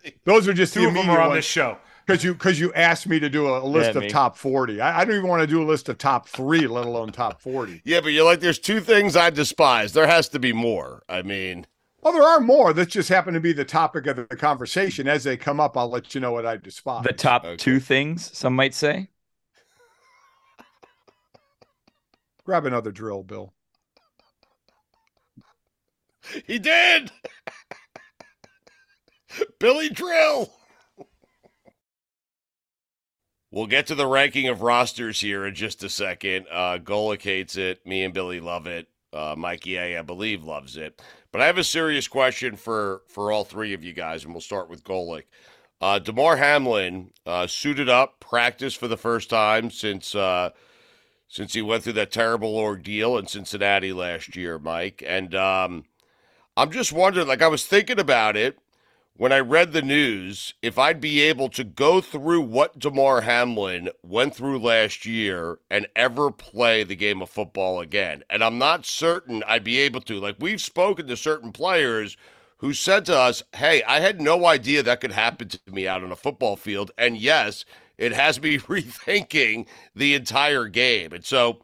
yeah. 0.04 0.10
Those 0.24 0.46
are 0.46 0.52
just 0.52 0.72
Two 0.72 0.82
the 0.82 0.86
of 0.88 0.94
them 0.94 1.00
immediate 1.02 1.18
are 1.18 1.22
on 1.22 1.28
ones. 1.30 1.38
this 1.38 1.44
show. 1.46 1.78
because 2.06 2.22
you 2.22 2.34
because 2.34 2.60
you 2.60 2.72
asked 2.74 3.08
me 3.08 3.18
to 3.18 3.28
do 3.28 3.48
a, 3.48 3.58
a 3.64 3.66
list 3.66 3.86
Yeah, 3.94 3.98
of 3.98 4.02
me. 4.04 4.08
top 4.10 4.36
forty. 4.36 4.80
I, 4.80 5.00
I 5.00 5.04
don't 5.04 5.16
even 5.16 5.26
want 5.28 5.40
to 5.42 5.46
do 5.48 5.60
a 5.60 5.66
list 5.66 5.88
of 5.88 5.98
top 5.98 6.28
three, 6.28 6.68
let 6.68 6.86
alone 6.86 7.10
top 7.10 7.40
forty. 7.40 7.82
Yeah, 7.84 8.00
but 8.00 8.10
you're 8.12 8.24
like, 8.24 8.38
there's 8.38 8.60
two 8.60 8.78
things 8.80 9.16
I 9.16 9.30
despise. 9.30 9.92
There 9.92 10.06
has 10.06 10.28
to 10.28 10.38
be 10.38 10.52
more. 10.52 11.02
I 11.08 11.22
mean, 11.22 11.66
Well, 12.06 12.14
there 12.14 12.22
are 12.22 12.38
more 12.38 12.72
that 12.72 12.88
just 12.90 13.08
happen 13.08 13.34
to 13.34 13.40
be 13.40 13.52
the 13.52 13.64
topic 13.64 14.06
of 14.06 14.14
the 14.14 14.36
conversation. 14.36 15.08
As 15.08 15.24
they 15.24 15.36
come 15.36 15.58
up, 15.58 15.76
I'll 15.76 15.88
let 15.88 16.14
you 16.14 16.20
know 16.20 16.30
what 16.30 16.46
I 16.46 16.56
despise. 16.56 17.02
The 17.02 17.12
top 17.12 17.44
Okay. 17.44 17.56
two 17.56 17.80
things, 17.80 18.30
some 18.32 18.54
might 18.54 18.74
say. 18.74 19.08
Grab 22.44 22.64
another 22.64 22.92
drill, 22.92 23.24
Bill. 23.24 23.52
he 26.46 26.60
did. 26.60 27.10
Billy 29.58 29.88
Drill. 29.88 30.52
We'll 33.50 33.66
get 33.66 33.88
to 33.88 33.96
the 33.96 34.06
ranking 34.06 34.46
of 34.46 34.62
rosters 34.62 35.20
here 35.20 35.44
in 35.44 35.56
just 35.56 35.82
a 35.82 35.88
second. 35.88 36.46
Uh, 36.52 36.78
Golic 36.78 37.22
hates 37.22 37.56
it. 37.56 37.84
Me 37.84 38.04
and 38.04 38.14
Billy 38.14 38.38
love 38.38 38.68
it. 38.68 38.86
Uh, 39.12 39.34
Mikey 39.36 39.76
A, 39.76 39.98
I 39.98 40.02
believe, 40.02 40.44
loves 40.44 40.76
it. 40.76 41.00
But 41.36 41.42
I 41.42 41.48
have 41.48 41.58
a 41.58 41.64
serious 41.64 42.08
question 42.08 42.56
for 42.56 43.02
for 43.08 43.30
all 43.30 43.44
three 43.44 43.74
of 43.74 43.84
you 43.84 43.92
guys, 43.92 44.24
and 44.24 44.32
we'll 44.32 44.40
start 44.40 44.70
with 44.70 44.82
Golic. 44.82 45.24
Uh, 45.82 45.98
Damar 45.98 46.36
Hamlin 46.36 47.10
uh, 47.26 47.46
suited 47.46 47.90
up, 47.90 48.20
practiced 48.20 48.78
for 48.78 48.88
the 48.88 48.96
first 48.96 49.28
time 49.28 49.70
since 49.70 50.14
uh, 50.14 50.52
since 51.28 51.52
he 51.52 51.60
went 51.60 51.82
through 51.82 51.92
that 51.92 52.10
terrible 52.10 52.56
ordeal 52.56 53.18
in 53.18 53.26
Cincinnati 53.26 53.92
last 53.92 54.34
year, 54.34 54.58
Mike. 54.58 55.02
And 55.06 55.34
um, 55.34 55.84
I'm 56.56 56.70
just 56.70 56.90
wondering, 56.90 57.28
like 57.28 57.42
I 57.42 57.48
was 57.48 57.66
thinking 57.66 58.00
about 58.00 58.38
it 58.38 58.58
when 59.18 59.32
I 59.32 59.38
read 59.40 59.72
the 59.72 59.82
news, 59.82 60.54
if 60.62 60.78
I'd 60.78 61.00
be 61.00 61.20
able 61.22 61.48
to 61.50 61.64
go 61.64 62.00
through 62.00 62.42
what 62.42 62.78
Damar 62.78 63.22
Hamlin 63.22 63.88
went 64.02 64.34
through 64.34 64.58
last 64.58 65.06
year 65.06 65.58
and 65.70 65.86
ever 65.96 66.30
play 66.30 66.84
the 66.84 66.96
game 66.96 67.22
of 67.22 67.30
football 67.30 67.80
again. 67.80 68.22
And 68.28 68.44
I'm 68.44 68.58
not 68.58 68.84
certain 68.84 69.42
I'd 69.46 69.64
be 69.64 69.78
able 69.78 70.00
to. 70.02 70.20
Like 70.20 70.36
we've 70.38 70.60
spoken 70.60 71.06
to 71.06 71.16
certain 71.16 71.52
players 71.52 72.16
who 72.58 72.72
said 72.74 73.04
to 73.06 73.16
us, 73.18 73.42
Hey, 73.54 73.82
I 73.84 74.00
had 74.00 74.20
no 74.20 74.46
idea 74.46 74.82
that 74.82 75.00
could 75.00 75.12
happen 75.12 75.48
to 75.48 75.60
me 75.70 75.86
out 75.88 76.02
on 76.04 76.12
a 76.12 76.16
football 76.16 76.56
field. 76.56 76.90
And 76.98 77.16
yes, 77.16 77.64
it 77.98 78.12
has 78.12 78.40
me 78.40 78.58
rethinking 78.58 79.66
the 79.94 80.14
entire 80.14 80.66
game. 80.68 81.12
And 81.12 81.24
so, 81.24 81.58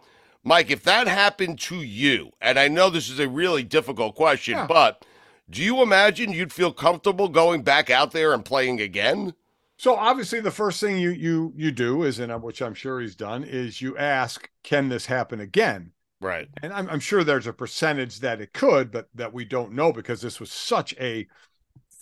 Mike, 0.44 0.70
if 0.70 0.82
that 0.84 1.06
happened 1.06 1.60
to 1.60 1.76
you, 1.76 2.32
and 2.40 2.58
I 2.58 2.68
know 2.68 2.90
this 2.90 3.08
is 3.10 3.20
a 3.20 3.28
really 3.28 3.62
difficult 3.62 4.14
question, 4.14 4.54
Yeah. 4.54 4.66
but 4.66 5.04
do 5.50 5.62
you 5.62 5.82
imagine 5.82 6.32
you'd 6.32 6.52
feel 6.52 6.72
comfortable 6.72 7.28
going 7.28 7.62
back 7.62 7.90
out 7.90 8.12
there 8.12 8.32
and 8.32 8.44
playing 8.44 8.80
again? 8.80 9.34
So 9.76 9.96
obviously, 9.96 10.40
the 10.40 10.50
first 10.50 10.80
thing 10.80 10.98
you 10.98 11.10
you 11.10 11.52
you 11.56 11.72
do 11.72 12.04
is, 12.04 12.18
and 12.18 12.30
uh, 12.30 12.38
which 12.38 12.62
I'm 12.62 12.74
sure 12.74 13.00
he's 13.00 13.16
done, 13.16 13.42
is 13.42 13.82
you 13.82 13.96
ask, 13.96 14.48
"Can 14.62 14.88
this 14.88 15.06
happen 15.06 15.40
again?" 15.40 15.92
Right. 16.20 16.48
And 16.62 16.72
I'm, 16.72 16.88
I'm 16.88 17.00
sure 17.00 17.24
there's 17.24 17.48
a 17.48 17.52
percentage 17.52 18.20
that 18.20 18.40
it 18.40 18.52
could, 18.52 18.92
but 18.92 19.08
that 19.16 19.32
we 19.32 19.44
don't 19.44 19.72
know 19.72 19.92
because 19.92 20.20
this 20.20 20.38
was 20.38 20.52
such 20.52 20.94
a 21.00 21.26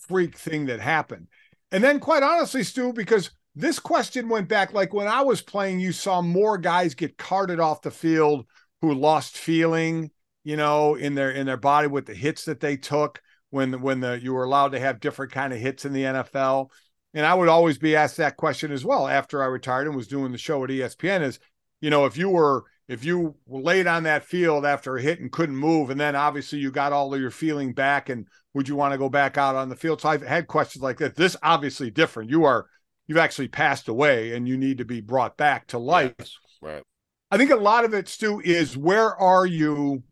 freak 0.07 0.37
thing 0.37 0.67
that 0.67 0.81
happened. 0.81 1.29
And 1.73 1.83
then, 1.83 2.01
quite 2.01 2.23
honestly, 2.23 2.63
Stu, 2.65 2.93
because 2.93 3.31
this 3.55 3.79
question 3.79 4.29
went 4.29 4.49
back 4.49 4.75
like 4.75 4.93
when 4.93 5.09
I 5.09 5.23
was 5.23 5.41
playing, 5.41 5.81
you 5.81 5.93
saw 5.93 6.21
more 6.21 6.59
guys 6.59 6.95
get 6.95 7.17
carted 7.17 7.61
off 7.61 7.81
the 7.81 7.91
field 7.91 8.45
who 8.83 8.93
lost 8.93 9.39
feeling, 9.39 10.11
you 10.45 10.57
know, 10.57 10.97
in 10.97 11.15
their 11.15 11.31
in 11.31 11.47
their 11.47 11.57
body 11.57 11.89
with 11.89 12.05
the 12.05 12.15
hits 12.15 12.45
that 12.45 12.61
they 12.61 12.77
took 12.77 13.23
when 13.51 13.81
when 13.81 14.01
the 14.01 14.21
you 14.21 14.33
were 14.33 14.45
allowed 14.45 14.73
to 14.73 14.81
have 14.81 15.01
different 15.01 15.33
kind 15.33 15.53
of 15.53 15.59
hits 15.59 15.85
in 15.85 15.93
the 15.93 16.05
NFL. 16.05 16.71
And 17.13 17.27
I 17.27 17.35
would 17.35 17.49
always 17.49 17.77
be 17.77 17.97
asked 17.97 18.17
that 18.19 18.37
question 18.37 18.71
as 18.71 18.85
well 18.85 19.09
after 19.09 19.43
I 19.43 19.47
retired 19.47 19.89
and 19.89 19.97
was 19.97 20.07
doing 20.07 20.31
the 20.31 20.39
show 20.39 20.63
at 20.63 20.71
ESPN 20.71 21.23
is, 21.23 21.41
you 21.81 21.91
know, 21.91 22.07
if 22.07 22.17
you 22.17 22.31
were 22.31 22.65
if 22.91 23.05
you 23.05 23.37
were 23.47 23.61
laid 23.61 23.87
on 23.87 24.03
that 24.03 24.25
field 24.25 24.67
after 24.67 24.97
a 24.97 25.03
hit 25.03 25.21
and 25.21 25.31
couldn't 25.31 25.57
move, 25.57 25.91
and 25.91 26.01
then 26.01 26.17
obviously 26.17 26.59
you 26.59 26.73
got 26.73 26.93
all 26.93 27.15
of 27.15 27.21
your 27.21 27.31
feeling 27.31 27.73
back, 27.73 28.09
and 28.09 28.27
would 28.53 28.69
you 28.69 28.75
want 28.75 28.93
to 28.93 28.99
go 28.99 29.09
back 29.09 29.39
out 29.39 29.55
on 29.55 29.69
the 29.69 29.77
field? 29.77 30.01
So 30.01 30.09
I've 30.09 30.23
had 30.23 30.49
questions 30.49 30.83
like 30.83 30.99
that. 30.99 31.15
This 31.15 31.37
obviously 31.41 31.91
different. 31.91 32.31
You 32.31 32.45
are 32.45 32.67
you've 33.07 33.19
actually 33.19 33.47
passed 33.49 33.89
away, 33.89 34.35
and 34.35 34.49
you 34.49 34.57
need 34.57 34.79
to 34.79 34.85
be 34.85 35.01
brought 35.01 35.37
back 35.37 35.69
to 35.69 35.79
life. 35.79 36.15
Yes. 36.19 36.37
Right. 36.61 36.83
I 37.31 37.37
think 37.37 37.53
a 37.53 37.57
lot 37.57 37.85
of 37.85 37.95
it, 37.95 38.09
Stu, 38.09 38.41
is 38.41 38.77
where 38.77 39.15
are 39.15 39.47
you 39.47 40.03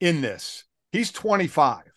in 0.00 0.22
this? 0.22 0.64
He's 0.92 1.12
25. 1.12 1.91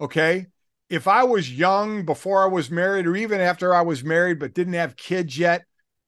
Okay. 0.00 0.46
If 0.88 1.06
I 1.06 1.22
was 1.24 1.50
young 1.52 2.04
before 2.04 2.42
I 2.42 2.46
was 2.46 2.70
married, 2.70 3.06
or 3.06 3.14
even 3.14 3.40
after 3.40 3.72
I 3.72 3.82
was 3.82 4.02
married 4.02 4.40
but 4.40 4.54
didn't 4.54 4.72
have 4.72 4.96
kids 4.96 5.38
yet, 5.38 5.64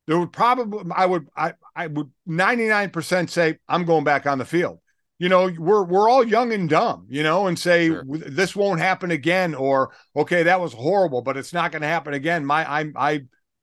there 0.06 0.18
would 0.18 0.32
probably 0.32 0.90
I 0.94 1.06
would 1.06 1.28
I 1.36 1.54
I 1.76 1.86
would 1.86 2.10
99% 2.26 3.30
say 3.30 3.58
I'm 3.68 3.84
going 3.84 4.04
back 4.04 4.26
on 4.26 4.38
the 4.38 4.44
field. 4.44 4.80
You 5.18 5.28
know, 5.28 5.52
we're 5.56 5.84
we're 5.84 6.08
all 6.08 6.26
young 6.26 6.52
and 6.52 6.68
dumb, 6.68 7.06
you 7.08 7.22
know, 7.22 7.46
and 7.46 7.56
say 7.56 7.86
Sure. 7.88 8.04
this 8.08 8.56
won't 8.56 8.80
happen 8.80 9.12
again, 9.12 9.54
or 9.54 9.92
okay, 10.16 10.42
that 10.42 10.60
was 10.60 10.72
horrible, 10.72 11.22
but 11.22 11.36
it's 11.36 11.52
not 11.52 11.70
going 11.70 11.82
to 11.82 11.88
happen 11.88 12.12
again. 12.12 12.44
My 12.44 12.68
I 12.68 12.90
I 12.96 13.20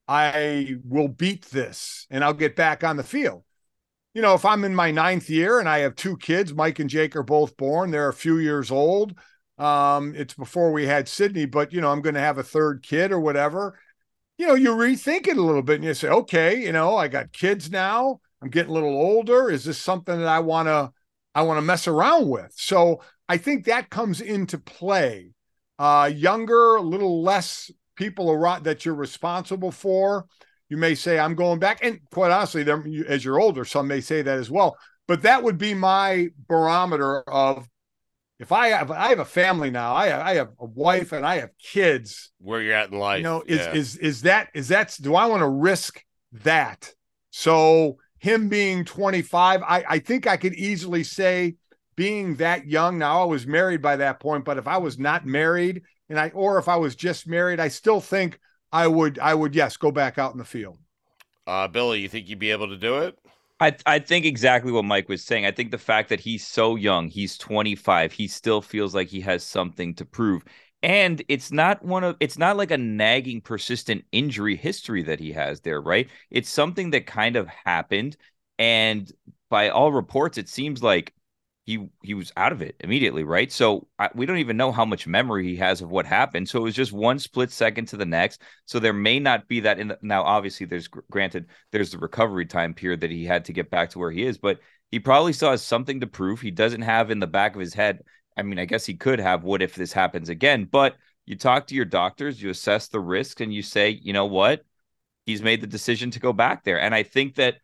I 0.08 0.76
will 0.84 1.08
beat 1.08 1.44
this 1.46 2.06
and 2.10 2.24
I'll 2.24 2.32
get 2.32 2.56
back 2.56 2.82
on 2.82 2.96
the 2.96 3.04
field 3.04 3.44
you 4.14 4.22
know, 4.22 4.34
if 4.34 4.44
I'm 4.44 4.64
in 4.64 4.74
my 4.74 4.90
ninth 4.90 5.30
year 5.30 5.60
and 5.60 5.68
I 5.68 5.78
have 5.78 5.94
two 5.94 6.16
kids, 6.16 6.52
Mike 6.52 6.80
and 6.80 6.90
Jake 6.90 7.14
are 7.14 7.22
both 7.22 7.56
born, 7.56 7.90
they're 7.90 8.08
a 8.08 8.12
few 8.12 8.38
years 8.38 8.70
old. 8.70 9.14
Um, 9.60 10.14
it's 10.16 10.34
before 10.34 10.72
we 10.72 10.86
had 10.86 11.08
Sydney, 11.08 11.44
but 11.44 11.72
you 11.72 11.80
know, 11.80 11.90
I'm 11.90 12.00
going 12.00 12.14
to 12.14 12.20
have 12.20 12.38
a 12.38 12.42
third 12.42 12.82
kid 12.82 13.12
or 13.12 13.20
whatever. 13.20 13.78
You 14.38 14.46
know, 14.46 14.54
you 14.54 14.70
rethink 14.70 15.28
it 15.28 15.36
a 15.36 15.42
little 15.42 15.62
bit 15.62 15.76
and 15.76 15.84
you 15.84 15.94
say, 15.94 16.08
okay, 16.08 16.62
you 16.62 16.72
know, 16.72 16.96
I 16.96 17.08
got 17.08 17.32
kids 17.32 17.70
now. 17.70 18.20
I'm 18.42 18.48
getting 18.48 18.70
a 18.70 18.74
little 18.74 18.94
older. 18.94 19.50
Is 19.50 19.64
this 19.64 19.78
something 19.78 20.18
that 20.18 20.28
I 20.28 20.40
want 20.40 20.68
to, 20.68 20.90
I 21.34 21.42
want 21.42 21.58
to 21.58 21.62
mess 21.62 21.86
around 21.86 22.28
with? 22.28 22.52
So 22.56 23.02
I 23.28 23.36
think 23.36 23.66
that 23.66 23.90
comes 23.90 24.22
into 24.22 24.58
play. 24.58 25.32
Uh, 25.78 26.10
younger, 26.12 26.76
a 26.76 26.82
little 26.82 27.22
less 27.22 27.70
people 27.96 28.30
around 28.30 28.64
that 28.64 28.86
you're 28.86 28.94
responsible 28.94 29.70
for 29.70 30.24
you 30.70 30.76
may 30.78 30.94
say 30.94 31.18
i'm 31.18 31.34
going 31.34 31.58
back 31.58 31.84
and 31.84 32.00
quite 32.10 32.30
honestly 32.30 32.66
as 33.06 33.22
you're 33.22 33.38
older 33.38 33.62
some 33.62 33.86
may 33.86 34.00
say 34.00 34.22
that 34.22 34.38
as 34.38 34.50
well 34.50 34.78
but 35.06 35.20
that 35.20 35.42
would 35.42 35.58
be 35.58 35.74
my 35.74 36.28
barometer 36.48 37.20
of 37.28 37.68
if 38.40 38.50
i 38.50 38.68
have 38.68 38.90
i 38.90 39.08
have 39.10 39.20
a 39.20 39.24
family 39.24 39.70
now 39.70 39.94
i, 39.94 40.30
I 40.30 40.34
have 40.34 40.48
a 40.58 40.64
wife 40.64 41.12
and 41.12 41.24
i 41.24 41.36
have 41.36 41.50
kids 41.58 42.32
Where 42.40 42.60
you're 42.60 42.74
at 42.74 42.90
in 42.90 42.98
life. 42.98 43.18
you 43.18 43.22
know 43.24 43.42
is 43.46 43.58
yeah. 43.60 43.72
is 43.72 43.96
is 43.98 44.22
that 44.22 44.48
is 44.54 44.68
that 44.68 44.96
do 45.00 45.14
i 45.14 45.26
want 45.26 45.40
to 45.42 45.48
risk 45.48 46.04
that 46.32 46.92
so 47.30 47.98
him 48.18 48.48
being 48.48 48.84
25 48.84 49.62
i 49.62 49.84
i 49.88 49.98
think 50.00 50.26
i 50.26 50.36
could 50.36 50.54
easily 50.54 51.04
say 51.04 51.54
being 51.94 52.34
that 52.36 52.66
young 52.66 52.98
now 52.98 53.22
i 53.22 53.24
was 53.24 53.46
married 53.46 53.82
by 53.82 53.94
that 53.96 54.18
point 54.18 54.44
but 54.44 54.58
if 54.58 54.66
i 54.66 54.78
was 54.78 54.98
not 54.98 55.24
married 55.26 55.82
and 56.08 56.18
i 56.18 56.30
or 56.30 56.58
if 56.58 56.66
i 56.66 56.76
was 56.76 56.96
just 56.96 57.28
married 57.28 57.60
i 57.60 57.68
still 57.68 58.00
think 58.00 58.40
i 58.72 58.86
would 58.86 59.18
i 59.18 59.34
would 59.34 59.54
yes 59.54 59.76
go 59.76 59.92
back 59.92 60.18
out 60.18 60.32
in 60.32 60.38
the 60.38 60.44
field 60.44 60.78
uh, 61.46 61.66
Billy, 61.66 61.98
you 61.98 62.08
think 62.08 62.28
you'd 62.28 62.38
be 62.38 62.52
able 62.52 62.68
to 62.68 62.76
do 62.76 62.98
it? 62.98 63.18
I 63.60 63.76
I 63.86 63.98
think 63.98 64.24
exactly 64.24 64.72
what 64.72 64.84
Mike 64.84 65.08
was 65.08 65.22
saying. 65.24 65.44
I 65.46 65.50
think 65.52 65.70
the 65.70 65.78
fact 65.78 66.08
that 66.08 66.20
he's 66.20 66.46
so 66.46 66.76
young, 66.76 67.08
he's 67.08 67.36
25, 67.38 68.12
he 68.12 68.26
still 68.28 68.62
feels 68.62 68.94
like 68.94 69.08
he 69.08 69.20
has 69.22 69.44
something 69.44 69.94
to 69.96 70.04
prove. 70.04 70.44
And 70.82 71.22
it's 71.28 71.52
not 71.52 71.84
one 71.84 72.04
of 72.04 72.16
it's 72.20 72.38
not 72.38 72.56
like 72.56 72.70
a 72.70 72.78
nagging 72.78 73.40
persistent 73.42 74.04
injury 74.12 74.56
history 74.56 75.02
that 75.04 75.20
he 75.20 75.32
has 75.32 75.60
there, 75.60 75.80
right? 75.80 76.08
It's 76.30 76.48
something 76.48 76.90
that 76.90 77.06
kind 77.06 77.36
of 77.36 77.48
happened 77.48 78.16
and 78.58 79.10
by 79.50 79.68
all 79.70 79.92
reports 79.92 80.38
it 80.38 80.48
seems 80.48 80.82
like 80.82 81.12
he 81.70 81.88
he 82.02 82.14
was 82.14 82.32
out 82.36 82.50
of 82.50 82.62
it 82.62 82.74
immediately, 82.80 83.22
right? 83.22 83.52
So 83.52 83.86
I, 83.96 84.10
we 84.12 84.26
don't 84.26 84.38
even 84.38 84.56
know 84.56 84.72
how 84.72 84.84
much 84.84 85.06
memory 85.06 85.46
he 85.46 85.56
has 85.56 85.80
of 85.82 85.90
what 85.90 86.04
happened. 86.04 86.48
So 86.48 86.58
it 86.58 86.62
was 86.62 86.74
just 86.74 86.92
one 86.92 87.20
split 87.20 87.52
second 87.52 87.86
to 87.86 87.96
the 87.96 88.04
next. 88.04 88.42
So 88.64 88.80
there 88.80 88.92
may 88.92 89.20
not 89.20 89.46
be 89.46 89.60
that 89.60 89.78
in 89.78 89.88
the, 89.88 89.98
now. 90.02 90.24
Obviously, 90.24 90.66
there's 90.66 90.88
granted 90.88 91.46
there's 91.70 91.92
the 91.92 91.98
recovery 91.98 92.46
time 92.46 92.74
period 92.74 93.00
that 93.02 93.12
he 93.12 93.24
had 93.24 93.44
to 93.44 93.52
get 93.52 93.70
back 93.70 93.90
to 93.90 94.00
where 94.00 94.10
he 94.10 94.24
is, 94.24 94.36
but 94.36 94.58
he 94.90 94.98
probably 94.98 95.32
still 95.32 95.52
has 95.52 95.62
something 95.62 96.00
to 96.00 96.08
prove. 96.08 96.40
He 96.40 96.50
doesn't 96.50 96.82
have 96.82 97.12
in 97.12 97.20
the 97.20 97.28
back 97.28 97.54
of 97.54 97.60
his 97.60 97.74
head. 97.74 98.00
I 98.36 98.42
mean, 98.42 98.58
I 98.58 98.64
guess 98.64 98.84
he 98.84 98.94
could 98.94 99.20
have. 99.20 99.44
What 99.44 99.62
if 99.62 99.76
this 99.76 99.92
happens 99.92 100.28
again? 100.28 100.64
But 100.64 100.96
you 101.24 101.36
talk 101.36 101.68
to 101.68 101.76
your 101.76 101.84
doctors, 101.84 102.42
you 102.42 102.50
assess 102.50 102.88
the 102.88 102.98
risk, 102.98 103.40
and 103.40 103.54
you 103.54 103.62
say, 103.62 103.90
you 103.90 104.12
know 104.12 104.26
what, 104.26 104.64
he's 105.26 105.42
made 105.42 105.60
the 105.60 105.68
decision 105.68 106.10
to 106.10 106.20
go 106.20 106.32
back 106.32 106.64
there. 106.64 106.80
And 106.80 106.94
I 106.94 107.04
think 107.04 107.36
that 107.36 107.58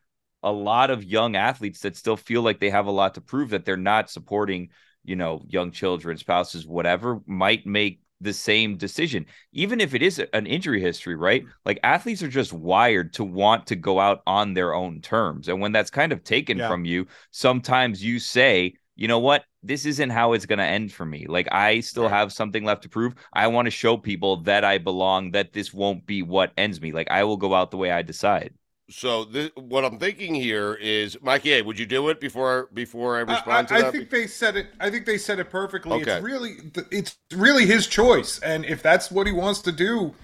a 0.47 0.53
lot 0.53 0.90
of 0.90 1.05
young 1.05 1.34
athletes 1.34 1.80
that 1.80 1.97
still 1.97 2.16
feel 2.16 2.40
like 2.40 2.61
they 2.61 2.70
have 2.70 2.86
a 2.86 2.90
lot 2.92 3.14
to 3.14 3.20
prove 3.20 3.51
that 3.51 3.64
they're 3.64 3.76
not 3.76 4.09
supporting, 4.09 4.70
you 5.05 5.16
know, 5.16 5.42
young 5.49 5.72
children, 5.72 6.16
spouses, 6.16 6.64
whatever, 6.66 7.20
might 7.26 7.66
make 7.66 8.01
the 8.20 8.32
same 8.32 8.76
decision, 8.76 9.26
even 9.53 9.80
if 9.80 9.92
it 9.92 10.03
is 10.03 10.22
an 10.32 10.47
injury 10.47 10.80
history, 10.80 11.16
right? 11.16 11.44
Like 11.64 11.80
athletes 11.82 12.22
are 12.22 12.28
just 12.28 12.53
wired 12.53 13.12
to 13.14 13.24
want 13.24 13.66
to 13.66 13.76
go 13.76 13.99
out 13.99 14.22
on 14.24 14.55
their 14.55 14.72
own 14.72 15.01
terms. 15.01 15.49
And 15.49 15.61
when 15.61 15.72
that's 15.72 15.90
kind 15.90 16.12
of 16.12 16.22
taken 16.22 16.59
yeah. 16.59 16.68
from 16.68 16.84
you, 16.84 17.09
sometimes 17.32 18.03
you 18.03 18.20
say, 18.20 18.74
you 18.94 19.09
know 19.09 19.18
what? 19.18 19.44
This 19.64 19.84
isn't 19.84 20.11
how 20.11 20.32
it's 20.32 20.47
going 20.47 20.61
to 20.61 20.64
end 20.64 20.92
for 20.92 21.05
me. 21.05 21.26
Like, 21.26 21.49
I 21.53 21.80
still 21.80 22.05
right. 22.05 22.12
have 22.12 22.32
something 22.32 22.64
left 22.64 22.84
to 22.84 22.88
prove. 22.88 23.14
I 23.32 23.49
want 23.49 23.66
to 23.66 23.70
show 23.70 23.97
people 23.97 24.42
that 24.42 24.64
I 24.64 24.78
belong, 24.78 25.32
that 25.32 25.53
this 25.53 25.74
won't 25.74 26.07
be 26.07 26.22
what 26.22 26.53
ends 26.57 26.80
me. 26.80 26.92
Like, 26.92 27.11
I 27.11 27.24
will 27.24 27.36
go 27.36 27.53
out 27.53 27.72
the 27.72 27.76
way 27.76 27.90
I 27.90 28.03
decide. 28.03 28.55
So 28.89 29.24
this, 29.24 29.51
what 29.57 29.84
I'm 29.84 29.99
thinking 29.99 30.34
here 30.34 30.74
is, 30.74 31.20
Mikey, 31.20 31.51
hey, 31.51 31.62
would 31.62 31.78
you 31.78 31.87
do 31.87 32.09
it 32.09 32.20
before 32.20 32.68
before 32.72 33.16
I 33.16 33.20
respond 33.20 33.49
I, 33.49 33.62
to 33.62 33.74
that? 33.74 33.84
I 33.87 33.91
think 33.91 34.11
they 34.11 34.28
said 34.28 34.57
it. 34.57 34.68
I 34.78 34.91
think 34.91 35.07
they 35.07 35.18
said 35.18 35.41
it 35.41 35.51
perfectly. 35.51 36.03
Okay. 36.03 36.12
It's 36.12 36.24
really 36.24 36.57
it's 36.93 37.16
really 37.34 37.66
his 37.66 37.89
choice, 37.89 38.39
and 38.41 38.64
if 38.64 38.82
that's 38.82 39.11
what 39.11 39.26
he 39.26 39.32
wants 39.32 39.61
to 39.62 39.72
do, 39.72 40.14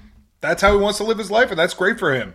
that's 0.41 0.63
how 0.63 0.73
he 0.73 0.79
wants 0.79 0.99
to 0.99 1.05
live 1.05 1.19
his 1.19 1.31
life, 1.31 1.51
and 1.51 1.59
that's 1.59 1.75
great 1.75 1.99
for 1.99 2.15
him. 2.15 2.35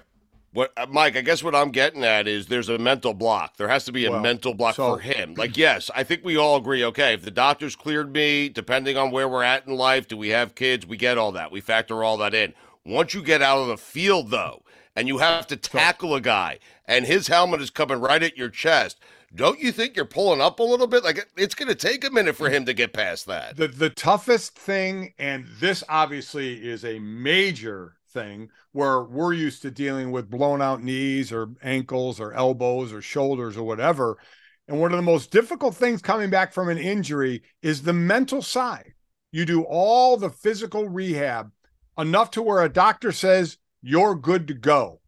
What, 0.51 0.73
uh, 0.75 0.87
Mike? 0.89 1.15
I 1.15 1.21
guess 1.21 1.43
what 1.43 1.55
I'm 1.55 1.71
getting 1.71 2.03
at 2.03 2.27
is 2.27 2.47
there's 2.47 2.67
a 2.67 2.77
mental 2.77 3.13
block. 3.13 3.55
There 3.55 3.67
has 3.69 3.85
to 3.85 3.93
be 3.93 4.05
a 4.05 4.11
well, 4.11 4.21
mental 4.21 4.53
block 4.53 4.75
so, 4.75 4.95
for 4.95 5.01
him. 5.01 5.33
Like, 5.35 5.55
yes, 5.55 5.89
I 5.95 6.03
think 6.03 6.25
we 6.25 6.35
all 6.35 6.57
agree. 6.57 6.83
Okay, 6.83 7.13
if 7.13 7.21
the 7.21 7.31
doctors 7.31 7.75
cleared 7.75 8.11
me, 8.11 8.49
depending 8.49 8.97
on 8.97 9.11
where 9.11 9.29
we're 9.29 9.43
at 9.43 9.65
in 9.65 9.75
life, 9.75 10.09
do 10.09 10.17
we 10.17 10.29
have 10.29 10.55
kids? 10.55 10.85
We 10.85 10.97
get 10.97 11.17
all 11.17 11.31
that. 11.33 11.51
We 11.51 11.61
factor 11.61 12.03
all 12.03 12.17
that 12.17 12.33
in. 12.33 12.53
Once 12.85 13.13
you 13.13 13.21
get 13.21 13.41
out 13.41 13.59
of 13.59 13.67
the 13.67 13.77
field, 13.77 14.31
though 14.31 14.63
and 14.97 15.07
you 15.07 15.19
have 15.19 15.45
to 15.45 15.55
tackle 15.55 16.15
a 16.15 16.19
guy 16.19 16.57
and 16.85 17.05
his 17.05 17.27
helmet 17.27 17.61
is 17.61 17.69
coming 17.69 18.01
right 18.01 18.23
at 18.23 18.35
your 18.35 18.49
chest, 18.49 18.99
don't 19.35 19.59
you 19.59 19.71
think 19.71 19.95
you're 19.95 20.05
pulling 20.05 20.41
up 20.41 20.59
a 20.59 20.63
little 20.63 20.87
bit? 20.87 21.03
Like 21.03 21.29
it's 21.37 21.53
going 21.53 21.67
to 21.67 21.75
take 21.75 22.03
a 22.03 22.09
minute 22.09 22.35
for 22.35 22.49
him 22.49 22.65
to 22.65 22.73
get 22.73 22.93
past 22.93 23.27
that. 23.27 23.57
The 23.57 23.67
the 23.67 23.91
toughest 23.91 24.57
thing, 24.57 25.13
and 25.19 25.45
this 25.59 25.83
obviously 25.87 26.55
is 26.67 26.83
a 26.83 26.97
major 26.97 27.93
thing 28.09 28.49
where 28.71 29.03
we're 29.03 29.33
used 29.33 29.61
to 29.61 29.71
dealing 29.71 30.11
with 30.11 30.31
blown 30.31 30.63
out 30.63 30.81
knees 30.81 31.31
or 31.31 31.49
ankles 31.61 32.19
or 32.19 32.33
elbows 32.33 32.91
or 32.91 33.01
shoulders 33.01 33.55
or 33.55 33.63
whatever. 33.63 34.17
And 34.67 34.81
one 34.81 34.91
of 34.91 34.97
the 34.97 35.03
most 35.03 35.29
difficult 35.29 35.75
things 35.75 36.01
coming 36.01 36.31
back 36.31 36.51
from 36.51 36.69
an 36.69 36.79
injury 36.79 37.43
is 37.61 37.83
the 37.83 37.93
mental 37.93 38.41
side. 38.41 38.93
You 39.31 39.45
do 39.45 39.61
all 39.61 40.17
the 40.17 40.31
physical 40.31 40.89
rehab 40.89 41.51
enough 41.99 42.31
to 42.31 42.41
where 42.41 42.63
a 42.63 42.69
doctor 42.69 43.11
says 43.11 43.57
you're 43.81 44.15
good 44.15 44.47
to 44.47 44.53
go. 44.53 45.01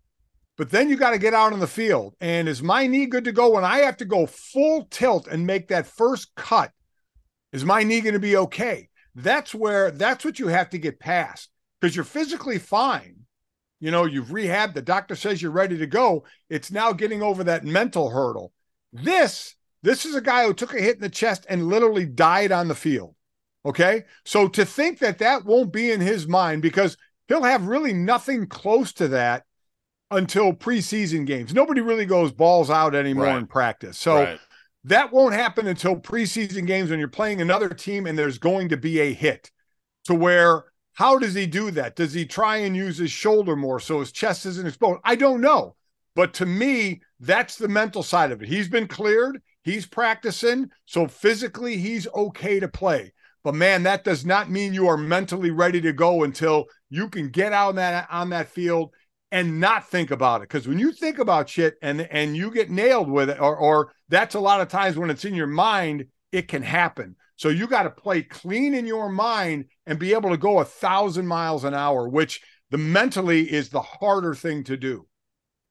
But 0.58 0.72
then 0.72 0.90
you 0.90 0.98
got 0.98 1.12
to 1.12 1.18
get 1.18 1.34
out 1.34 1.54
on 1.54 1.60
the 1.60 1.68
field. 1.68 2.16
And 2.20 2.50
is 2.50 2.62
my 2.62 2.86
knee 2.86 3.06
good 3.06 3.24
to 3.26 3.32
go 3.32 3.52
when 3.52 3.64
I 3.64 3.80
have 3.80 3.96
to 3.98 4.06
go 4.06 4.26
full 4.26 4.88
tilt 4.92 5.28
and 5.28 5.48
make 5.48 5.70
that 5.70 5.88
first 5.88 6.36
cut? 6.36 6.72
Is 7.54 7.64
my 7.64 7.84
knee 7.84 8.02
going 8.02 8.14
to 8.14 8.20
be 8.20 8.36
okay? 8.36 8.90
That's 9.16 9.56
where 9.56 9.90
that's 9.92 10.24
what 10.24 10.38
you 10.38 10.48
have 10.48 10.70
to 10.72 10.78
get 10.78 11.00
past 11.00 11.50
because 11.80 11.96
you're 11.96 12.06
physically 12.06 12.60
fine. 12.60 13.16
You 13.80 13.92
know, 13.92 14.06
you've 14.06 14.28
rehabbed, 14.28 14.74
the 14.74 14.82
doctor 14.82 15.16
says 15.16 15.42
you're 15.42 15.52
ready 15.52 15.78
to 15.78 15.88
go. 15.88 16.26
It's 16.50 16.72
now 16.72 16.92
getting 16.92 17.22
over 17.22 17.44
that 17.46 17.64
mental 17.64 18.10
hurdle. 18.10 18.52
This 18.92 19.56
this 19.82 20.06
is 20.06 20.14
a 20.16 20.22
guy 20.22 20.46
who 20.46 20.54
took 20.54 20.74
a 20.74 20.82
hit 20.82 20.98
in 20.98 21.02
the 21.02 21.10
chest 21.10 21.46
and 21.50 21.68
literally 21.68 22.06
died 22.06 22.52
on 22.52 22.68
the 22.68 22.76
field. 22.76 23.16
Okay? 23.66 24.04
So 24.26 24.48
to 24.50 24.66
think 24.66 25.00
that 25.00 25.20
that 25.20 25.46
won't 25.46 25.72
be 25.72 25.92
in 25.92 26.02
his 26.02 26.28
mind 26.28 26.62
because 26.62 26.98
he'll 27.30 27.44
have 27.44 27.68
really 27.68 27.94
nothing 27.94 28.48
close 28.48 28.92
to 28.94 29.08
that 29.08 29.46
until 30.12 30.52
preseason 30.52 31.26
games. 31.26 31.54
Nobody 31.54 31.80
really 31.80 32.06
goes 32.06 32.34
balls 32.34 32.70
out 32.70 32.96
anymore 32.96 33.26
right. 33.26 33.38
in 33.38 33.48
practice. 33.48 33.98
So 33.98 34.16
right. 34.16 34.40
that 34.84 35.14
won't 35.14 35.36
happen 35.36 35.68
until 35.68 35.96
preseason 35.96 36.68
games 36.68 36.90
when 36.90 37.00
you're 37.00 37.08
playing 37.08 37.40
another 37.40 37.70
team 37.70 38.06
and 38.06 38.18
there's 38.18 38.40
going 38.40 38.70
to 38.70 38.78
be 38.78 39.00
a 39.00 39.14
hit 39.14 39.52
to 40.06 40.16
where 40.16 40.66
how 40.94 41.18
does 41.18 41.36
he 41.36 41.46
do 41.46 41.72
that? 41.72 41.96
Does 41.96 42.14
he 42.14 42.26
try 42.26 42.58
and 42.58 42.76
use 42.76 42.98
his 42.98 43.12
shoulder 43.12 43.56
more 43.56 43.80
so 43.80 44.02
his 44.02 44.12
chest 44.12 44.46
isn't 44.46 44.68
exposed? 44.68 45.00
I 45.06 45.16
don't 45.16 45.40
know. 45.40 45.76
But 46.16 46.34
to 46.36 46.46
me, 46.46 47.02
that's 47.22 47.56
the 47.56 47.70
mental 47.70 48.04
side 48.04 48.32
of 48.32 48.42
it. 48.42 48.50
He's 48.50 48.68
been 48.68 48.88
cleared, 48.88 49.42
he's 49.62 49.86
practicing, 49.86 50.70
so 50.86 51.08
physically 51.08 51.78
he's 51.78 52.08
okay 52.14 52.60
to 52.60 52.68
play. 52.68 53.14
But 53.44 53.56
man, 53.56 53.84
that 53.84 54.04
does 54.04 54.26
not 54.26 54.50
mean 54.50 54.74
you 54.74 54.88
are 54.88 54.98
mentally 54.98 55.52
ready 55.52 55.80
to 55.82 55.94
go 55.94 56.24
until 56.24 56.66
you 56.90 57.10
can 57.10 57.30
get 57.30 57.54
out 57.54 57.70
on 57.70 57.76
that 57.76 58.08
on 58.12 58.30
that 58.32 58.50
field 58.50 58.92
and 59.32 59.60
not 59.60 59.88
think 59.90 60.12
about 60.12 60.42
it. 60.42 60.50
Because 60.50 60.68
when 60.68 60.80
you 60.80 60.92
think 60.92 61.20
about 61.20 61.50
shit 61.50 61.76
and 61.82 62.02
and 62.02 62.36
you 62.36 62.52
get 62.52 62.70
nailed 62.70 63.10
with 63.10 63.30
it, 63.30 63.40
or 63.40 63.56
or 63.56 63.94
that's 64.10 64.36
a 64.36 64.40
lot 64.40 64.62
of 64.62 64.68
times 64.68 64.98
when 64.98 65.10
it's 65.10 65.26
in 65.26 65.36
your 65.36 65.48
mind, 65.48 66.06
it 66.32 66.48
can 66.48 66.64
happen. 66.64 67.16
So 67.36 67.50
you 67.50 67.68
got 67.68 67.84
to 67.84 67.90
play 67.90 68.24
clean 68.24 68.74
in 68.74 68.86
your 68.86 69.10
mind 69.10 69.66
and 69.86 69.98
be 69.98 70.14
able 70.14 70.30
to 70.32 70.38
go 70.38 70.60
a 70.60 70.66
thousand 70.66 71.26
miles 71.26 71.64
an 71.64 71.74
hour, 71.74 72.08
which 72.08 72.42
the 72.70 72.78
mentally 72.78 73.50
is 73.52 73.70
the 73.70 73.82
harder 73.82 74.36
thing 74.36 74.64
to 74.66 74.78
do. 74.78 75.08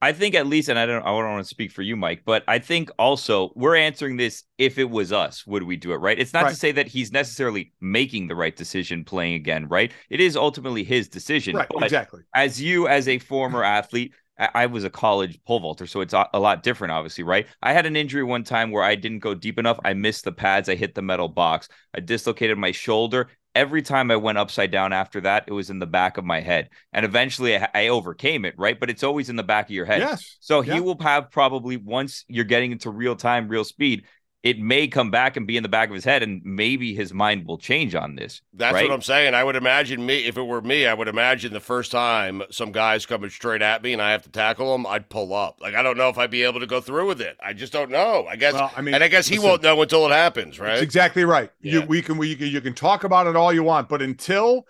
I 0.01 0.12
think 0.12 0.34
at 0.34 0.46
least, 0.46 0.68
and 0.68 0.78
I 0.78 0.86
don't, 0.86 1.03
I 1.03 1.07
don't 1.07 1.30
want 1.30 1.44
to 1.44 1.49
speak 1.49 1.72
for 1.72 1.82
you, 1.82 1.96
Mike, 1.96 2.22
but 2.24 2.44
I 2.46 2.61
think 2.61 2.90
also 2.99 3.53
we're 3.57 3.76
answering 3.76 4.16
this. 4.16 4.44
If 4.57 4.78
it 4.78 4.88
was 4.88 5.12
us, 5.12 5.46
would 5.46 5.62
we 5.62 5.76
do 5.76 5.92
it? 5.92 5.96
Right? 5.96 6.18
It's 6.18 6.32
not 6.32 6.44
right. 6.44 6.51
to 6.51 6.57
say 6.57 6.72
that 6.72 6.86
he's 6.86 7.12
necessarily 7.12 7.72
making 7.80 8.28
the 8.28 8.36
right 8.36 8.55
decision 8.55 9.05
playing 9.05 9.34
again, 9.34 9.68
right? 9.68 9.92
It 10.11 10.20
is 10.20 10.36
ultimately 10.36 10.84
his 10.84 11.09
decision. 11.09 11.57
Right. 11.57 11.68
exactly. 11.80 12.22
As 12.34 12.61
you, 12.61 12.86
as 12.88 13.09
a 13.09 13.18
former 13.18 13.64
athlete, 13.78 14.12
I 14.55 14.66
was 14.66 14.84
a 14.84 14.90
college 14.90 15.42
pole 15.44 15.59
vaulter, 15.59 15.86
so 15.86 16.01
it's 16.01 16.14
a 16.14 16.38
lot 16.38 16.62
different, 16.62 16.92
obviously, 16.92 17.24
right? 17.24 17.46
I 17.61 17.72
had 17.72 17.86
an 17.86 17.96
injury 17.96 18.22
one 18.22 18.44
time 18.44 18.70
where 18.70 18.84
I 18.84 18.94
didn't 18.94 19.18
go 19.18 19.34
deep 19.34 19.59
enough. 19.59 19.80
I 19.84 19.94
missed 19.94 20.22
the 20.24 20.30
pads. 20.30 20.68
I 20.68 20.76
hit 20.76 20.94
the 20.94 21.03
metal 21.03 21.26
box. 21.26 21.68
I 21.92 21.99
dislocated 21.99 22.57
my 22.57 22.70
shoulder 22.70 23.30
every 23.59 23.82
time 23.82 24.11
I 24.12 24.16
went 24.16 24.38
upside 24.38 24.70
down 24.70 24.92
after 24.92 25.20
that, 25.22 25.44
it 25.48 25.52
was 25.52 25.68
in 25.68 25.80
the 25.80 25.86
back 25.86 26.16
of 26.16 26.24
my 26.24 26.40
head. 26.40 26.70
And 26.92 27.04
eventually 27.04 27.56
I, 27.56 27.68
I 27.74 27.88
overcame 27.88 28.44
it, 28.44 28.54
right? 28.56 28.78
But 28.78 28.88
it's 28.88 29.02
always 29.02 29.28
in 29.28 29.36
the 29.36 29.42
back 29.42 29.66
of 29.66 29.72
your 29.72 29.84
head. 29.84 30.00
Yes. 30.00 30.36
So 30.38 30.61
yeah. 30.61 30.74
he 30.74 30.80
will 30.80 30.96
have 31.00 31.32
probably 31.32 31.76
once 31.76 32.24
you're 32.28 32.44
getting 32.44 32.70
into 32.70 32.90
real 32.90 33.16
time, 33.16 33.48
real 33.48 33.64
speed, 33.64 34.04
it 34.43 34.59
may 34.59 34.86
come 34.86 35.11
back 35.11 35.36
and 35.36 35.47
be 35.47 35.57
in 35.57 35.64
the 35.64 35.68
back 35.68 35.89
of 35.89 35.95
his 35.95 36.05
head, 36.05 36.22
and 36.22 36.41
maybe 36.45 36.95
his 36.95 37.12
mind 37.12 37.47
will 37.47 37.59
change 37.59 37.95
on 37.97 38.14
this. 38.14 38.41
That's 38.55 38.74
right? 38.74 38.89
what 38.89 38.95
I'm 38.95 39.03
saying. 39.03 39.34
I 39.34 39.43
would 39.43 39.57
imagine 39.57 40.07
me, 40.07 40.26
if 40.26 40.36
it 40.36 40.43
were 40.43 40.61
me, 40.61 40.86
I 40.86 40.95
would 40.95 41.09
imagine 41.09 41.53
the 41.53 41.61
first 41.61 41.91
time 41.91 42.43
some 42.51 42.70
guy's 42.70 43.05
coming 43.05 43.30
straight 43.30 43.62
at 43.62 43.82
me 43.82 43.93
and 43.93 44.01
I 44.01 44.12
have 44.12 44.22
to 44.22 44.30
tackle 44.30 44.74
him, 44.74 44.86
I'd 44.86 45.09
pull 45.09 45.34
up. 45.34 45.59
Like 45.61 45.74
I 45.74 45.82
don't 45.82 45.97
know 45.97 46.09
if 46.09 46.18
I'd 46.18 46.30
be 46.30 46.45
able 46.45 46.61
to 46.61 46.66
go 46.66 46.80
through 46.80 47.09
with 47.09 47.20
it. 47.20 47.36
I 47.45 47.53
just 47.53 47.72
don't 47.72 47.91
know. 47.91 48.26
I 48.28 48.36
guess. 48.36 48.55
Well, 48.55 48.70
I 48.76 48.80
mean, 48.80 48.95
and 48.95 49.03
I 49.03 49.09
guess 49.09 49.26
he 49.26 49.36
listen, 49.36 49.51
won't 49.51 49.62
know 49.62 49.82
until 49.82 50.07
it 50.07 50.12
happens, 50.12 50.61
right? 50.61 50.80
exactly 50.80 51.24
right. 51.24 51.51
Yeah. 51.61 51.72
You, 51.72 51.82
we 51.86 52.01
can 52.01 52.16
we 52.16 52.36
can, 52.36 52.47
you 52.47 52.61
can 52.61 52.74
talk 52.74 53.03
about 53.03 53.26
it 53.26 53.34
all 53.34 53.53
you 53.53 53.64
want, 53.64 53.89
but 53.89 54.03
until 54.03 54.66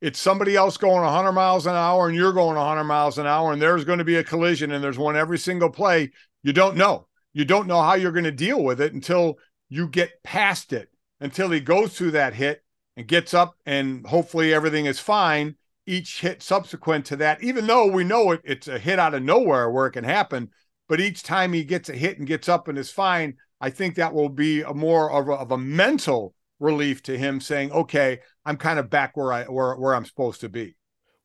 it's 0.00 0.18
somebody 0.18 0.56
else 0.56 0.76
going 0.76 1.00
100 1.00 1.30
miles 1.30 1.66
an 1.66 1.76
hour 1.76 2.08
and 2.08 2.16
you're 2.16 2.32
going 2.32 2.56
100 2.56 2.82
miles 2.82 3.18
an 3.18 3.26
hour 3.26 3.52
and 3.52 3.62
there's 3.62 3.84
going 3.84 4.00
to 4.00 4.04
be 4.04 4.16
a 4.16 4.24
collision 4.24 4.72
and 4.72 4.82
there's 4.82 4.98
one 4.98 5.16
every 5.16 5.38
single 5.38 5.70
play, 5.70 6.10
you 6.42 6.52
don't 6.52 6.76
know. 6.76 7.06
You 7.32 7.44
don't 7.44 7.66
know 7.66 7.82
how 7.82 7.94
you're 7.94 8.12
going 8.12 8.24
to 8.24 8.32
deal 8.32 8.62
with 8.62 8.80
it 8.80 8.92
until 8.92 9.38
you 9.68 9.88
get 9.88 10.22
past 10.22 10.72
it 10.72 10.90
until 11.18 11.50
he 11.50 11.60
goes 11.60 11.96
through 11.96 12.10
that 12.10 12.34
hit 12.34 12.62
and 12.96 13.06
gets 13.06 13.32
up 13.32 13.54
and 13.64 14.06
hopefully 14.06 14.52
everything 14.52 14.84
is 14.84 14.98
fine 14.98 15.54
each 15.86 16.20
hit 16.20 16.42
subsequent 16.42 17.06
to 17.06 17.16
that 17.16 17.42
even 17.42 17.66
though 17.66 17.86
we 17.86 18.04
know 18.04 18.32
it, 18.32 18.40
it's 18.44 18.68
a 18.68 18.78
hit 18.78 18.98
out 18.98 19.14
of 19.14 19.22
nowhere 19.22 19.70
where 19.70 19.86
it 19.86 19.92
can 19.92 20.04
happen 20.04 20.50
but 20.88 21.00
each 21.00 21.22
time 21.22 21.52
he 21.52 21.64
gets 21.64 21.88
a 21.88 21.94
hit 21.94 22.18
and 22.18 22.26
gets 22.26 22.48
up 22.48 22.68
and 22.68 22.76
is 22.76 22.90
fine 22.90 23.34
i 23.60 23.70
think 23.70 23.94
that 23.94 24.12
will 24.12 24.28
be 24.28 24.60
a 24.62 24.74
more 24.74 25.10
of 25.10 25.28
a, 25.28 25.32
of 25.32 25.52
a 25.52 25.58
mental 25.58 26.34
relief 26.60 27.02
to 27.02 27.16
him 27.16 27.40
saying 27.40 27.72
okay 27.72 28.20
i'm 28.44 28.56
kind 28.56 28.78
of 28.78 28.90
back 28.90 29.16
where 29.16 29.32
i 29.32 29.44
where, 29.44 29.74
where 29.76 29.94
i'm 29.94 30.04
supposed 30.04 30.40
to 30.40 30.48
be 30.48 30.76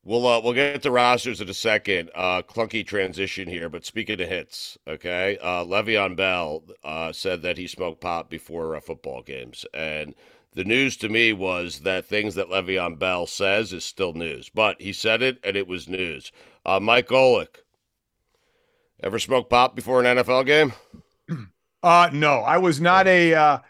We'll 0.08 0.26
uh, 0.26 0.39
we'll 0.39 0.53
get 0.53 0.82
to 0.84 0.91
rosters 0.91 1.41
in 1.41 1.49
a 1.49 1.53
second. 1.53 2.12
Uh, 2.16 2.41
clunky 2.41 2.88
transition 2.88 3.49
here, 3.49 3.68
but 3.68 3.86
speaking 3.86 4.22
of 4.22 4.30
hits, 4.30 4.78
okay, 4.88 5.38
uh, 5.41 5.66
Le'Veon 5.66 6.16
Bell 6.16 6.64
uh, 6.82 7.12
said 7.12 7.41
that 7.41 7.58
he 7.58 7.68
smoked 7.68 7.99
pot 7.99 8.30
before 8.30 8.74
uh, 8.74 8.80
football 8.80 9.22
games, 9.22 9.66
and 9.74 10.16
the 10.53 10.64
news 10.64 10.95
to 10.97 11.10
me 11.10 11.34
was 11.34 11.82
that 11.82 12.05
things 12.05 12.36
that 12.36 12.47
Le'Veon 12.47 12.97
Bell 12.97 13.28
says 13.28 13.74
is 13.74 13.84
still 13.84 14.14
news, 14.14 14.47
but 14.47 14.82
he 14.82 14.93
said 14.93 15.22
it 15.22 15.39
and 15.43 15.58
it 15.58 15.68
was 15.68 15.89
news. 15.89 16.32
Uh, 16.66 16.80
Mike 16.80 17.10
Golic, 17.10 17.58
ever 19.03 19.20
smoked 19.20 19.49
pot 19.49 19.76
before 19.76 20.01
an 20.01 20.18
NFL 20.18 20.45
game? 20.45 20.72
Uh, 21.84 22.10
no, 22.12 22.39
I 22.39 22.58
was 22.58 22.82
not 22.82 23.08
a. 23.08 23.62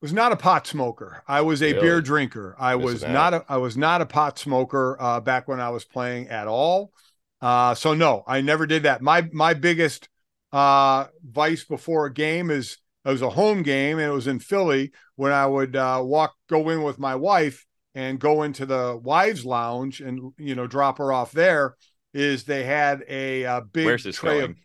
Was 0.00 0.12
not 0.14 0.32
a 0.32 0.36
pot 0.36 0.66
smoker. 0.66 1.22
I 1.28 1.42
was 1.42 1.62
a 1.62 1.74
Really? 1.74 1.80
beer 1.80 2.00
drinker. 2.00 2.56
I 2.58 2.74
Missing 2.76 2.84
was 2.94 3.04
out. 3.04 3.10
not 3.12 3.34
a 3.34 3.44
I 3.48 3.56
was 3.58 3.76
not 3.76 4.00
a 4.00 4.06
pot 4.06 4.38
smoker 4.38 4.96
uh, 5.00 5.20
back 5.20 5.46
when 5.46 5.60
I 5.60 5.70
was 5.70 5.84
playing 5.84 6.28
at 6.28 6.46
all. 6.48 6.92
Uh, 7.40 7.74
so 7.74 7.92
no, 7.94 8.22
I 8.26 8.40
never 8.40 8.66
did 8.66 8.84
that. 8.84 9.02
My 9.02 9.28
my 9.32 9.52
biggest 9.54 10.08
uh, 10.52 11.06
vice 11.22 11.64
before 11.64 12.06
a 12.06 12.12
game 12.12 12.50
is 12.50 12.78
it 13.04 13.10
was 13.10 13.22
a 13.22 13.30
home 13.30 13.62
game 13.62 13.98
and 13.98 14.10
it 14.10 14.14
was 14.14 14.26
in 14.26 14.38
Philly 14.40 14.92
when 15.16 15.32
I 15.32 15.46
would 15.46 15.76
uh, 15.76 16.00
walk 16.04 16.34
go 16.48 16.68
in 16.70 16.82
with 16.82 16.98
my 16.98 17.14
wife 17.14 17.66
and 17.94 18.18
go 18.18 18.42
into 18.42 18.64
the 18.66 18.98
wives 19.02 19.44
lounge 19.44 20.00
and 20.00 20.32
you 20.38 20.54
know 20.54 20.66
drop 20.66 20.96
her 20.98 21.12
off 21.12 21.32
there. 21.32 21.76
Is 22.14 22.44
they 22.44 22.64
had 22.64 23.04
a, 23.08 23.44
uh 23.46 23.60
big 23.60 23.86
Where's 23.86 24.04
this 24.04 24.16
tray 24.16 24.40
going? 24.40 24.50
of 24.52 24.56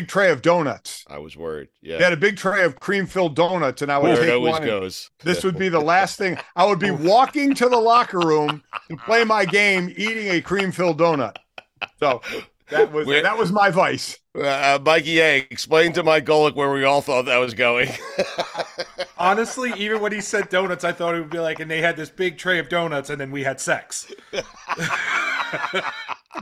big 0.00 0.08
tray 0.08 0.30
of 0.32 0.42
donuts. 0.42 1.04
I 1.08 1.18
was 1.18 1.36
worried. 1.36 1.68
Yeah. 1.80 1.98
They 1.98 2.04
had 2.04 2.12
a 2.12 2.16
big 2.16 2.36
tray 2.36 2.64
of 2.64 2.80
cream 2.80 3.06
filled 3.06 3.36
donuts, 3.36 3.80
and 3.80 3.92
I 3.92 3.98
would 3.98 4.08
Where 4.14 4.22
it 4.22 4.26
take 4.26 4.34
always 4.34 4.50
one. 4.52 4.62
and- 4.62 4.70
goes. 4.70 5.10
this 5.22 5.44
would 5.44 5.56
be 5.56 5.68
the 5.68 5.80
last 5.94 6.18
thing. 6.18 6.36
I 6.56 6.66
would 6.66 6.80
be 6.80 6.90
walking 6.90 7.54
to 7.54 7.68
the 7.68 7.78
locker 7.78 8.18
room 8.18 8.62
to 8.90 8.96
play 8.96 9.22
my 9.22 9.44
game, 9.44 9.92
eating 9.96 10.28
a 10.30 10.40
cream 10.40 10.72
filled 10.72 10.98
donut. 10.98 11.36
So 12.00 12.22
that 12.70 12.90
was 12.92 13.06
Where- 13.06 13.22
that 13.22 13.38
was 13.38 13.52
my 13.52 13.70
vice. 13.70 14.18
Uh, 14.36 14.80
Mikey 14.84 15.20
A, 15.20 15.36
explain 15.48 15.92
to 15.92 16.02
Mike 16.02 16.24
Golic 16.24 16.56
where 16.56 16.72
we 16.72 16.82
all 16.82 17.00
thought 17.00 17.26
that 17.26 17.36
was 17.36 17.54
going. 17.54 17.88
Honestly, 19.16 19.72
even 19.76 20.00
when 20.00 20.10
he 20.10 20.20
said 20.20 20.48
donuts, 20.48 20.82
I 20.82 20.90
thought 20.90 21.14
it 21.14 21.20
would 21.20 21.30
be 21.30 21.38
like, 21.38 21.60
and 21.60 21.70
they 21.70 21.80
had 21.80 21.96
this 21.96 22.10
big 22.10 22.36
tray 22.36 22.58
of 22.58 22.68
donuts, 22.68 23.10
and 23.10 23.20
then 23.20 23.30
we 23.30 23.44
had 23.44 23.60
sex. 23.60 24.12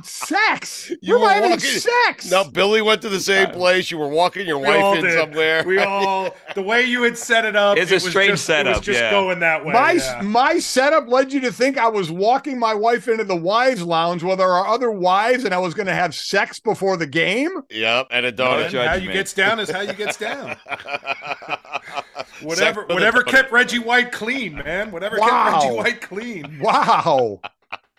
Sex. 0.05 0.91
You 0.91 0.97
You 1.03 1.15
were 1.15 1.21
were 1.23 1.29
having 1.31 1.51
walking- 1.51 1.69
sex. 1.69 2.31
no, 2.31 2.45
Billy 2.45 2.83
went 2.83 3.03
to 3.03 3.09
the 3.09 3.21
same 3.21 3.49
uh, 3.49 3.53
place. 3.53 3.91
You 3.91 3.99
were 3.99 4.09
walking 4.09 4.47
your 4.47 4.59
We 4.59 4.67
wife 4.69 4.99
in 4.99 5.05
did. 5.05 5.19
somewhere. 5.19 5.63
We 5.65 5.79
all 5.79 6.35
the 6.55 6.63
way 6.63 6.83
you 6.85 7.03
had 7.03 7.17
set 7.19 7.45
it 7.45 7.57
up. 7.57 7.77
It's 7.79 7.91
a 7.91 7.95
it 7.95 8.03
was 8.03 8.11
strange 8.11 8.31
just, 8.33 8.49
It 8.51 8.53
was 8.53 8.67
setup, 8.67 8.83
just 8.83 9.01
yeah. 9.01 9.11
going 9.11 9.41
that 9.41 9.65
way. 9.65 9.73
my 9.73 9.93
yeah. 9.93 10.21
my 10.23 10.59
setup 10.59 11.09
led 11.09 11.33
you 11.33 11.41
to 11.41 11.53
think 11.53 11.79
I 11.79 11.89
was 11.89 12.11
walking 12.11 12.59
my 12.59 12.75
wife 12.75 13.09
into 13.09 13.25
the 13.25 13.37
wives 13.37 13.83
lounge 13.83 14.23
where 14.23 14.37
there 14.37 14.51
are 14.53 14.67
other 14.67 14.91
wives 14.91 15.45
and 15.45 15.53
I 15.55 15.59
was 15.59 15.75
going 15.75 15.87
to 15.87 15.95
have 15.95 16.15
sex 16.15 16.59
before 16.61 16.97
the 16.97 17.07
game. 17.07 17.51
Yep, 17.71 18.09
and 18.11 18.27
a 18.27 18.29
And 18.29 18.37
donut. 18.39 18.69
judge 18.71 18.89
how 18.89 18.97
me. 18.97 19.03
you 19.05 19.13
gets 19.13 19.33
down 19.33 19.61
is 19.61 19.71
how 19.71 19.81
you 19.81 19.93
gets 19.93 20.17
down. 20.17 20.57
Whatever, 22.43 22.57
Sex 22.57 22.77
with 22.77 22.91
a 22.91 22.95
whatever 22.95 23.23
kept 23.23 23.53
Reggie 23.53 23.79
White 23.79 24.11
clean, 24.13 24.57
man. 24.57 24.91
Whatever 24.91 25.19
Wow. 25.19 25.29
kept 25.53 25.63
Reggie 25.65 25.77
White 25.77 26.01
clean. 26.01 26.59
Wow. 26.61 27.41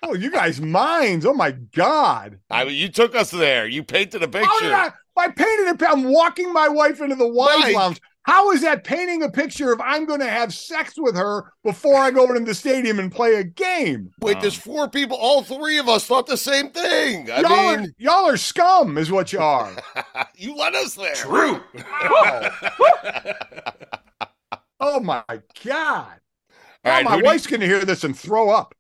Oh, 0.06 0.14
you 0.14 0.30
guys 0.30 0.60
minds. 0.60 1.26
Oh 1.26 1.34
my 1.34 1.52
god. 1.52 2.38
I 2.52 2.66
mean, 2.66 2.76
you 2.76 2.90
took 2.90 3.16
us 3.16 3.32
there. 3.32 3.68
You 3.68 3.84
painted 3.84 4.22
a 4.22 4.26
How 4.26 4.32
did 4.32 4.42
picture. 4.42 4.76
I, 4.76 4.90
I 5.18 5.30
painted 5.30 5.70
a 5.70 5.78
pi- 5.78 5.92
I'm 5.92 6.04
walking 6.04 6.52
my 6.52 6.68
wife 6.68 7.00
into 7.02 7.16
the 7.16 7.28
wives 7.28 7.64
Mike. 7.64 7.76
lounge. 7.76 8.02
How 8.24 8.52
is 8.52 8.62
that 8.62 8.84
painting 8.86 9.24
a 9.24 9.30
picture 9.30 9.74
of 9.74 9.82
I'm 9.82 10.06
going 10.06 10.20
to 10.22 10.30
have 10.30 10.54
sex 10.54 10.94
with 10.98 11.16
her 11.16 11.52
before 11.64 11.96
I 11.98 12.10
go 12.12 12.24
into 12.30 12.42
the 12.46 12.54
stadium 12.56 13.00
and 13.00 13.12
play 13.12 13.36
a 13.36 13.44
game? 13.44 14.12
Wait, 14.22 14.40
there's 14.40 14.56
four 14.58 14.90
people. 14.90 15.18
All 15.18 15.44
three 15.44 15.78
of 15.78 15.90
us 15.90 16.06
thought 16.06 16.28
the 16.28 16.38
same 16.38 16.70
thing. 16.70 17.30
I 17.30 17.42
y'all, 17.42 17.52
are, 17.52 17.78
mean, 17.80 17.94
y'all 17.98 18.26
are 18.30 18.38
scum, 18.38 18.98
is 18.98 19.12
what 19.12 19.34
you 19.34 19.40
are. 19.40 19.74
you 20.38 20.56
let 20.56 20.74
us 20.76 20.96
there. 20.96 21.16
True. 21.16 21.62
Oh 24.86 25.00
my 25.00 25.24
god! 25.64 26.20
All 26.84 26.92
Now 26.92 27.02
my 27.04 27.12
who 27.12 27.18
do 27.18 27.18
you- 27.20 27.24
wife's 27.24 27.48
going 27.48 27.62
to 27.62 27.66
hear 27.68 27.86
this 27.86 28.04
and 28.04 28.18
throw 28.18 28.50
up. 28.50 28.76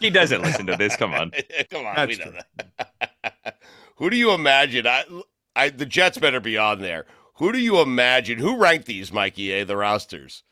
He 0.00 0.10
doesn't 0.10 0.42
listen 0.42 0.66
to 0.66 0.76
this. 0.76 0.96
Come 0.96 1.12
on. 1.12 1.32
Come 1.70 1.86
on, 1.86 1.96
That's 1.96 2.18
we 2.18 2.24
know 2.24 2.32
that. 2.32 3.58
Who 3.96 4.10
do 4.10 4.16
you 4.16 4.32
imagine? 4.32 4.86
I, 4.86 5.04
I, 5.56 5.68
the 5.70 5.86
Jets 5.86 6.18
better 6.18 6.40
be 6.40 6.56
on 6.58 6.80
there. 6.80 7.06
Who 7.34 7.52
do 7.52 7.58
you 7.58 7.80
imagine? 7.80 8.38
Who 8.38 8.56
ranked 8.56 8.86
these, 8.86 9.12
Mikey 9.12 9.50
A, 9.52 9.64
the 9.64 9.76
rosters? 9.76 10.44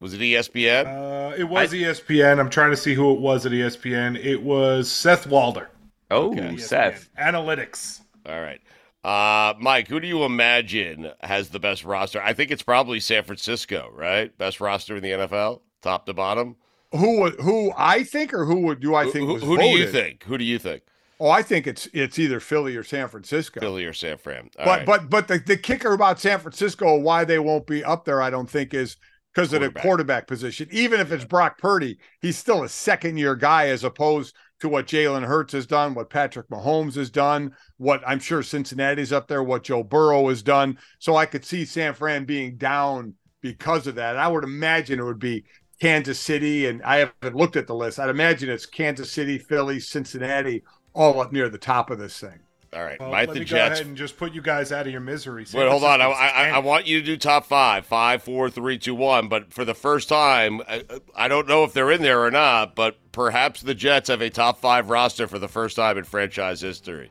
Was 0.00 0.14
it 0.14 0.20
ESPN? 0.20 0.86
Uh, 0.86 1.34
it 1.36 1.44
was 1.44 1.72
ESPN. 1.72 2.38
I'm 2.38 2.50
trying 2.50 2.70
to 2.70 2.76
see 2.76 2.94
who 2.94 3.12
it 3.12 3.20
was 3.20 3.44
at 3.46 3.52
ESPN. 3.52 4.22
It 4.24 4.42
was 4.42 4.90
Seth 4.90 5.26
Walder. 5.26 5.70
Oh, 6.10 6.30
ESPN. 6.30 6.60
Seth. 6.60 7.10
Analytics. 7.18 8.02
All 8.26 8.40
right. 8.40 8.60
Uh, 9.02 9.54
Mike, 9.58 9.88
who 9.88 10.00
do 10.00 10.06
you 10.06 10.24
imagine 10.24 11.10
has 11.20 11.48
the 11.48 11.58
best 11.58 11.84
roster? 11.84 12.20
I 12.22 12.32
think 12.32 12.50
it's 12.50 12.62
probably 12.62 13.00
San 13.00 13.24
Francisco, 13.24 13.90
right? 13.92 14.36
Best 14.38 14.60
roster 14.60 14.96
in 14.96 15.02
the 15.02 15.12
NFL, 15.12 15.60
top 15.82 16.06
to 16.06 16.14
bottom. 16.14 16.56
Who 16.92 17.20
would- 17.20 17.40
who 17.40 17.72
I 17.76 18.02
think 18.02 18.32
or 18.32 18.44
who 18.44 18.60
would 18.62 18.80
do 18.80 18.94
I 18.94 19.10
think 19.10 19.28
who 19.28 19.38
who 19.38 19.58
do 19.58 19.64
you 19.64 19.86
think? 19.86 20.24
Who 20.24 20.38
do 20.38 20.44
you 20.44 20.58
think? 20.58 20.82
Oh, 21.20 21.30
I 21.30 21.42
think 21.42 21.66
it's 21.66 21.88
it's 21.92 22.18
either 22.18 22.40
Philly 22.40 22.76
or 22.76 22.84
San 22.84 23.08
Francisco. 23.08 23.60
Philly 23.60 23.84
or 23.84 23.92
San 23.92 24.18
Fran? 24.18 24.50
All 24.58 24.64
but 24.64 24.66
right. 24.66 24.86
but 24.86 25.10
but 25.10 25.28
the, 25.28 25.38
the 25.38 25.56
kicker 25.56 25.92
about 25.92 26.20
San 26.20 26.38
Francisco, 26.38 26.96
why 26.98 27.24
they 27.24 27.38
won't 27.38 27.66
be 27.66 27.82
up 27.84 28.04
there, 28.04 28.22
I 28.22 28.30
don't 28.30 28.48
think 28.48 28.72
is 28.72 28.96
because 29.34 29.52
of 29.52 29.60
the 29.60 29.66
Quarterback. 29.66 29.82
quarterback 29.82 30.26
position. 30.26 30.68
Even 30.70 31.00
if 31.00 31.12
it's 31.12 31.24
Brock 31.24 31.58
Purdy, 31.58 31.98
he's 32.20 32.38
still 32.38 32.62
a 32.62 32.68
second 32.68 33.18
year 33.18 33.34
guy 33.34 33.68
as 33.68 33.84
opposed 33.84 34.34
to 34.60 34.68
what 34.68 34.86
Jalen 34.86 35.24
Hurts 35.24 35.52
has 35.52 35.66
done, 35.66 35.94
what 35.94 36.10
Patrick 36.10 36.48
Mahomes 36.48 36.94
has 36.96 37.10
done, 37.10 37.52
what 37.76 38.02
I'm 38.06 38.18
sure 38.18 38.42
Cincinnati's 38.42 39.12
up 39.12 39.28
there, 39.28 39.42
what 39.42 39.62
Joe 39.64 39.82
Burrow 39.84 40.28
has 40.28 40.42
done. 40.42 40.78
So 40.98 41.14
I 41.16 41.26
could 41.26 41.44
see 41.44 41.64
San 41.64 41.94
Fran 41.94 42.24
being 42.24 42.56
down 42.56 43.14
because 43.40 43.86
of 43.86 43.96
that. 43.96 44.16
I 44.16 44.26
would 44.26 44.42
imagine 44.44 44.98
it 44.98 45.04
would 45.04 45.18
be 45.20 45.44
Kansas 45.80 46.18
City, 46.18 46.66
and 46.66 46.82
I 46.82 46.96
haven't 46.98 47.36
looked 47.36 47.56
at 47.56 47.66
the 47.66 47.74
list. 47.74 47.98
I'd 47.98 48.10
imagine 48.10 48.50
it's 48.50 48.66
Kansas 48.66 49.12
City, 49.12 49.38
Philly, 49.38 49.78
Cincinnati, 49.80 50.64
all 50.94 51.20
up 51.20 51.32
near 51.32 51.48
the 51.48 51.58
top 51.58 51.90
of 51.90 51.98
this 51.98 52.18
thing. 52.18 52.40
All 52.74 52.84
right. 52.84 53.00
Well, 53.00 53.10
Mike 53.10 53.28
let 53.28 53.34
the 53.34 53.40
me 53.40 53.46
go 53.46 53.56
Jets. 53.56 53.74
ahead 53.80 53.86
and 53.86 53.96
just 53.96 54.18
put 54.18 54.34
you 54.34 54.42
guys 54.42 54.72
out 54.72 54.84
of 54.86 54.92
your 54.92 55.00
misery. 55.00 55.46
San 55.46 55.60
Wait, 55.60 55.70
hold 55.70 55.84
on. 55.84 56.02
I, 56.02 56.06
I, 56.06 56.48
I 56.50 56.58
want 56.58 56.86
you 56.86 57.00
to 57.00 57.06
do 57.06 57.16
top 57.16 57.46
five. 57.46 57.86
Five, 57.86 58.22
four, 58.22 58.50
three, 58.50 58.76
two, 58.76 58.94
one. 58.94 59.28
But 59.28 59.54
for 59.54 59.64
the 59.64 59.72
first 59.72 60.08
time, 60.08 60.60
I, 60.68 60.84
I 61.16 61.28
don't 61.28 61.48
know 61.48 61.64
if 61.64 61.72
they're 61.72 61.90
in 61.90 62.02
there 62.02 62.22
or 62.22 62.30
not, 62.30 62.74
but 62.74 62.98
perhaps 63.12 63.62
the 63.62 63.74
Jets 63.74 64.08
have 64.08 64.20
a 64.20 64.28
top 64.28 64.58
five 64.60 64.90
roster 64.90 65.26
for 65.26 65.38
the 65.38 65.48
first 65.48 65.76
time 65.76 65.96
in 65.96 66.04
franchise 66.04 66.60
history. 66.60 67.10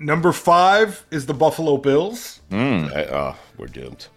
Number 0.00 0.32
five 0.32 1.06
is 1.12 1.26
the 1.26 1.34
Buffalo 1.34 1.76
Bills. 1.76 2.40
Hmm, 2.50 2.86
I- 2.94 3.06
oh, 3.06 3.36
we're 3.56 3.66
doomed. 3.66 4.08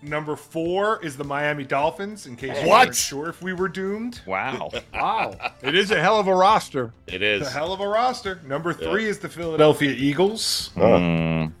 Number 0.00 0.36
four 0.36 1.04
is 1.04 1.16
the 1.16 1.24
Miami 1.24 1.64
Dolphins. 1.64 2.26
In 2.26 2.36
case 2.36 2.60
you 2.62 2.68
What? 2.68 2.86
weren't 2.86 2.96
sure 2.96 3.28
if 3.28 3.42
we 3.42 3.52
were 3.52 3.68
doomed, 3.68 4.20
Wow. 4.26 4.70
Wow. 4.94 5.34
it 5.62 5.74
is 5.74 5.90
a 5.90 6.00
hell 6.00 6.20
of 6.20 6.28
a 6.28 6.34
roster. 6.34 6.92
It 7.08 7.20
is. 7.22 7.40
the 7.40 7.46
is. 7.48 7.52
hell 7.52 7.72
of 7.72 7.80
a 7.80 7.88
roster. 7.88 8.40
Number 8.46 8.72
three 8.72 9.06
is 9.06 9.18
the 9.18 9.28
Philadelphia 9.28 9.90
Eagles. 9.90 10.70
Mm. 10.76 11.52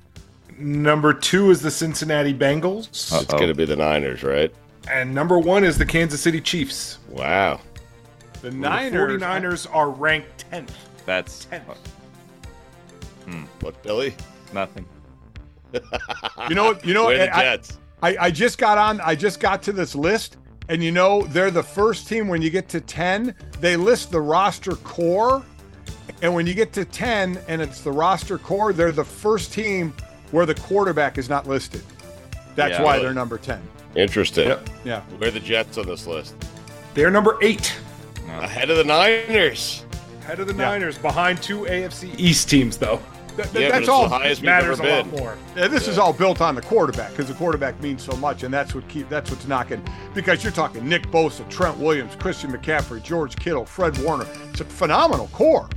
Number 0.56 1.12
two 1.12 1.50
is 1.50 1.62
the 1.62 1.70
Cincinnati 1.70 2.32
Bengals, 2.34 2.88
It's 2.88 3.24
going 3.32 3.48
to 3.48 3.54
be 3.54 3.64
the 3.64 3.76
Niners, 3.76 4.22
right? 4.22 4.52
and 4.90 5.14
number 5.14 5.38
one 5.38 5.64
is 5.64 5.76
the 5.76 5.84
Kansas 5.84 6.20
City 6.20 6.40
Chiefs. 6.40 6.98
Wow. 7.10 7.60
The 8.40 8.50
The 8.50 8.56
Niners. 8.56 9.20
49ers 9.20 9.74
are 9.74 9.90
ranked 9.90 10.38
tenth. 10.50 10.74
That's 11.04 11.44
Tenth. 11.44 11.64
What, 13.60 13.82
Billy? 13.82 14.14
nothing. 14.52 14.86
You 16.48 16.54
know, 16.54 16.64
what? 16.72 16.84
you 16.86 16.94
know, 16.94 17.06
Where 17.06 17.18
the 17.18 17.26
Jets? 17.26 17.72
I, 17.72 17.76
I 18.02 18.30
just 18.30 18.58
got 18.58 18.78
on, 18.78 19.00
I 19.00 19.14
just 19.14 19.40
got 19.40 19.62
to 19.64 19.72
this 19.72 19.94
list, 19.94 20.36
and 20.68 20.82
you 20.84 20.92
know, 20.92 21.22
they're 21.22 21.50
the 21.50 21.62
first 21.62 22.08
team 22.08 22.28
when 22.28 22.40
you 22.42 22.50
get 22.50 22.68
to 22.70 22.80
10, 22.80 23.34
they 23.60 23.76
list 23.76 24.10
the 24.10 24.20
roster 24.20 24.72
core. 24.76 25.42
And 26.22 26.34
when 26.34 26.46
you 26.46 26.54
get 26.54 26.72
to 26.72 26.84
10 26.84 27.38
and 27.48 27.62
it's 27.62 27.80
the 27.82 27.92
roster 27.92 28.38
core, 28.38 28.72
they're 28.72 28.92
the 28.92 29.04
first 29.04 29.52
team 29.52 29.92
where 30.32 30.46
the 30.46 30.54
quarterback 30.54 31.16
is 31.18 31.28
not 31.28 31.46
listed. 31.46 31.82
That's 32.56 32.72
Yeah. 32.78 32.82
why 32.82 32.92
Really? 32.94 33.04
they're 33.06 33.14
number 33.14 33.38
10. 33.38 33.60
Interesting. 33.94 34.48
Yep. 34.48 34.68
Yeah. 34.84 35.00
Where 35.18 35.28
are 35.28 35.32
the 35.32 35.38
Jets 35.40 35.78
on 35.78 35.86
this 35.86 36.06
list? 36.06 36.34
They're 36.94 37.10
number 37.10 37.36
eight, 37.42 37.72
Ahead 38.40 38.68
of 38.70 38.76
the 38.78 38.84
Niners. 38.84 39.84
head 40.26 40.40
of 40.40 40.46
the 40.48 40.54
Yeah. 40.54 40.70
Niners, 40.70 40.98
behind 40.98 41.40
two 41.42 41.66
AFC 41.68 42.12
East 42.18 42.48
teams, 42.50 42.76
though. 42.76 43.00
Th- 43.38 43.50
th- 43.52 43.62
Yeah, 43.62 43.68
but 43.68 43.72
that's 43.72 43.80
it's 43.82 43.88
all. 43.88 44.02
the 44.08 44.18
highest 44.18 44.40
we've 44.40 44.46
Matters 44.46 44.80
ever 44.80 44.88
a 44.88 44.96
lot 44.96 45.06
more. 45.12 45.38
Yeah, 45.56 45.68
this 45.68 45.86
is 45.86 45.96
all 45.96 46.12
built 46.12 46.40
on 46.40 46.54
the 46.56 46.62
quarterback 46.62 47.10
because 47.10 47.28
the 47.28 47.34
quarterback 47.34 47.80
means 47.80 48.02
so 48.02 48.16
much, 48.16 48.42
and 48.42 48.52
that's 48.52 48.74
what 48.74 48.86
keep 48.88 49.08
that's 49.08 49.30
what's 49.30 49.46
knocking. 49.46 49.82
Because 50.14 50.42
you're 50.42 50.52
talking 50.52 50.88
Nick 50.88 51.02
Bosa, 51.08 51.48
Trent 51.48 51.78
Williams, 51.78 52.16
Christian 52.16 52.50
McCaffrey, 52.52 53.02
George 53.02 53.36
Kittle, 53.36 53.64
Fred 53.64 53.96
Warner. 54.02 54.26
It's 54.50 54.60
a 54.60 54.64
phenomenal 54.64 55.28
core. 55.28 55.68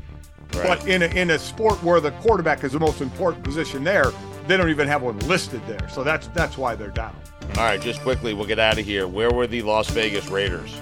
Right. 0.56 0.68
But 0.68 0.88
in 0.88 1.04
a, 1.04 1.06
in 1.06 1.30
a 1.30 1.40
sport 1.40 1.82
where 1.84 2.00
the 2.02 2.12
quarterback 2.12 2.64
is 2.64 2.72
the 2.74 2.80
most 2.80 3.00
important 3.00 3.44
position 3.44 3.84
there, 3.84 4.12
they 4.48 4.58
don't 4.58 4.70
even 4.70 4.88
have 4.88 5.02
one 5.04 5.18
listed 5.20 5.62
there. 5.68 5.88
So 5.88 6.04
that's 6.04 6.28
that's 6.30 6.58
why 6.58 6.74
they're 6.76 6.90
down. 6.90 7.16
All 7.58 7.64
right, 7.64 7.80
just 7.80 8.02
quickly, 8.02 8.34
we'll 8.34 8.48
get 8.48 8.60
out 8.60 8.80
of 8.80 8.86
here. 8.86 9.08
Where 9.08 9.32
were 9.32 9.46
the 9.46 9.62
Las 9.62 9.90
Vegas 9.92 10.28
Raiders? 10.30 10.76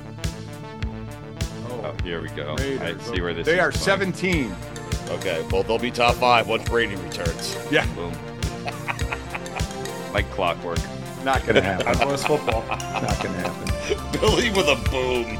Oh, 1.68 1.82
oh 1.84 2.04
here 2.04 2.22
we 2.22 2.30
go. 2.30 2.56
I 2.60 2.62
Raiders. 2.64 3.02
see 3.04 3.22
where 3.22 3.34
this 3.34 3.46
They 3.46 3.54
is 3.56 3.60
are 3.60 3.72
going. 3.72 3.80
17. 4.14 4.56
Okay, 5.10 5.46
well, 5.52 5.64
they'll 5.64 5.80
be 5.80 5.92
top 5.92 6.16
five 6.16 6.48
once 6.48 6.68
Brady 6.70 6.96
returns. 6.96 7.58
Yeah, 7.72 7.86
Boom. 7.96 8.14
like 10.14 10.30
clockwork. 10.32 10.80
not 11.24 11.42
going 11.44 11.56
to 11.56 11.62
happen. 11.62 11.86
God 11.86 11.98
bless 12.08 12.24
football. 12.26 12.64
not 12.68 13.22
going 13.24 13.34
to 13.36 13.42
happen. 13.42 14.12
Billy 14.20 14.50
with 14.52 14.68
a 14.68 14.76
boom. 14.90 15.40